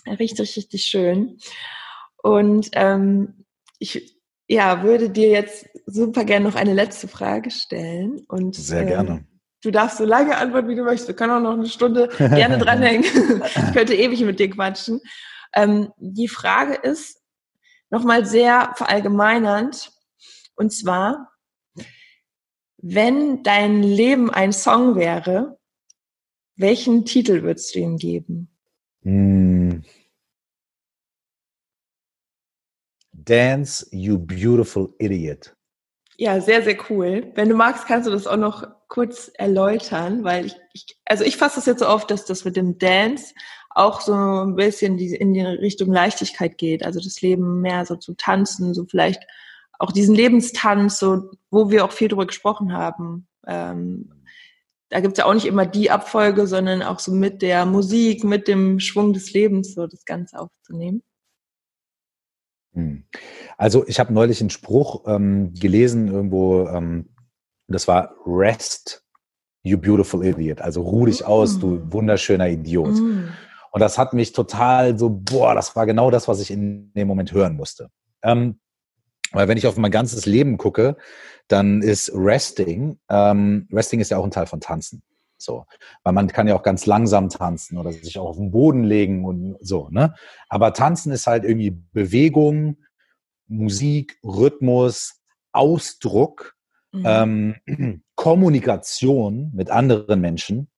Richtig, 0.06 0.56
richtig 0.56 0.84
schön. 0.84 1.36
Und 2.22 2.70
ähm, 2.72 3.44
ich 3.78 4.18
ja, 4.48 4.82
würde 4.82 5.10
dir 5.10 5.28
jetzt 5.28 5.68
super 5.84 6.24
gerne 6.24 6.46
noch 6.48 6.54
eine 6.54 6.72
letzte 6.72 7.06
Frage 7.06 7.50
stellen. 7.50 8.24
Und, 8.28 8.54
Sehr 8.54 8.86
gerne. 8.86 9.10
Ähm, 9.10 9.26
du 9.62 9.70
darfst 9.70 9.98
so 9.98 10.06
lange 10.06 10.38
antworten, 10.38 10.68
wie 10.68 10.76
du 10.76 10.84
möchtest. 10.84 11.08
Wir 11.08 11.16
können 11.16 11.32
auch 11.32 11.42
noch 11.42 11.58
eine 11.58 11.68
Stunde 11.68 12.08
gerne 12.16 12.56
dranhängen. 12.56 13.04
ich 13.04 13.74
könnte 13.74 13.94
ewig 13.94 14.22
mit 14.22 14.40
dir 14.40 14.48
quatschen. 14.48 15.02
Ähm, 15.54 15.92
die 15.98 16.28
Frage 16.28 16.74
ist 16.74 17.20
nochmal 17.90 18.24
sehr 18.26 18.72
verallgemeinernd. 18.76 19.92
Und 20.54 20.72
zwar, 20.72 21.32
wenn 22.78 23.42
dein 23.42 23.82
Leben 23.82 24.30
ein 24.30 24.52
Song 24.52 24.96
wäre, 24.96 25.58
welchen 26.56 27.04
Titel 27.04 27.42
würdest 27.42 27.74
du 27.74 27.78
ihm 27.78 27.96
geben? 27.96 28.48
Mm. 29.02 29.80
Dance, 33.12 33.86
you 33.90 34.18
beautiful 34.18 34.94
idiot. 34.98 35.54
Ja, 36.16 36.40
sehr, 36.40 36.62
sehr 36.62 36.76
cool. 36.90 37.32
Wenn 37.34 37.48
du 37.48 37.54
magst, 37.54 37.86
kannst 37.86 38.06
du 38.06 38.12
das 38.12 38.26
auch 38.26 38.36
noch 38.36 38.68
kurz 38.88 39.30
erläutern, 39.34 40.24
weil 40.24 40.46
ich, 40.46 40.56
ich 40.74 41.00
also 41.06 41.24
ich 41.24 41.36
fasse 41.36 41.56
das 41.56 41.66
jetzt 41.66 41.78
so 41.78 41.88
oft, 41.88 42.10
dass 42.10 42.26
das 42.26 42.44
mit 42.44 42.56
dem 42.56 42.78
Dance 42.78 43.32
auch 43.70 44.00
so 44.00 44.12
ein 44.14 44.56
bisschen 44.56 44.96
die, 44.96 45.14
in 45.14 45.32
die 45.32 45.40
Richtung 45.40 45.92
Leichtigkeit 45.92 46.58
geht. 46.58 46.84
Also 46.84 47.00
das 47.00 47.22
Leben 47.22 47.60
mehr 47.60 47.86
so 47.86 47.96
zu 47.96 48.14
tanzen, 48.14 48.74
so 48.74 48.84
vielleicht 48.84 49.22
auch 49.78 49.92
diesen 49.92 50.14
Lebenstanz, 50.14 50.98
so 50.98 51.30
wo 51.50 51.70
wir 51.70 51.84
auch 51.84 51.92
viel 51.92 52.08
drüber 52.08 52.26
gesprochen 52.26 52.72
haben. 52.72 53.26
Ähm, 53.46 54.24
da 54.90 55.00
gibt's 55.00 55.18
ja 55.18 55.24
auch 55.24 55.34
nicht 55.34 55.46
immer 55.46 55.66
die 55.66 55.90
Abfolge, 55.90 56.46
sondern 56.46 56.82
auch 56.82 56.98
so 56.98 57.12
mit 57.12 57.42
der 57.42 57.64
Musik, 57.64 58.24
mit 58.24 58.48
dem 58.48 58.80
Schwung 58.80 59.12
des 59.12 59.32
Lebens, 59.32 59.74
so 59.74 59.86
das 59.86 60.04
Ganze 60.04 60.38
aufzunehmen. 60.38 61.02
Hm. 62.74 63.04
Also 63.56 63.86
ich 63.86 64.00
habe 64.00 64.12
neulich 64.12 64.40
einen 64.40 64.50
Spruch 64.50 65.04
ähm, 65.06 65.54
gelesen 65.54 66.08
irgendwo, 66.08 66.66
ähm, 66.68 67.08
das 67.68 67.86
war 67.86 68.14
Rest, 68.26 69.04
you 69.62 69.78
beautiful 69.78 70.24
idiot. 70.24 70.60
Also 70.60 70.82
ruh 70.82 71.06
dich 71.06 71.24
aus, 71.24 71.58
du 71.58 71.76
mm. 71.76 71.92
wunderschöner 71.92 72.48
Idiot. 72.48 72.94
Mm. 72.94 73.28
Und 73.70 73.80
das 73.80 73.98
hat 73.98 74.12
mich 74.12 74.32
total 74.32 74.98
so, 74.98 75.10
boah, 75.10 75.54
das 75.54 75.76
war 75.76 75.86
genau 75.86 76.10
das, 76.10 76.28
was 76.28 76.40
ich 76.40 76.50
in 76.50 76.92
dem 76.94 77.08
Moment 77.08 77.32
hören 77.32 77.56
musste. 77.56 77.90
Ähm, 78.22 78.58
weil 79.32 79.48
wenn 79.48 79.58
ich 79.58 79.66
auf 79.66 79.76
mein 79.76 79.90
ganzes 79.90 80.26
Leben 80.26 80.58
gucke, 80.58 80.96
dann 81.48 81.82
ist 81.82 82.10
Resting, 82.14 82.98
ähm, 83.08 83.68
Resting 83.72 84.00
ist 84.00 84.10
ja 84.10 84.18
auch 84.18 84.24
ein 84.24 84.30
Teil 84.30 84.46
von 84.46 84.60
Tanzen. 84.60 85.02
So, 85.36 85.64
weil 86.02 86.12
man 86.12 86.28
kann 86.28 86.48
ja 86.48 86.54
auch 86.54 86.62
ganz 86.62 86.84
langsam 86.84 87.30
tanzen 87.30 87.78
oder 87.78 87.92
sich 87.92 88.18
auch 88.18 88.28
auf 88.28 88.36
den 88.36 88.50
Boden 88.50 88.84
legen 88.84 89.24
und 89.24 89.56
so, 89.60 89.88
ne? 89.90 90.14
Aber 90.50 90.74
tanzen 90.74 91.12
ist 91.12 91.26
halt 91.26 91.44
irgendwie 91.44 91.70
Bewegung, 91.70 92.76
Musik, 93.48 94.18
Rhythmus, 94.22 95.22
Ausdruck, 95.52 96.56
mhm. 96.92 97.56
ähm, 97.66 98.02
Kommunikation 98.16 99.50
mit 99.54 99.70
anderen 99.70 100.20
Menschen 100.20 100.68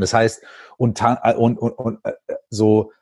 das 0.00 0.14
heißt, 0.14 0.42
und, 0.76 1.00
äh, 1.02 1.34
und, 1.34 1.58
und, 1.58 1.72
und 1.72 2.04
äh, 2.04 2.12
so, 2.48 2.92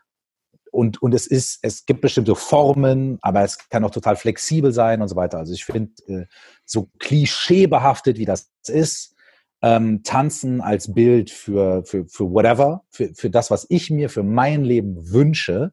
und, 0.71 1.03
und 1.03 1.15
es 1.15 1.27
ist, 1.27 1.61
es 1.63 1.87
gibt 1.87 2.01
bestimmte 2.01 2.35
Formen, 2.35 3.19
aber 3.23 3.43
es 3.43 3.69
kann 3.69 3.85
auch 3.85 3.91
total 3.91 4.17
flexibel 4.17 4.73
sein 4.73 5.03
und 5.03 5.09
so 5.09 5.17
weiter. 5.17 5.39
Also 5.39 5.53
ich 5.53 5.65
finde, 5.65 5.93
äh, 6.07 6.27
so 6.65 6.91
klischeebehaftet 6.99 8.19
wie 8.19 8.27
das 8.27 8.51
ist, 8.67 9.15
ähm, 9.63 10.03
Tanzen 10.05 10.61
als 10.61 10.93
Bild 10.95 11.31
für, 11.31 11.85
für, 11.85 12.07
für 12.07 12.31
whatever, 12.31 12.85
für, 12.91 13.13
für 13.15 13.31
das, 13.31 13.51
was 13.51 13.67
ich 13.71 13.91
mir 13.91 14.09
für 14.09 14.23
mein 14.23 14.65
Leben 14.65 15.11
wünsche, 15.11 15.73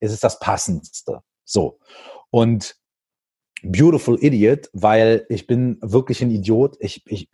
ist 0.00 0.12
es 0.12 0.20
das 0.20 0.38
Passendste. 0.38 1.22
So. 1.44 1.78
Und 2.30 2.76
Beautiful 3.62 4.22
Idiot, 4.22 4.70
weil 4.72 5.26
ich 5.28 5.46
bin 5.46 5.78
wirklich 5.80 6.22
ein 6.22 6.30
Idiot. 6.30 6.76
Ich, 6.78 7.02
ich, 7.06 7.28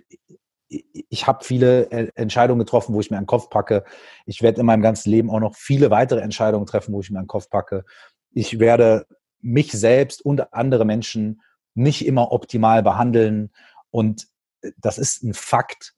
ich 1.08 1.26
habe 1.26 1.44
viele 1.44 1.90
äh, 1.90 2.10
Entscheidungen 2.14 2.60
getroffen, 2.60 2.94
wo 2.94 3.00
ich 3.00 3.10
mir 3.10 3.18
einen 3.18 3.26
Kopf 3.26 3.50
packe. 3.50 3.84
Ich 4.26 4.42
werde 4.42 4.60
in 4.60 4.66
meinem 4.66 4.82
ganzen 4.82 5.10
Leben 5.10 5.30
auch 5.30 5.40
noch 5.40 5.54
viele 5.54 5.90
weitere 5.90 6.20
Entscheidungen 6.20 6.66
treffen, 6.66 6.92
wo 6.94 7.00
ich 7.00 7.10
mir 7.10 7.18
einen 7.18 7.28
Kopf 7.28 7.50
packe. 7.50 7.84
Ich 8.32 8.58
werde 8.58 9.06
mich 9.40 9.72
selbst 9.72 10.24
und 10.24 10.52
andere 10.54 10.84
Menschen 10.84 11.42
nicht 11.74 12.06
immer 12.06 12.32
optimal 12.32 12.82
behandeln. 12.82 13.50
Und 13.90 14.28
äh, 14.62 14.72
das 14.78 14.98
ist 14.98 15.22
ein 15.22 15.34
Fakt. 15.34 15.94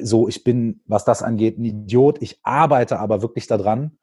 So, 0.00 0.28
ich 0.28 0.44
bin, 0.44 0.80
was 0.86 1.04
das 1.04 1.22
angeht, 1.22 1.58
ein 1.58 1.64
Idiot. 1.64 2.22
Ich 2.22 2.40
arbeite 2.42 2.98
aber 2.98 3.22
wirklich 3.22 3.46
daran 3.46 3.98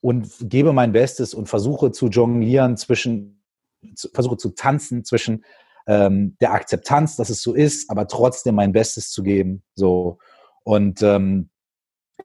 und 0.00 0.28
gebe 0.40 0.72
mein 0.72 0.92
Bestes 0.92 1.32
und 1.32 1.48
versuche 1.48 1.92
zu 1.92 2.08
jonglieren 2.08 2.76
zwischen, 2.76 3.42
versuche 4.12 4.36
zu 4.36 4.50
tanzen 4.50 5.04
zwischen 5.04 5.44
ähm, 5.86 6.36
der 6.40 6.52
Akzeptanz, 6.52 7.16
dass 7.16 7.30
es 7.30 7.42
so 7.42 7.54
ist, 7.54 7.90
aber 7.90 8.06
trotzdem 8.06 8.54
mein 8.54 8.72
Bestes 8.72 9.10
zu 9.10 9.22
geben. 9.22 9.62
So. 9.74 10.18
Und 10.64 11.02
ähm, 11.02 11.50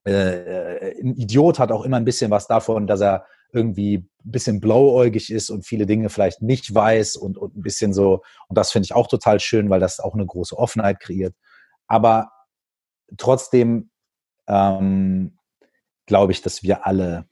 äh, 0.04 1.00
ein 1.02 1.16
Idiot 1.16 1.60
hat 1.60 1.72
auch 1.72 1.84
immer 1.84 1.98
ein 1.98 2.06
bisschen 2.06 2.32
was 2.32 2.48
davon, 2.48 2.88
dass 2.88 3.02
er 3.02 3.26
irgendwie 3.54 3.98
ein 3.98 4.32
bisschen 4.32 4.60
blauäugig 4.60 5.32
ist 5.32 5.50
und 5.50 5.66
viele 5.66 5.86
Dinge 5.86 6.10
vielleicht 6.10 6.42
nicht 6.42 6.74
weiß 6.74 7.16
und, 7.16 7.38
und 7.38 7.56
ein 7.56 7.62
bisschen 7.62 7.94
so, 7.94 8.24
und 8.48 8.58
das 8.58 8.72
finde 8.72 8.86
ich 8.86 8.94
auch 8.94 9.08
total 9.08 9.40
schön, 9.40 9.70
weil 9.70 9.80
das 9.80 10.00
auch 10.00 10.14
eine 10.14 10.26
große 10.26 10.58
Offenheit 10.58 11.00
kreiert. 11.00 11.34
Aber 11.88 12.32
trotzdem 13.18 13.90
ähm, 14.48 15.38
glaube 16.06 16.32
ich, 16.32 16.42
dass 16.42 16.64
wir 16.64 16.86
alle 16.86 17.28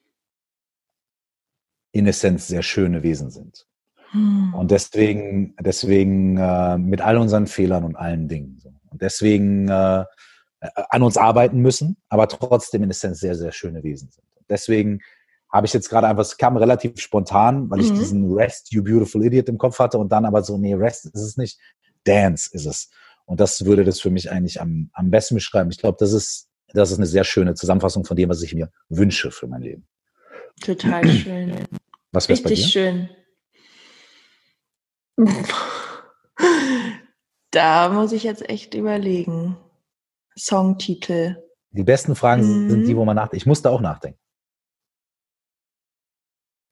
in 1.91 2.07
Essenz 2.07 2.47
sehr 2.47 2.63
schöne 2.63 3.03
Wesen 3.03 3.29
sind. 3.29 3.67
Hm. 4.11 4.53
Und 4.53 4.71
deswegen, 4.71 5.55
deswegen 5.59 6.37
äh, 6.37 6.77
mit 6.77 7.01
all 7.01 7.17
unseren 7.17 7.47
Fehlern 7.47 7.83
und 7.83 7.95
allen 7.95 8.27
Dingen. 8.27 8.59
So. 8.59 8.69
Und 8.89 9.01
deswegen 9.01 9.67
äh, 9.67 10.05
an 10.89 11.03
uns 11.03 11.17
arbeiten 11.17 11.59
müssen, 11.59 11.97
aber 12.09 12.27
trotzdem 12.27 12.83
in 12.83 12.89
Essenz 12.89 13.19
sehr, 13.19 13.35
sehr 13.35 13.51
schöne 13.51 13.83
Wesen 13.83 14.09
sind. 14.11 14.25
Und 14.35 14.49
deswegen 14.49 14.99
habe 15.51 15.67
ich 15.67 15.73
jetzt 15.73 15.89
gerade 15.89 16.07
einfach, 16.07 16.23
es 16.23 16.37
kam 16.37 16.57
relativ 16.57 16.99
spontan, 16.99 17.69
weil 17.69 17.79
ich 17.79 17.91
mhm. 17.91 17.95
diesen 17.95 18.33
Rest, 18.33 18.73
you 18.73 18.83
beautiful 18.83 19.23
idiot 19.23 19.47
im 19.47 19.57
Kopf 19.57 19.79
hatte 19.79 19.97
und 19.97 20.11
dann 20.11 20.25
aber 20.25 20.43
so, 20.43 20.57
nee, 20.57 20.73
Rest 20.73 21.05
ist 21.05 21.21
es 21.21 21.37
nicht. 21.37 21.59
Dance 22.03 22.49
ist 22.51 22.65
es. 22.65 22.89
Und 23.25 23.39
das 23.39 23.65
würde 23.65 23.83
das 23.83 23.99
für 23.99 24.09
mich 24.09 24.31
eigentlich 24.31 24.61
am, 24.61 24.89
am 24.93 25.09
besten 25.09 25.35
beschreiben. 25.35 25.71
Ich 25.71 25.79
glaube, 25.79 25.97
das 25.99 26.13
ist, 26.13 26.47
das 26.73 26.91
ist 26.91 26.97
eine 26.97 27.07
sehr 27.07 27.23
schöne 27.23 27.55
Zusammenfassung 27.55 28.05
von 28.05 28.15
dem, 28.15 28.29
was 28.29 28.41
ich 28.41 28.53
mir 28.53 28.69
wünsche 28.89 29.31
für 29.31 29.47
mein 29.47 29.61
Leben. 29.61 29.87
Total 30.61 31.07
schön. 31.09 31.53
Was 32.11 32.29
wäre 32.29 32.41
bei 32.41 32.49
dir? 32.49 32.51
Richtig 32.51 32.71
schön. 32.71 33.09
Da 37.51 37.89
muss 37.89 38.11
ich 38.11 38.23
jetzt 38.23 38.49
echt 38.49 38.73
überlegen. 38.73 39.57
Songtitel. 40.37 41.37
Die 41.71 41.83
besten 41.83 42.15
Fragen 42.15 42.65
Mhm. 42.65 42.69
sind 42.69 42.87
die, 42.87 42.95
wo 42.97 43.05
man 43.05 43.15
nachdenkt. 43.15 43.41
Ich 43.41 43.45
musste 43.45 43.69
auch 43.69 43.81
nachdenken. 43.81 44.19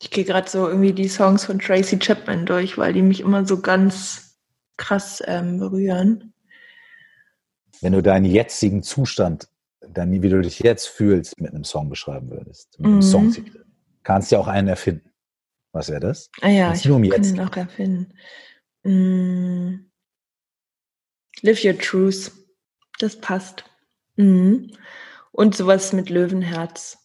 Ich 0.02 0.12
gehe 0.12 0.26
gerade 0.26 0.50
so 0.50 0.68
irgendwie 0.68 0.92
die 0.92 1.08
Songs 1.08 1.46
von 1.46 1.60
Tracy 1.60 1.98
Chapman 1.98 2.46
durch, 2.46 2.78
weil 2.78 2.92
die 2.94 3.02
mich 3.02 3.22
immer 3.22 3.46
so 3.46 3.62
ganz 3.62 4.38
krass 4.76 5.24
ähm, 5.26 5.60
berühren. 5.60 6.34
Wenn 7.80 7.94
du 7.94 8.02
deinen 8.04 8.26
jetzigen 8.26 8.84
Zustand, 8.84 9.48
dann, 9.80 10.12
wie 10.22 10.30
du 10.30 10.42
dich 10.42 10.60
jetzt 10.60 10.88
fühlst, 10.88 11.40
mit 11.40 11.54
einem 11.54 11.64
Song 11.64 11.90
beschreiben 11.90 12.30
würdest, 12.30 12.78
mit 12.80 12.88
einem 12.88 12.98
Mhm. 12.98 13.02
Songtitel, 13.02 13.66
kannst 14.04 14.32
ja 14.32 14.40
auch 14.40 14.48
einen 14.48 14.68
erfinden. 14.68 15.10
Was 15.74 15.90
wäre 15.90 16.00
das? 16.00 16.30
Ah 16.42 16.50
ja, 16.50 16.74
ich 16.74 16.86
nur 16.86 16.98
um 16.98 17.04
kann 17.04 17.24
jetzt 17.24 17.34
ihn 17.34 17.40
auch 17.42 17.56
erfinden. 17.56 18.14
Mm. 18.84 19.90
Live 21.42 21.64
Your 21.66 21.78
Truth. 21.78 22.32
Das 23.00 23.20
passt. 23.20 23.66
Mhm. 24.16 24.72
Und 25.32 25.56
sowas 25.56 25.94
mit 25.94 26.10
Löwenherz. 26.10 27.00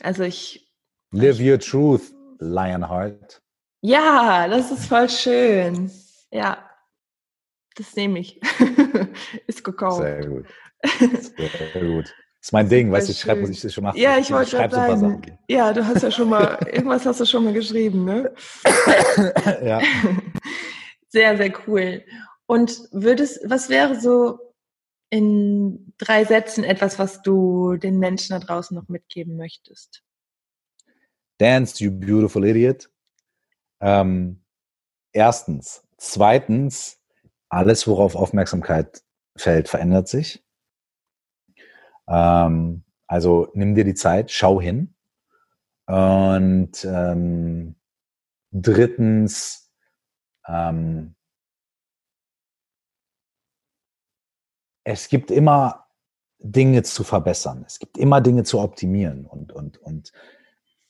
Also 0.00 0.22
ich, 0.22 0.72
Live 1.12 1.40
your 1.40 1.58
truth, 1.58 2.14
Lionheart. 2.38 3.42
ja, 3.82 4.48
das 4.48 4.70
ist 4.70 4.86
voll 4.86 5.08
schön. 5.10 5.90
Ja, 6.30 6.70
das 7.76 7.96
nehme 7.96 8.20
ich. 8.20 8.40
ist 9.46 9.62
gekauft. 9.62 10.02
Sehr 10.02 10.26
gut. 10.26 10.46
Sehr 11.36 11.82
gut. 11.82 12.14
Das 12.40 12.48
ist 12.48 12.52
mein 12.52 12.70
Ding, 12.70 12.90
weißt 12.90 13.08
du, 13.08 13.12
ich 13.12 13.20
schreibe, 13.20 13.42
muss 13.42 13.50
ich 13.50 13.60
das 13.60 13.74
schon 13.74 13.84
machen. 13.84 13.98
Ja, 13.98 14.16
ich 14.16 14.30
wollte 14.30 14.52
schreibe 14.52 14.74
gerade 14.74 14.94
so 14.94 15.00
sagen, 15.00 15.38
ja, 15.46 15.74
du 15.74 15.86
hast 15.86 16.02
ja 16.02 16.10
schon 16.10 16.30
mal, 16.30 16.58
irgendwas 16.72 17.04
hast 17.04 17.20
du 17.20 17.26
schon 17.26 17.44
mal 17.44 17.52
geschrieben, 17.52 18.06
ne? 18.06 18.34
Ja. 19.62 19.80
Sehr, 21.12 21.36
sehr 21.36 21.52
cool. 21.66 22.04
Und 22.46 22.82
würdest, 22.92 23.40
was 23.44 23.68
wäre 23.68 24.00
so 24.00 24.38
in 25.10 25.92
drei 25.98 26.24
Sätzen 26.24 26.62
etwas, 26.62 27.00
was 27.00 27.20
du 27.20 27.76
den 27.76 27.98
Menschen 27.98 28.32
da 28.32 28.38
draußen 28.38 28.76
noch 28.76 28.88
mitgeben 28.88 29.36
möchtest? 29.36 30.04
Dance, 31.38 31.82
you 31.82 31.90
beautiful 31.90 32.44
idiot. 32.44 32.88
Ähm, 33.80 34.44
erstens. 35.12 35.82
Zweitens, 35.96 37.00
alles, 37.48 37.88
worauf 37.88 38.14
Aufmerksamkeit 38.14 39.02
fällt, 39.36 39.68
verändert 39.68 40.06
sich. 40.06 40.44
Ähm, 42.10 42.84
also 43.06 43.48
nimm 43.54 43.74
dir 43.74 43.84
die 43.84 43.94
Zeit, 43.94 44.30
schau 44.30 44.60
hin. 44.60 44.94
Und 45.86 46.84
ähm, 46.84 47.76
drittens, 48.52 49.72
ähm, 50.46 51.14
es 54.84 55.08
gibt 55.08 55.30
immer 55.30 55.86
Dinge 56.38 56.82
zu 56.82 57.04
verbessern. 57.04 57.64
Es 57.66 57.78
gibt 57.78 57.98
immer 57.98 58.20
Dinge 58.20 58.44
zu 58.44 58.60
optimieren 58.60 59.26
und, 59.26 59.52
und, 59.52 59.78
und 59.78 60.12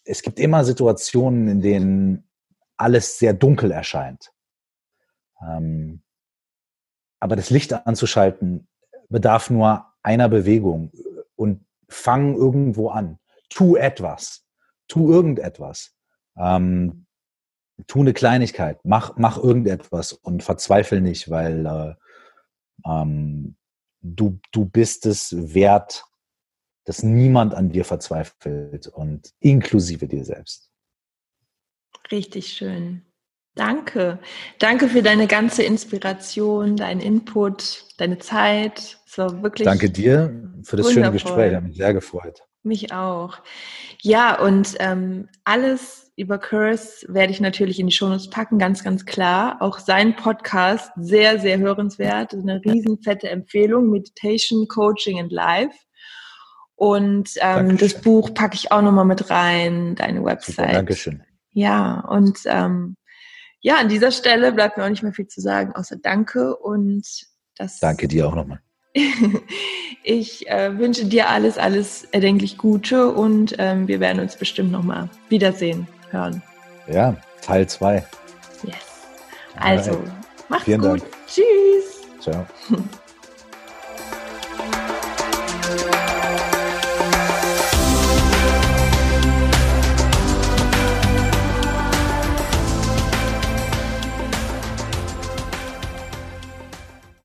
es 0.05 0.23
gibt 0.23 0.39
immer 0.39 0.65
Situationen, 0.65 1.49
in 1.49 1.61
denen 1.61 2.31
alles 2.77 3.19
sehr 3.19 3.35
dunkel 3.35 3.71
erscheint. 3.71 4.33
Ähm, 5.43 6.03
aber 7.21 7.37
das 7.37 7.51
Licht 7.51 7.73
anzuschalten 7.73 8.69
bedarf 9.09 9.51
nur 9.51 9.87
einer 10.03 10.29
Bewegung 10.29 10.91
und 11.41 11.65
fang 11.89 12.37
irgendwo 12.37 12.91
an. 12.91 13.19
Tu 13.49 13.77
etwas. 13.77 14.47
Tu 14.89 15.11
irgendetwas. 15.11 15.97
Ähm, 16.37 17.07
tu 17.87 18.01
eine 18.01 18.13
Kleinigkeit. 18.13 18.79
Mach, 18.85 19.17
mach 19.17 19.39
irgendetwas 19.39 20.13
und 20.13 20.43
verzweifel 20.43 21.01
nicht, 21.01 21.31
weil 21.31 21.67
äh, 21.67 21.95
ähm, 22.87 23.57
du, 24.03 24.39
du 24.53 24.67
bist 24.67 25.07
es 25.07 25.55
wert, 25.55 26.05
dass 26.85 27.03
niemand 27.03 27.55
an 27.55 27.71
dir 27.71 27.87
verzweifelt 27.87 28.87
und 28.89 29.33
inklusive 29.41 30.07
dir 30.07 30.25
selbst. 30.25 30.71
Richtig 32.11 32.53
schön. 32.53 33.07
Danke. 33.55 34.19
Danke 34.59 34.89
für 34.89 35.03
deine 35.03 35.27
ganze 35.27 35.63
Inspiration, 35.63 36.77
deinen 36.77 37.01
Input, 37.01 37.85
deine 37.99 38.19
Zeit. 38.19 38.99
Es 39.07 39.19
war 39.19 39.43
wirklich 39.43 39.67
Danke 39.67 39.91
dir 39.91 40.53
für 40.63 40.77
das 40.77 40.93
schöne 40.93 41.07
wundervoll. 41.07 41.13
Gespräch. 41.13 41.55
Hat 41.57 41.65
mich 41.65 41.77
sehr 41.77 41.93
gefreut. 41.95 42.43
Mich 42.63 42.93
auch. 42.93 43.39
Ja, 44.03 44.39
und 44.39 44.77
ähm, 44.79 45.29
alles 45.45 46.13
über 46.17 46.39
Curse 46.39 47.07
werde 47.09 47.33
ich 47.33 47.41
natürlich 47.41 47.81
in 47.81 47.87
die 47.87 47.93
Shownotes 47.93 48.29
packen, 48.29 48.59
ganz, 48.59 48.85
ganz 48.85 49.07
klar. 49.07 49.57
Auch 49.61 49.79
sein 49.79 50.15
Podcast, 50.15 50.93
sehr, 50.97 51.39
sehr 51.41 51.59
hörenswert. 51.59 52.35
Eine 52.35 52.63
riesenfette 52.63 53.31
Empfehlung, 53.31 53.89
Meditation, 53.91 54.69
Coaching 54.69 55.19
and 55.19 55.33
Life. 55.33 55.75
Und 56.77 57.31
ähm, 57.41 57.79
das 57.79 58.01
Buch 58.01 58.33
packe 58.35 58.55
ich 58.55 58.71
auch 58.71 58.83
nochmal 58.83 59.07
mit 59.07 59.31
rein, 59.31 59.95
deine 59.97 60.19
Super, 60.19 60.31
Website. 60.31 60.75
Dankeschön. 60.75 61.23
Ja, 61.53 62.01
und 62.09 62.39
ähm, 62.45 62.97
ja, 63.61 63.77
an 63.77 63.89
dieser 63.89 64.11
Stelle 64.11 64.53
bleibt 64.53 64.77
mir 64.77 64.85
auch 64.85 64.89
nicht 64.89 65.03
mehr 65.03 65.13
viel 65.13 65.27
zu 65.27 65.41
sagen, 65.41 65.73
außer 65.75 65.97
Danke 65.97 66.57
und 66.57 67.07
das. 67.57 67.79
Danke 67.79 68.09
dir 68.09 68.29
auch 68.29 68.35
nochmal. 68.35 68.61
ich 70.03 70.49
äh, 70.49 70.77
wünsche 70.79 71.05
dir 71.05 71.29
alles, 71.29 71.59
alles 71.59 72.05
erdenklich 72.05 72.59
Gute 72.59 73.09
und 73.09 73.55
ähm, 73.59 73.87
wir 73.87 74.01
werden 74.01 74.21
uns 74.21 74.37
bestimmt 74.37 74.73
nochmal 74.73 75.09
wiedersehen, 75.29 75.87
hören. 76.11 76.43
Ja, 76.89 77.17
Teil 77.43 77.69
2. 77.69 78.05
Yes. 78.65 78.75
Also, 79.57 80.03
mach's 80.49 80.65
Vielen 80.65 80.81
gut. 80.81 81.03
Dank. 81.03 81.03
Tschüss. 81.27 82.01
Ciao. 82.21 82.47